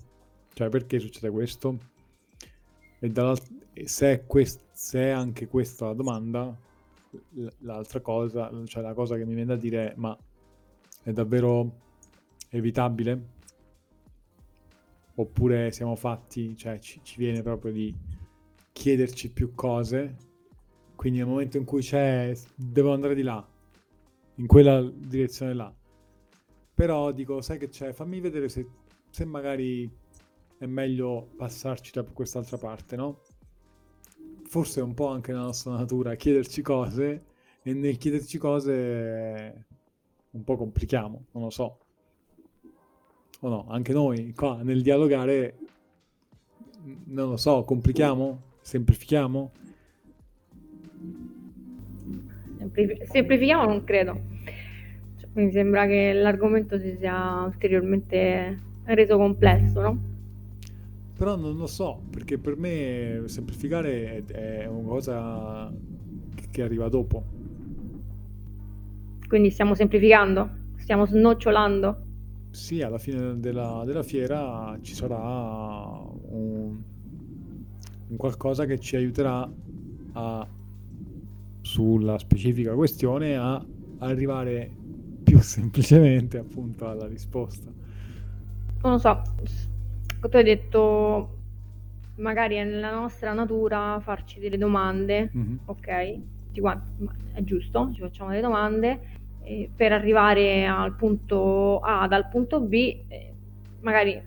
Cioè, 0.53 0.69
perché 0.69 0.99
succede 0.99 1.31
questo? 1.31 1.79
E 2.99 3.13
e 3.73 3.89
se 3.89 4.25
quest- 4.27 4.67
se 4.73 5.01
è 5.01 5.11
anche 5.11 5.47
questa 5.47 5.87
la 5.87 5.95
domanda, 5.95 6.69
l'altra 7.59 8.01
cosa, 8.01 8.51
cioè 8.67 8.83
la 8.83 8.95
cosa 8.95 9.17
che 9.17 9.25
mi 9.25 9.35
viene 9.35 9.55
da 9.55 9.57
dire 9.57 9.93
è, 9.93 9.95
ma 9.97 10.17
è 11.03 11.13
davvero 11.13 11.79
evitabile? 12.51 13.39
Oppure 15.15 15.71
siamo 15.71 15.97
fatti, 15.97 16.57
cioè 16.57 16.79
ci, 16.79 17.01
ci 17.03 17.19
viene 17.19 17.43
proprio 17.43 17.73
di 17.73 17.95
chiederci 18.73 19.31
più 19.31 19.55
cose, 19.55 20.17
quindi 20.95 21.19
nel 21.19 21.29
momento 21.29 21.57
in 21.57 21.65
cui 21.65 21.83
c'è, 21.83 22.33
devo 22.55 22.93
andare 22.93 23.15
di 23.15 23.23
là, 23.23 23.47
in 24.37 24.47
quella 24.47 24.83
direzione 24.83 25.55
là. 25.55 25.75
Però 26.75 27.13
dico, 27.13 27.43
sai 27.43 27.59
che 27.59 27.69
c'è, 27.69 27.93
fammi 27.93 28.21
vedere 28.21 28.49
se, 28.49 28.67
se 29.11 29.25
magari 29.25 29.91
è 30.57 30.67
meglio 30.67 31.31
passarci 31.37 31.91
da 31.93 32.05
quest'altra 32.05 32.57
parte, 32.57 32.97
no? 32.97 33.21
Forse 34.51 34.81
è 34.81 34.83
un 34.83 34.95
po' 34.95 35.07
anche 35.07 35.31
la 35.31 35.43
nostra 35.43 35.77
natura 35.77 36.17
chiederci 36.17 36.61
cose 36.61 37.23
e 37.63 37.73
nel 37.73 37.99
chiederci 37.99 38.37
cose 38.37 39.65
un 40.31 40.43
po' 40.43 40.57
complichiamo, 40.57 41.27
non 41.31 41.45
lo 41.45 41.51
so. 41.51 41.79
O 43.43 43.49
no, 43.49 43.67
anche 43.69 43.93
noi 43.93 44.33
qua 44.35 44.61
nel 44.65 44.83
dialogare, 44.83 45.57
non 47.05 47.29
lo 47.29 47.37
so, 47.37 47.63
complichiamo? 47.63 48.43
Semplifichiamo? 48.61 49.53
Semplifi- 52.59 53.07
semplifichiamo 53.07 53.67
non 53.67 53.85
credo. 53.85 54.21
Cioè, 55.21 55.29
mi 55.35 55.53
sembra 55.53 55.87
che 55.87 56.13
l'argomento 56.13 56.77
si 56.77 56.97
sia 56.99 57.45
ulteriormente 57.45 58.59
reso 58.83 59.17
complesso, 59.17 59.81
no? 59.81 60.10
Però 61.21 61.37
non 61.37 61.55
lo 61.59 61.66
so, 61.66 62.01
perché 62.09 62.39
per 62.39 62.57
me 62.57 63.25
semplificare 63.27 64.25
è, 64.25 64.62
è 64.62 64.66
una 64.66 64.89
cosa 64.89 65.71
che 66.51 66.62
arriva 66.62 66.89
dopo. 66.89 67.23
Quindi 69.29 69.51
stiamo 69.51 69.75
semplificando, 69.75 70.49
stiamo 70.79 71.05
snocciolando. 71.05 72.05
Sì, 72.53 72.81
alla 72.81 72.97
fine 72.97 73.39
della, 73.39 73.83
della 73.85 74.03
fiera 74.03 74.79
ci 74.81 74.95
sarà 74.95 75.18
un, 75.18 76.81
un 78.09 78.16
qualcosa 78.16 78.64
che 78.64 78.79
ci 78.79 78.97
aiuterà 78.97 79.47
a, 80.12 80.49
sulla 81.61 82.16
specifica 82.16 82.73
questione 82.73 83.37
a 83.37 83.62
arrivare 83.99 84.71
più 85.23 85.39
semplicemente 85.45 86.39
appunto 86.39 86.89
alla 86.89 87.07
risposta. 87.07 87.71
Non 88.83 88.93
lo 88.93 88.99
so, 88.99 89.23
tu 90.29 90.37
hai 90.37 90.45
detto 90.45 91.37
magari 92.16 92.57
è 92.57 92.64
nella 92.64 92.91
nostra 92.93 93.33
natura 93.33 93.99
farci 94.01 94.41
delle 94.41 94.59
domande, 94.59 95.31
Mhm. 95.33 95.59
ok? 95.66 96.14
Tutti 96.47 96.61
quanti, 96.61 97.09
è 97.33 97.43
giusto, 97.43 97.91
ci 97.95 98.01
facciamo 98.01 98.31
delle 98.31 98.43
domande 98.43 99.01
eh, 99.43 99.71
per 99.75 99.93
arrivare 99.93 100.66
al 100.66 100.95
punto 100.97 101.79
A 101.81 102.07
dal 102.09 102.29
punto 102.29 102.61
B, 102.61 102.73
eh, 103.09 103.33
magari 103.81 104.21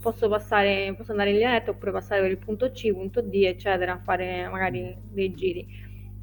posso 0.00 0.28
passare, 0.28 0.94
posso 0.96 1.10
andare 1.12 1.30
in 1.30 1.36
linea 1.36 1.52
retta 1.52 1.70
oppure 1.70 1.92
passare 1.92 2.20
per 2.22 2.30
il 2.30 2.38
punto 2.38 2.70
C, 2.70 2.92
punto 2.92 3.20
D, 3.20 3.34
eccetera, 3.44 3.98
fare 3.98 4.48
magari 4.48 4.96
dei 5.10 5.34
giri. 5.34 5.66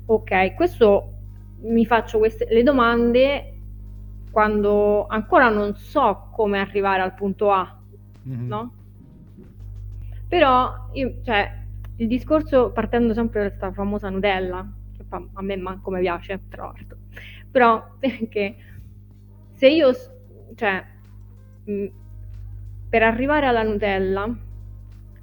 Ok, 0.06 0.56
questo 0.56 1.14
mi 1.64 1.86
faccio 1.86 2.18
queste 2.18 2.48
le 2.50 2.64
domande 2.64 3.54
quando 4.32 5.06
ancora 5.08 5.50
non 5.50 5.76
so 5.76 6.30
come 6.32 6.60
arrivare 6.60 7.02
al 7.02 7.14
punto 7.14 7.52
A, 7.52 7.80
Mhm. 8.24 8.48
no? 8.48 8.74
Però 10.32 10.88
io, 10.94 11.16
cioè, 11.24 11.52
il 11.98 12.08
discorso 12.08 12.72
partendo 12.72 13.14
sempre 13.14 13.42
da 13.42 13.48
questa 13.50 13.74
famosa 13.74 14.08
Nutella, 14.10 14.66
che 14.96 15.04
a 15.10 15.42
me 15.42 15.58
manco 15.58 15.92
mi 15.92 16.00
piace, 16.00 16.40
tra 16.48 16.68
l'altro, 16.68 17.00
però 17.52 17.86
perché 18.00 18.56
se 19.52 19.68
io, 19.68 19.92
cioè, 20.56 20.86
mh, 21.66 21.86
per 22.88 23.04
arrivare 23.04 23.46
alla 23.46 23.64
Nutella, 23.64 24.34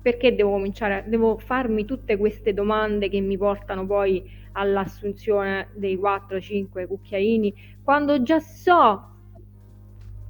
perché 0.03 0.35
devo 0.35 0.51
cominciare, 0.51 1.05
devo 1.07 1.39
farmi 1.39 1.87
tutte 1.87 2.19
queste 2.19 2.53
domande 2.53 3.09
che 3.09 3.21
mi 3.21 3.39
portano 3.39 3.87
poi 3.87 4.31
all'assunzione 4.53 5.69
dei 5.75 5.97
4-5 5.97 6.87
cucchiaini, 6.87 7.55
quando 7.83 8.23
già 8.23 8.41
so 8.41 9.09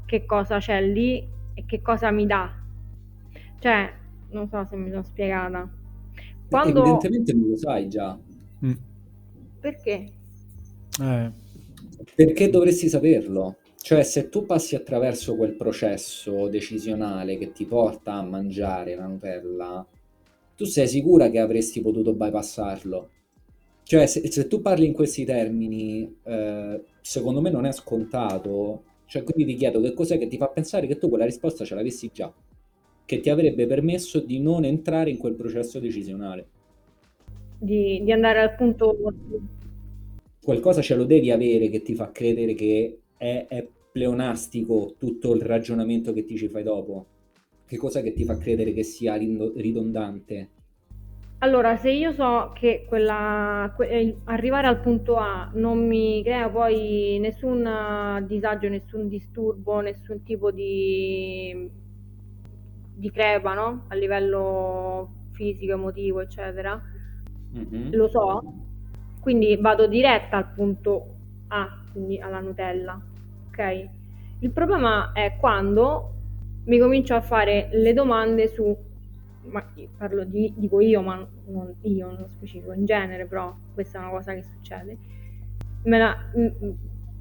che 0.07 0.25
cosa 0.25 0.59
c'è 0.59 0.81
lì 0.81 1.29
e 1.55 1.65
che 1.67 1.83
cosa 1.83 2.13
mi 2.13 2.27
dà. 2.27 2.55
Cioè, 3.59 3.98
non 4.31 4.49
so 4.49 4.67
se 4.69 4.77
mi 4.77 4.91
sono 4.91 5.03
spiegata. 5.03 5.69
Quando... 6.49 6.81
Evidentemente 6.81 7.33
non 7.33 7.49
lo 7.49 7.57
sai 7.57 7.89
già. 7.89 8.19
Mm. 8.65 8.73
Perché? 9.61 10.13
Eh, 11.01 11.33
Perché 12.15 12.51
dovresti 12.51 12.89
saperlo? 12.89 13.57
Cioè, 13.81 14.03
se 14.03 14.29
tu 14.29 14.45
passi 14.45 14.75
attraverso 14.75 15.37
quel 15.37 15.55
processo 15.55 16.49
decisionale 16.49 17.39
che 17.39 17.53
ti 17.53 17.65
porta 17.65 18.15
a 18.15 18.23
mangiare 18.23 18.95
la 18.97 19.07
Nutella, 19.07 19.87
tu 20.57 20.65
sei 20.65 20.89
sicura 20.89 21.31
che 21.31 21.39
avresti 21.39 21.81
potuto 21.81 22.13
bypassarlo? 22.13 23.11
Cioè, 23.85 24.07
se, 24.07 24.31
se 24.31 24.47
tu 24.47 24.61
parli 24.61 24.87
in 24.87 24.93
questi 24.93 25.25
termini, 25.25 26.19
eh, 26.25 26.83
secondo 27.01 27.41
me 27.41 27.51
non 27.51 27.65
è 27.65 27.73
scontato. 27.73 28.83
Cioè, 29.07 29.23
quindi 29.23 29.53
ti 29.53 29.59
chiedo 29.59 29.81
che 29.81 29.95
cos'è 29.95 30.19
che 30.19 30.27
ti 30.27 30.37
fa 30.37 30.49
pensare 30.49 30.87
che 30.87 30.99
tu 30.99 31.09
quella 31.09 31.25
risposta 31.25 31.65
ce 31.65 31.75
l'avessi 31.75 32.11
già, 32.13 32.31
che 33.09 33.21
ti 33.21 33.31
avrebbe 33.31 33.67
permesso 33.67 34.21
di 34.21 34.39
non 34.39 34.67
entrare 34.67 35.09
in 35.09 35.17
quel 35.17 35.33
processo 35.33 35.79
decisionale. 35.81 36.47
Di, 37.59 38.03
di 38.05 38.13
andare 38.13 38.39
al 38.39 38.55
punto... 38.55 38.95
qualcosa 40.43 40.83
ce 40.83 40.95
lo 40.95 41.05
devi 41.05 41.31
avere 41.31 41.71
che 41.71 41.81
ti 41.81 41.95
fa 41.95 42.13
credere 42.13 42.53
che 42.53 42.99
è, 43.17 43.47
è 43.49 43.67
pleonastico 43.91 44.93
tutto 44.99 45.35
il 45.35 45.41
ragionamento 45.41 46.13
che 46.13 46.27
ti 46.27 46.37
ci 46.37 46.49
fai 46.49 46.63
dopo. 46.63 47.07
Che 47.67 47.79
cosa 47.79 48.03
che 48.03 48.13
ti 48.13 48.25
fa 48.25 48.37
credere 48.37 48.75
che 48.75 48.83
sia 48.83 49.17
ridondante? 49.17 50.49
Allora, 51.39 51.79
se 51.79 51.91
io 51.91 52.13
so 52.13 52.53
che 52.55 52.85
quella, 52.87 53.73
que- 53.75 53.89
eh, 53.89 54.17
arrivare 54.25 54.67
al 54.67 54.81
punto 54.81 55.17
A 55.17 55.51
non 55.55 55.87
mi 55.87 56.23
crea 56.23 56.51
poi 56.51 57.17
nessun 57.21 57.65
eh, 57.65 58.27
disagio, 58.27 58.69
nessun 58.69 59.09
disturbo, 59.09 59.81
nessun 59.81 60.23
tipo 60.25 60.51
di, 60.51 61.87
di 62.99 63.11
crepa, 63.11 63.55
no? 63.55 63.85
A 63.89 63.95
livello 63.95 65.27
fisico, 65.33 65.73
emotivo, 65.73 66.21
eccetera, 66.21 66.81
Mhm. 67.53 67.91
lo 67.93 68.09
so, 68.09 68.43
quindi 69.21 69.57
vado 69.57 69.87
diretta 69.87 70.37
al 70.37 70.53
punto 70.53 71.15
A, 71.49 71.85
quindi 71.93 72.19
alla 72.19 72.41
Nutella, 72.41 73.01
ok? 73.49 73.89
Il 74.41 74.51
problema 74.51 75.13
è 75.13 75.37
quando 75.39 76.13
mi 76.65 76.79
comincio 76.79 77.15
a 77.15 77.21
fare 77.21 77.69
le 77.73 77.93
domande 77.95 78.49
su, 78.49 78.77
ma 79.45 79.65
parlo 79.97 80.25
di, 80.25 80.53
dico 80.57 80.81
io, 80.81 81.01
ma 81.01 81.27
non 81.47 81.75
io 81.83 82.11
nello 82.11 82.27
specifico, 82.29 82.73
in 82.73 82.85
genere, 82.85 83.27
però 83.27 83.55
questa 83.73 83.99
è 83.99 84.01
una 84.03 84.11
cosa 84.11 84.35
che 84.35 84.43
succede. 84.43 84.99
Me 85.85 85.99
la- 85.99 86.17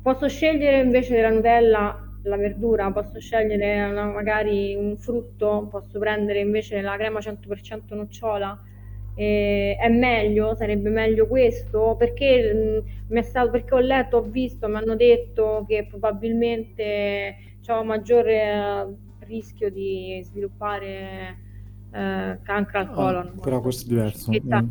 posso 0.02 0.28
scegliere 0.28 0.82
invece 0.82 1.16
della 1.16 1.30
Nutella 1.30 2.07
la 2.24 2.38
verdura, 2.38 2.92
posso 2.92 3.20
scegliere 3.20 3.84
una- 3.90 4.06
magari 4.12 4.76
un 4.76 4.98
frutto, 4.98 5.68
posso 5.70 6.00
prendere 6.00 6.40
invece 6.40 6.82
la 6.82 6.96
crema 6.98 7.22
100% 7.22 7.96
nocciola. 7.96 8.62
eh, 9.20 9.76
è 9.80 9.90
meglio, 9.90 10.54
sarebbe 10.56 10.90
meglio 10.92 11.26
questo, 11.28 11.96
perché, 11.98 12.54
mh, 12.54 13.14
mi 13.14 13.20
è 13.20 13.24
stato, 13.24 13.50
perché 13.50 13.74
ho 13.74 13.80
letto, 13.80 14.18
ho 14.18 14.22
visto, 14.22 14.68
mi 14.68 14.76
hanno 14.76 14.96
detto 14.96 15.66
che 15.68 15.88
probabilmente 15.90 17.36
ho 17.68 17.84
maggiore 17.84 18.42
eh, 18.44 19.26
rischio 19.26 19.72
di 19.72 20.22
sviluppare 20.24 21.38
eh, 21.92 22.40
cancro 22.44 22.80
al 22.80 22.90
Ah, 22.90 22.94
colon. 22.94 23.40
però 23.42 23.60
questo 23.62 23.86
è 23.86 23.88
diverso. 23.90 24.32
Mm. 24.34 24.68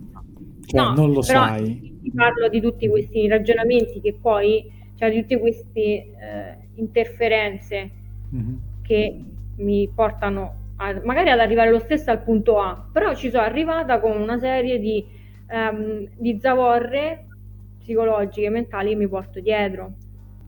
Cioè, 0.67 0.81
No, 0.81 0.95
non 0.95 1.13
lo 1.13 1.23
sai. 1.23 1.99
ti 2.03 2.13
parlo 2.13 2.49
di 2.49 2.61
tutti 2.61 2.89
questi 2.89 3.27
ragionamenti 3.29 4.01
che 4.01 4.15
poi, 4.21 4.71
cioè 4.97 5.11
di 5.11 5.21
tutte 5.23 5.39
queste 5.39 5.81
eh, 5.81 6.59
interferenze 6.75 7.91
Mhm. 8.33 8.61
che 8.83 9.25
mi 9.57 9.89
portano 9.95 10.65
a- 10.77 11.01
magari 11.05 11.31
ad 11.31 11.41
arrivare 11.41 11.71
lo 11.71 11.79
stesso 11.79 12.11
al 12.11 12.23
punto 12.23 12.59
A, 12.61 12.89
però 12.93 13.15
ci 13.15 13.31
sono 13.31 13.43
arrivata 13.43 14.01
con 14.01 14.21
una 14.21 14.39
serie 14.39 14.79
di, 14.79 15.05
ehm, 15.49 16.09
di 16.17 16.39
zavorre 16.41 17.27
psicologiche, 17.79 18.51
mentali 18.51 18.91
che 18.91 18.97
mi 18.97 19.09
porto 19.09 19.41
dietro. 19.41 19.93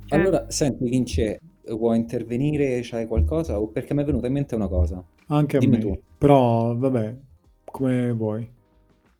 Cioè, 0.04 0.18
Allora, 0.18 0.50
senti, 0.50 0.88
Vince, 0.88 1.38
vuoi 1.70 1.98
intervenire? 1.98 2.80
C'hai 2.82 3.06
qualcosa? 3.06 3.60
O 3.60 3.68
perché 3.68 3.94
mi 3.94 4.02
è 4.02 4.04
venuta 4.04 4.26
in 4.26 4.32
mente 4.32 4.54
una 4.54 4.68
cosa. 4.68 5.02
Anche 5.28 5.56
a 5.58 5.60
Dimmi 5.60 5.78
me. 5.78 5.78
tu. 5.78 6.00
Però, 6.18 6.74
vabbè, 6.76 7.16
come 7.64 8.12
vuoi. 8.12 8.48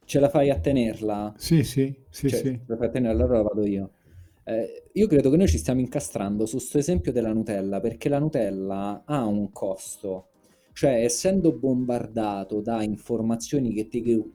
Ce 0.04 0.18
la 0.18 0.28
fai 0.28 0.50
a 0.50 0.58
tenerla? 0.58 1.34
Sì, 1.36 1.62
sì, 1.62 1.94
sì, 2.08 2.28
Cioè, 2.28 2.40
sì. 2.40 2.58
ce 2.58 2.64
la 2.66 2.76
fai 2.76 2.86
a 2.86 2.90
tenerla, 2.90 3.24
allora 3.24 3.42
vado 3.42 3.64
io. 3.66 3.90
Eh, 4.44 4.87
io 4.98 5.06
credo 5.06 5.30
che 5.30 5.36
noi 5.36 5.46
ci 5.46 5.58
stiamo 5.58 5.78
incastrando 5.78 6.44
su 6.44 6.56
questo 6.56 6.76
esempio 6.76 7.12
della 7.12 7.32
Nutella, 7.32 7.78
perché 7.78 8.08
la 8.08 8.18
Nutella 8.18 9.04
ha 9.04 9.24
un 9.24 9.52
costo. 9.52 10.30
Cioè, 10.72 11.04
essendo 11.04 11.52
bombardato 11.52 12.60
da 12.60 12.82
informazioni 12.82 13.72
che 13.72 13.86
ti, 13.86 14.32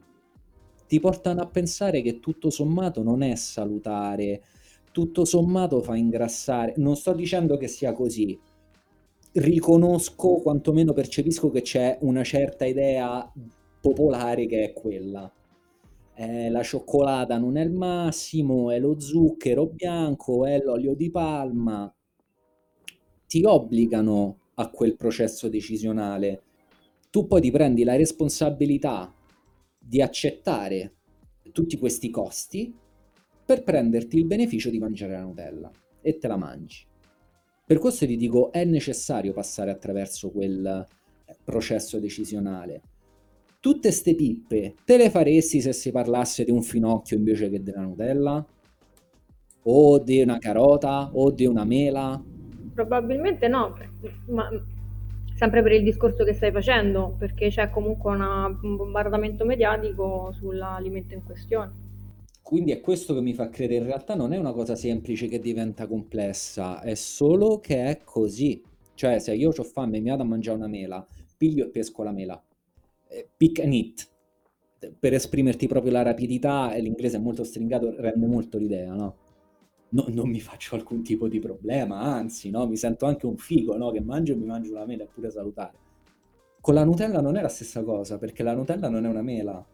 ti 0.86 1.00
portano 1.00 1.42
a 1.42 1.48
pensare 1.48 2.00
che 2.00 2.18
tutto 2.18 2.48
sommato 2.48 3.02
non 3.02 3.22
è 3.22 3.34
salutare, 3.34 4.42
tutto 4.90 5.26
sommato 5.26 5.82
fa 5.82 5.96
ingrassare. 5.96 6.72
Non 6.78 6.96
sto 6.96 7.12
dicendo 7.12 7.58
che 7.58 7.68
sia 7.68 7.92
così. 7.92 8.38
Riconosco, 9.32 10.36
quantomeno 10.36 10.94
percepisco 10.94 11.50
che 11.50 11.60
c'è 11.60 11.98
una 12.00 12.24
certa 12.24 12.64
idea 12.64 13.30
popolare 13.82 14.46
che 14.46 14.64
è 14.64 14.72
quella. 14.72 15.30
Eh, 16.16 16.48
la 16.48 16.62
cioccolata 16.62 17.38
non 17.38 17.56
è 17.56 17.62
il 17.62 17.72
massimo, 17.72 18.70
è 18.70 18.78
lo 18.78 19.00
zucchero 19.00 19.66
bianco, 19.66 20.46
è 20.46 20.60
l'olio 20.62 20.94
di 20.94 21.10
palma. 21.10 21.92
Ti 23.26 23.44
obbligano 23.44 24.38
a 24.54 24.70
quel 24.70 24.96
processo 24.96 25.48
decisionale. 25.48 26.42
Tu 27.10 27.26
poi 27.26 27.40
ti 27.40 27.50
prendi 27.50 27.84
la 27.84 27.96
responsabilità 27.96 29.12
di 29.78 30.00
accettare 30.00 30.94
tutti 31.52 31.76
questi 31.78 32.10
costi 32.10 32.74
per 33.44 33.62
prenderti 33.62 34.16
il 34.16 34.26
beneficio 34.26 34.70
di 34.70 34.78
mangiare 34.78 35.12
la 35.12 35.22
Nutella 35.22 35.70
e 36.00 36.18
te 36.18 36.28
la 36.28 36.36
mangi. 36.36 36.86
Per 37.66 37.78
questo 37.78 38.06
ti 38.06 38.16
dico, 38.16 38.52
è 38.52 38.64
necessario 38.64 39.32
passare 39.32 39.70
attraverso 39.70 40.30
quel 40.30 40.86
eh, 41.26 41.36
processo 41.42 41.98
decisionale. 41.98 42.82
Tutte 43.64 43.92
ste 43.92 44.14
pippe 44.14 44.74
te 44.84 44.98
le 44.98 45.08
faresti 45.08 45.62
se 45.62 45.72
si 45.72 45.90
parlasse 45.90 46.44
di 46.44 46.50
un 46.50 46.60
finocchio 46.60 47.16
invece 47.16 47.48
che 47.48 47.62
della 47.62 47.80
Nutella? 47.80 48.46
O 49.62 49.98
di 50.00 50.20
una 50.20 50.36
carota? 50.36 51.08
O 51.14 51.30
di 51.30 51.46
una 51.46 51.64
mela? 51.64 52.22
Probabilmente 52.74 53.48
no, 53.48 53.74
ma 54.26 54.50
sempre 55.34 55.62
per 55.62 55.72
il 55.72 55.82
discorso 55.82 56.24
che 56.24 56.34
stai 56.34 56.52
facendo, 56.52 57.16
perché 57.18 57.48
c'è 57.48 57.70
comunque 57.70 58.12
una, 58.12 58.48
un 58.48 58.76
bombardamento 58.76 59.46
mediatico 59.46 60.30
sull'alimento 60.32 61.14
in 61.14 61.24
questione. 61.24 61.72
Quindi 62.42 62.72
è 62.72 62.82
questo 62.82 63.14
che 63.14 63.22
mi 63.22 63.32
fa 63.32 63.48
credere, 63.48 63.80
in 63.80 63.86
realtà 63.86 64.14
non 64.14 64.34
è 64.34 64.36
una 64.36 64.52
cosa 64.52 64.76
semplice 64.76 65.26
che 65.26 65.38
diventa 65.38 65.86
complessa, 65.86 66.82
è 66.82 66.94
solo 66.94 67.60
che 67.60 67.86
è 67.86 68.00
così. 68.04 68.62
Cioè, 68.92 69.20
se 69.20 69.34
io 69.34 69.52
ho 69.56 69.64
fame 69.64 69.96
e 69.96 70.00
mi 70.02 70.10
vado 70.10 70.22
a 70.22 70.26
mangiare 70.26 70.58
una 70.58 70.68
mela, 70.68 71.06
piglio 71.38 71.64
e 71.64 71.70
pesco 71.70 72.02
la 72.02 72.12
mela. 72.12 72.38
Eh, 73.14 73.28
pick 73.36 73.60
and 73.60 73.72
eat. 73.72 74.10
Per 74.98 75.14
esprimerti 75.14 75.68
proprio 75.68 75.92
la 75.92 76.02
rapidità, 76.02 76.74
e 76.74 76.80
l'inglese 76.80 77.16
è 77.16 77.20
molto 77.20 77.44
stringato, 77.44 77.94
rende 77.96 78.26
molto 78.26 78.58
l'idea, 78.58 78.92
no? 78.92 79.16
No, 79.90 80.06
non 80.08 80.28
mi 80.28 80.40
faccio 80.40 80.74
alcun 80.74 81.02
tipo 81.02 81.28
di 81.28 81.38
problema, 81.38 82.00
anzi, 82.00 82.50
no? 82.50 82.66
Mi 82.66 82.76
sento 82.76 83.06
anche 83.06 83.26
un 83.26 83.36
figo, 83.36 83.76
no? 83.76 83.92
Che 83.92 84.00
mangio 84.00 84.32
e 84.32 84.36
mi 84.36 84.46
mangio 84.46 84.72
una 84.72 84.84
mela, 84.84 85.06
pure 85.06 85.30
salutare. 85.30 85.72
Con 86.60 86.74
la 86.74 86.84
Nutella 86.84 87.20
non 87.20 87.36
è 87.36 87.42
la 87.42 87.48
stessa 87.48 87.82
cosa, 87.84 88.18
perché 88.18 88.42
la 88.42 88.54
Nutella 88.54 88.88
non 88.88 89.06
è 89.06 89.08
una 89.08 89.22
mela. 89.22 89.64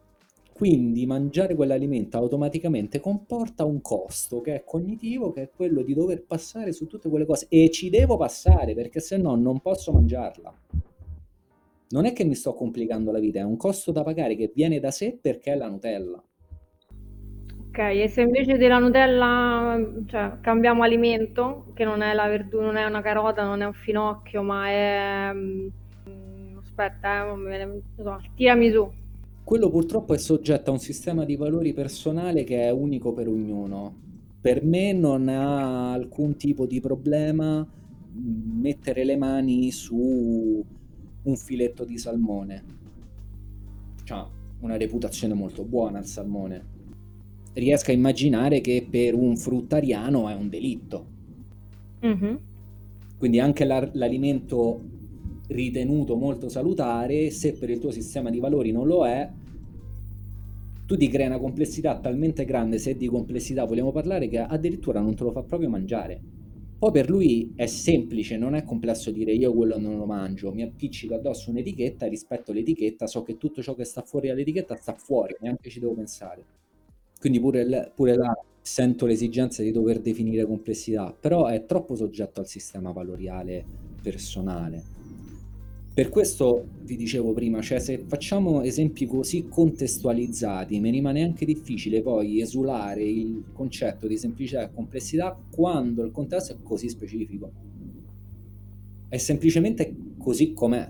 Quindi 0.53 1.07
mangiare 1.07 1.55
quell'alimento 1.55 2.17
automaticamente 2.17 2.99
comporta 2.99 3.65
un 3.65 3.81
costo 3.81 4.41
che 4.41 4.53
è 4.53 4.63
cognitivo, 4.63 5.31
che 5.31 5.41
è 5.41 5.49
quello 5.49 5.81
di 5.81 5.95
dover 5.95 6.23
passare 6.23 6.71
su 6.71 6.85
tutte 6.85 7.09
quelle 7.09 7.25
cose. 7.25 7.47
E 7.49 7.71
ci 7.71 7.89
devo 7.89 8.15
passare, 8.15 8.75
perché 8.75 8.99
se 8.99 9.17
no 9.17 9.35
non 9.35 9.59
posso 9.59 9.91
mangiarla. 9.91 10.53
Non 11.91 12.05
è 12.05 12.13
che 12.13 12.23
mi 12.23 12.35
sto 12.35 12.53
complicando 12.53 13.11
la 13.11 13.19
vita, 13.19 13.39
è 13.39 13.43
un 13.43 13.57
costo 13.57 13.91
da 13.91 14.03
pagare 14.03 14.35
che 14.35 14.51
viene 14.53 14.79
da 14.79 14.91
sé 14.91 15.17
perché 15.21 15.53
è 15.53 15.55
la 15.55 15.67
Nutella. 15.69 16.23
Ok, 17.67 17.77
e 17.77 18.07
se 18.09 18.21
invece 18.21 18.57
della 18.57 18.79
Nutella, 18.79 19.77
cioè, 20.07 20.39
cambiamo 20.41 20.83
alimento, 20.83 21.71
che 21.73 21.85
non 21.85 22.01
è 22.01 22.13
la 22.13 22.27
verdura, 22.27 22.65
non 22.65 22.75
è 22.75 22.85
una 22.85 23.01
carota, 23.01 23.43
non 23.45 23.61
è 23.61 23.65
un 23.65 23.73
finocchio, 23.73 24.41
ma 24.41 24.67
è... 24.69 25.31
mm, 25.33 25.67
aspetta, 26.59 27.23
eh, 27.23 27.27
non 27.27 27.45
viene- 27.45 27.65
non 27.65 27.81
so, 27.95 28.19
tiramisù. 28.35 28.91
Quello 29.43 29.69
purtroppo 29.69 30.13
è 30.13 30.17
soggetto 30.17 30.69
a 30.69 30.73
un 30.73 30.79
sistema 30.79 31.25
di 31.25 31.35
valori 31.35 31.73
personale 31.73 32.43
che 32.43 32.61
è 32.63 32.71
unico 32.71 33.13
per 33.13 33.27
ognuno. 33.27 33.93
Per 34.41 34.63
me 34.63 34.93
non 34.93 35.29
ha 35.29 35.93
alcun 35.93 36.35
tipo 36.37 36.65
di 36.65 36.79
problema 36.79 37.65
mm, 37.65 38.61
mettere 38.61 39.03
le 39.05 39.17
mani 39.17 39.71
su 39.71 40.63
un 41.23 41.35
filetto 41.35 41.83
di 41.85 41.97
salmone. 41.97 42.63
C'ha 44.03 44.27
una 44.61 44.77
reputazione 44.77 45.33
molto 45.33 45.63
buona 45.63 45.99
il 45.99 46.05
salmone. 46.05 46.79
Riesco 47.53 47.91
a 47.91 47.93
immaginare 47.93 48.61
che 48.61 48.87
per 48.89 49.13
un 49.13 49.35
fruttariano 49.35 50.29
è 50.29 50.35
un 50.35 50.49
delitto. 50.49 51.05
Mhm. 52.01 52.39
Quindi 53.17 53.39
anche 53.39 53.65
la- 53.65 53.89
l'alimento 53.93 54.81
ritenuto 55.47 56.15
molto 56.15 56.49
salutare, 56.49 57.29
se 57.29 57.53
per 57.53 57.69
il 57.69 57.79
tuo 57.79 57.91
sistema 57.91 58.29
di 58.29 58.39
valori 58.39 58.71
non 58.71 58.87
lo 58.87 59.05
è, 59.05 59.29
tu 60.85 60.97
ti 60.97 61.07
crei 61.07 61.27
una 61.27 61.39
complessità 61.39 61.99
talmente 61.99 62.45
grande, 62.45 62.77
se 62.77 62.97
di 62.97 63.07
complessità 63.07 63.65
vogliamo 63.65 63.91
parlare, 63.91 64.27
che 64.27 64.39
addirittura 64.39 64.99
non 64.99 65.15
te 65.15 65.23
lo 65.23 65.31
fa 65.31 65.41
proprio 65.43 65.69
mangiare. 65.69 66.19
Poi 66.81 66.89
per 66.91 67.11
lui 67.11 67.53
è 67.55 67.67
semplice, 67.67 68.37
non 68.37 68.55
è 68.55 68.63
complesso 68.63 69.11
dire 69.11 69.33
io 69.33 69.53
quello 69.53 69.77
non 69.77 69.97
lo 69.97 70.05
mangio, 70.07 70.51
mi 70.51 70.63
appiccico 70.63 71.13
addosso 71.13 71.51
un'etichetta, 71.51 72.07
rispetto 72.07 72.51
l'etichetta, 72.51 73.05
so 73.05 73.21
che 73.21 73.37
tutto 73.37 73.61
ciò 73.61 73.75
che 73.75 73.83
sta 73.83 74.01
fuori 74.01 74.29
dall'etichetta 74.29 74.75
sta 74.75 74.95
fuori, 74.95 75.35
neanche 75.41 75.69
ci 75.69 75.79
devo 75.79 75.93
pensare. 75.93 76.43
Quindi 77.19 77.39
pure, 77.39 77.65
l- 77.67 77.91
pure 77.93 78.15
là 78.15 78.35
sento 78.59 79.05
l'esigenza 79.05 79.61
di 79.61 79.71
dover 79.71 79.99
definire 79.99 80.43
complessità, 80.43 81.13
però 81.13 81.45
è 81.45 81.67
troppo 81.67 81.93
soggetto 81.93 82.39
al 82.39 82.47
sistema 82.47 82.91
valoriale 82.91 83.63
personale. 84.01 85.00
Per 86.01 86.09
questo 86.09 86.65
vi 86.81 86.95
dicevo 86.95 87.31
prima, 87.31 87.61
cioè 87.61 87.77
se 87.77 87.99
facciamo 87.99 88.63
esempi 88.63 89.05
così 89.05 89.47
contestualizzati, 89.47 90.79
mi 90.79 90.89
rimane 90.89 91.21
anche 91.21 91.45
difficile 91.45 92.01
poi 92.01 92.41
esulare 92.41 93.03
il 93.03 93.43
concetto 93.53 94.07
di 94.07 94.17
semplicità 94.17 94.63
e 94.63 94.73
complessità 94.73 95.37
quando 95.51 96.03
il 96.03 96.11
contesto 96.11 96.53
è 96.53 96.55
così 96.63 96.89
specifico. 96.89 97.51
È 99.09 99.17
semplicemente 99.17 99.95
così 100.17 100.53
com'è. 100.53 100.89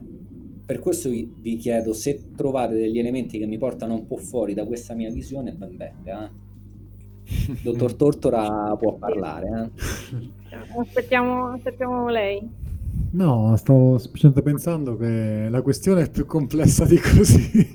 Per 0.66 0.80
questo 0.80 1.10
vi, 1.10 1.58
chiedo 1.58 1.92
se 1.92 2.32
trovate 2.34 2.76
degli 2.76 2.98
elementi 2.98 3.38
che 3.38 3.48
mi 3.48 3.58
portano 3.58 3.96
un 3.96 4.08
po' 4.08 4.16
fuori 4.16 4.54
da 4.54 4.64
questa 4.66 4.94
mia 4.94 5.12
visione, 5.12 5.52
ben 5.52 5.76
venga. 5.76 6.26
eh. 6.26 7.60
Dottor 7.64 7.96
Tortora 7.96 8.78
può 8.80 8.94
parlare. 8.94 9.72
eh. 9.76 10.80
Aspettiamo, 10.80 11.48
aspettiamo 11.48 12.08
lei. 12.08 12.70
No, 13.12 13.56
stavo 13.58 13.98
semplicemente 13.98 14.42
pensando 14.42 14.96
che 14.96 15.48
la 15.50 15.62
questione 15.62 16.04
è 16.04 16.10
più 16.10 16.26
complessa 16.26 16.86
di 16.86 16.98
così. 16.98 17.70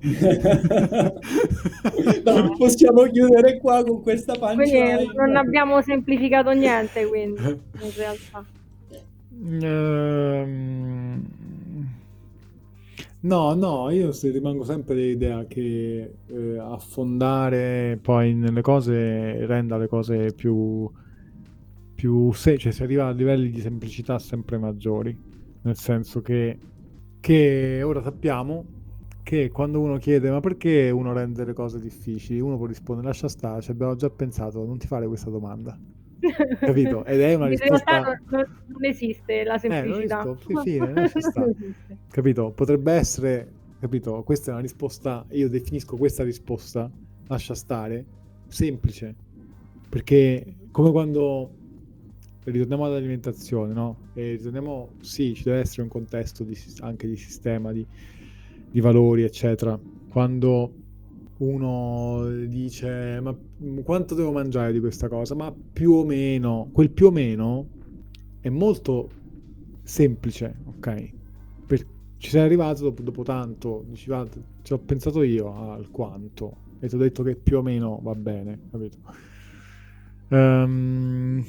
No, 2.24 2.54
possiamo 2.56 3.02
chiudere 3.10 3.58
qua 3.58 3.82
con 3.84 4.00
questa 4.02 4.34
Quindi 4.38 4.70
pancia. 4.70 5.12
non 5.26 5.36
abbiamo 5.36 5.80
semplificato 5.82 6.50
niente, 6.52 7.06
quindi, 7.06 7.40
in 7.42 7.90
realtà. 7.96 8.44
Ehm, 9.62 11.24
No, 13.22 13.52
no, 13.54 13.90
io 13.90 14.12
se- 14.12 14.30
rimango 14.30 14.64
sempre 14.64 14.94
dell'idea 14.94 15.44
che 15.46 16.14
eh, 16.26 16.58
affondare 16.58 17.98
poi 18.00 18.32
nelle 18.34 18.62
cose 18.62 19.44
renda 19.44 19.76
le 19.76 19.88
cose 19.88 20.32
più, 20.32 20.90
più 22.00 22.32
se- 22.32 22.58
cioè 22.58 22.72
si 22.72 22.82
arriva 22.82 23.06
a 23.06 23.10
livelli 23.12 23.50
di 23.50 23.60
semplicità 23.60 24.18
sempre 24.18 24.58
maggiori, 24.58 25.16
nel 25.62 25.76
senso 25.76 26.20
che, 26.22 26.58
che 27.20 27.82
ora 27.82 28.02
sappiamo 28.02 28.64
che 29.22 29.50
quando 29.50 29.80
uno 29.80 29.98
chiede 29.98 30.30
ma 30.30 30.40
perché 30.40 30.90
uno 30.90 31.12
rende 31.12 31.44
le 31.44 31.52
cose 31.52 31.78
difficili, 31.80 32.40
uno 32.40 32.56
può 32.56 32.66
rispondere 32.66 33.08
lascia 33.08 33.28
stare, 33.28 33.60
ci 33.62 33.70
abbiamo 33.70 33.94
già 33.96 34.10
pensato, 34.10 34.64
non 34.64 34.78
ti 34.78 34.86
fare 34.86 35.06
questa 35.06 35.30
domanda. 35.30 35.78
Capito? 36.62 37.04
Ed 37.04 37.20
è 37.20 37.34
una 37.34 37.48
In 37.48 37.48
risposta... 37.48 38.00
non, 38.28 38.46
non 38.66 38.84
esiste 38.84 39.44
la 39.44 39.58
Eh, 39.66 39.84
non 39.84 40.06
semplicità. 40.06 40.24
sì, 40.36 40.56
fine, 40.56 40.92
lascia 40.94 41.20
stare. 41.20 41.54
Capito? 42.08 42.52
Potrebbe 42.52 42.92
essere, 42.92 43.52
capito? 43.78 44.22
Questa 44.24 44.50
è 44.50 44.52
una 44.54 44.62
risposta, 44.62 45.26
io 45.30 45.48
definisco 45.48 45.96
questa 45.96 46.24
risposta, 46.24 46.90
lascia 47.26 47.54
stare, 47.54 48.04
semplice. 48.48 49.14
Perché 49.88 50.56
come 50.70 50.90
quando 50.90 51.59
ritorniamo 52.50 52.84
all'alimentazione, 52.84 53.72
no? 53.72 53.96
E 54.14 54.32
ritorniamo, 54.32 54.90
sì, 55.00 55.34
ci 55.34 55.44
deve 55.44 55.60
essere 55.60 55.82
un 55.82 55.88
contesto 55.88 56.44
di 56.44 56.56
anche 56.80 57.06
di 57.06 57.16
sistema, 57.16 57.72
di, 57.72 57.86
di 58.70 58.80
valori, 58.80 59.22
eccetera. 59.22 59.78
Quando 60.08 60.72
uno 61.38 62.28
dice, 62.46 63.20
ma 63.20 63.34
quanto 63.82 64.14
devo 64.14 64.32
mangiare 64.32 64.72
di 64.72 64.80
questa 64.80 65.08
cosa? 65.08 65.34
Ma 65.34 65.52
più 65.72 65.92
o 65.92 66.04
meno, 66.04 66.68
quel 66.72 66.90
più 66.90 67.06
o 67.06 67.10
meno 67.10 67.66
è 68.40 68.48
molto 68.48 69.08
semplice, 69.82 70.54
ok? 70.64 71.12
Per- 71.66 71.86
ci 72.18 72.30
sei 72.30 72.42
arrivato 72.42 72.82
dopo, 72.82 73.02
dopo 73.02 73.22
tanto, 73.22 73.84
dici, 73.88 74.06
"Guarda, 74.06 74.36
ci 74.62 74.72
ho 74.72 74.78
pensato 74.78 75.22
io 75.22 75.72
al 75.72 75.90
quanto 75.90 76.68
e 76.80 76.88
ti 76.88 76.94
ho 76.94 76.98
detto 76.98 77.22
che 77.22 77.34
più 77.36 77.58
o 77.58 77.62
meno 77.62 77.98
va 78.02 78.14
bene, 78.14 78.58
capito? 78.70 78.98
Ehm, 80.28 81.42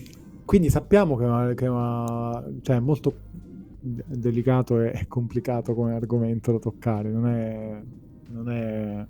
quindi 0.52 0.70
sappiamo 0.70 1.16
che, 1.16 1.24
è 1.24 1.28
una- 1.28 1.54
che 1.54 1.68
una- 1.68 2.44
cioè, 2.62 2.76
è 2.76 2.80
molto 2.80 3.14
de- 3.80 4.04
delicato 4.08 4.82
e 4.82 4.92
e 4.94 5.08
complicato 5.08 5.74
come 5.74 5.94
argomento 5.94 6.52
da 6.52 6.60
toccare, 6.60 7.10
non 7.10 7.26
è... 7.28 7.82
Non 8.32 8.50
è 8.50 9.06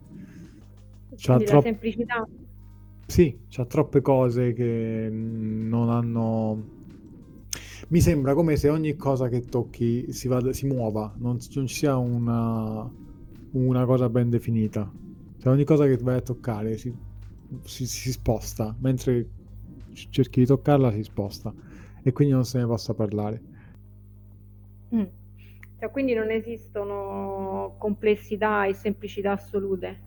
c'ha 1.16 1.36
Quindi 1.36 1.46
la 1.46 1.62
semplicità. 1.62 2.28
Sì, 3.08 3.38
c'ha 3.50 3.66
troppe 3.66 4.02
cose 4.02 4.54
che 4.54 5.10
non 5.12 5.90
hanno... 5.90 6.64
Mi 7.90 8.00
sembra 8.02 8.34
come 8.36 8.56
se 8.56 8.70
ogni 8.70 8.96
cosa 8.96 9.28
che 9.28 9.42
tocchi 9.42 10.14
si, 10.14 10.28
vada- 10.28 10.54
si 10.54 10.68
muova, 10.68 11.14
non, 11.18 11.38
non 11.56 11.66
ci 11.68 11.76
sia 11.76 11.98
una, 11.98 12.90
una 13.52 13.86
cosa 13.86 14.10
ben 14.10 14.30
definita. 14.30 14.90
Cioè 15.40 15.52
ogni 15.52 15.64
cosa 15.66 15.86
che 15.88 15.98
vai 15.98 16.18
a 16.18 16.22
toccare 16.22 16.78
si, 16.78 16.94
si- 17.64 17.88
si 17.88 18.12
sposta, 18.12 18.74
mentre 18.80 19.28
cerchi 19.94 20.40
di 20.42 20.46
toccarla 20.46 20.92
si 20.92 21.04
sposta 21.04 21.54
e 22.04 22.12
quindi 22.12 22.34
non 22.34 22.46
se 22.46 22.60
ne 22.60 22.66
possa 22.66 22.94
parlare. 22.94 23.42
Mm. 24.96 25.04
Cioè, 25.80 25.90
quindi 25.90 26.14
non 26.14 26.30
esistono 26.30 27.76
complessità 27.78 28.66
e 28.66 28.74
semplicità 28.74 29.32
assolute. 29.32 30.00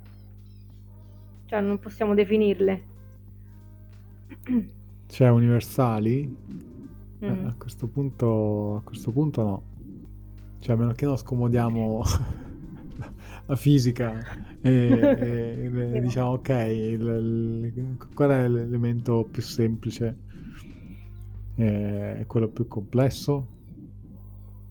Cioè, 1.46 1.60
non 1.60 1.78
possiamo 1.78 2.14
definirle. 2.14 2.82
Cioè 5.06 5.28
universali? 5.28 6.36
Eh, 7.20 7.30
Mm. 7.30 7.46
a 7.46 7.54
questo 7.56 7.86
punto, 7.86 8.76
a 8.76 8.80
questo 8.82 9.10
punto 9.10 9.42
no. 9.42 9.62
Cioè, 10.58 10.74
a 10.74 10.78
meno 10.78 10.92
che 10.92 11.06
non 11.06 11.16
scomodiamo 11.16 12.02
la 13.46 13.56
fisica 13.56 14.24
e, 14.60 14.70
e- 15.16 15.96
e 15.96 16.00
diciamo, 16.00 16.30
ok, 16.32 16.48
il- 16.48 17.72
il- 17.76 17.96
qual 18.14 18.30
è 18.30 18.48
l'elemento 18.48 19.28
più 19.30 19.42
semplice? 19.42 20.18
Eh, 21.56 22.20
È 22.20 22.26
quello 22.26 22.48
più 22.50 22.66
complesso? 22.68 23.48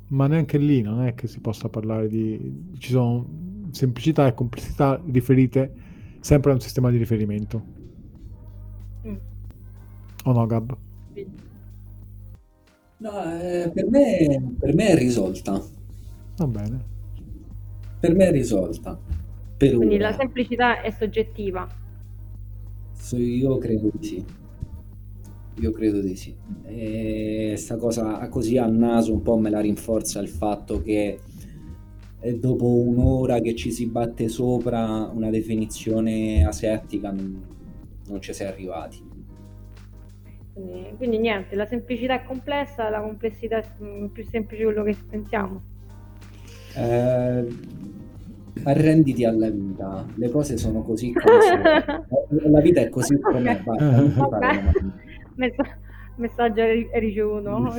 Ma 0.07 0.27
neanche 0.27 0.57
lì 0.57 0.81
non 0.81 1.01
è 1.01 1.13
che 1.15 1.27
si 1.27 1.39
possa 1.39 1.69
parlare 1.69 2.07
di... 2.07 2.73
Ci 2.77 2.91
sono 2.91 3.67
semplicità 3.71 4.27
e 4.27 4.33
complessità 4.35 5.01
riferite 5.11 5.73
sempre 6.19 6.51
a 6.51 6.53
un 6.53 6.59
sistema 6.61 6.91
di 6.91 6.97
riferimento. 6.97 7.65
Mm. 9.05 9.19
O 10.25 10.33
no, 10.33 10.45
Gab? 10.47 10.77
No, 13.05 13.11
eh, 13.39 13.69
per 13.75 13.85
me, 13.89 14.55
per 14.59 14.73
me 14.73 14.87
è 14.89 14.95
risolta. 14.97 15.61
Va 16.37 16.45
bene. 16.47 16.83
Per 18.03 18.13
me 18.13 18.27
è 18.27 18.31
risolta. 18.31 18.99
Per 19.55 19.75
Quindi 19.77 19.95
ora. 19.95 20.09
la 20.09 20.17
semplicità 20.17 20.81
è 20.81 20.91
soggettiva. 20.91 21.65
So- 22.91 23.15
Io 23.15 23.57
credo 23.57 23.89
di 23.93 24.05
sì. 24.05 24.25
Io 25.61 25.71
credo 25.71 26.01
di 26.01 26.13
sì. 26.17 26.35
E 26.65 27.53
sta 27.55 27.77
cosa 27.77 28.27
così 28.27 28.57
a 28.57 28.65
naso 28.67 29.13
un 29.13 29.21
po' 29.21 29.37
me 29.37 29.49
la 29.49 29.61
rinforza 29.61 30.19
il 30.19 30.27
fatto 30.27 30.81
che 30.81 31.17
eh, 32.19 32.39
dopo 32.39 32.65
un'ora 32.67 33.39
che 33.39 33.55
ci 33.55 33.71
si 33.71 33.85
batte 33.87 34.27
sopra 34.27 35.09
una 35.13 35.29
definizione 35.29 36.45
asettica 36.45 37.09
non, 37.09 37.41
non 38.07 38.21
ci 38.21 38.33
si 38.33 38.43
è 38.43 38.47
arrivati. 38.47 39.01
Quindi, 40.51 40.93
quindi 40.97 41.19
niente, 41.19 41.55
la 41.55 41.65
semplicità 41.65 42.15
è 42.21 42.25
complessa, 42.25 42.89
la 42.89 42.99
complessità 42.99 43.59
è 43.59 43.65
mm, 43.81 44.07
più 44.07 44.25
semplice 44.25 44.65
di 44.65 44.73
quello 44.73 44.83
che 44.83 44.97
pensiamo. 45.09 45.61
Eh, 46.75 47.45
arrenditi 48.63 49.25
alla 49.25 49.49
vita, 49.49 50.05
le 50.15 50.29
cose 50.29 50.57
sono 50.57 50.81
così 50.83 51.11
come 51.13 51.41
sono. 51.41 52.05
La 52.51 52.61
vita 52.61 52.81
è 52.81 52.89
così 52.89 53.19
com'è, 53.19 53.51
Ok. 53.51 53.63
basta, 53.63 53.91
non 53.91 54.05
ti 54.07 54.11
fare 54.13 54.29
Vabbè. 54.29 54.47
domande. 54.57 54.91
Messa- 55.35 55.77
messaggio 56.15 56.63
ri- 56.65 56.89
ricevuto. 56.93 57.73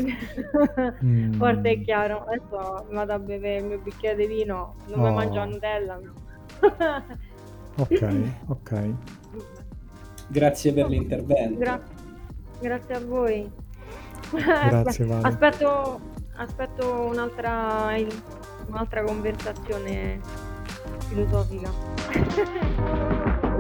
Mm. 1.05 1.33
Forte 1.35 1.70
e 1.70 1.81
chiaro. 1.83 2.25
Adesso 2.27 2.87
mi 2.89 2.95
vado 2.95 3.12
a 3.12 3.18
bere 3.18 3.57
il 3.59 3.64
mio 3.64 3.79
bicchiere 3.79 4.16
di 4.16 4.27
vino, 4.35 4.75
non 4.89 5.01
mi 5.01 5.09
Oh. 5.09 5.12
mangio 5.12 5.35
la 5.35 5.45
Nutella. 5.45 6.01
Ok, 7.77 8.09
ok. 8.49 8.83
Grazie 10.29 10.72
per 10.72 10.89
l'intervento. 10.89 11.59
Gra- 11.59 11.83
grazie 12.61 12.95
a 12.95 13.01
voi. 13.01 13.51
Grazie, 14.31 15.05
Vale. 15.07 15.27
Aspetto, 15.27 16.01
aspetto 16.37 17.09
un'altra, 17.11 17.93
un'altra 18.68 19.03
conversazione 19.03 20.20
philosophique. 21.15 21.69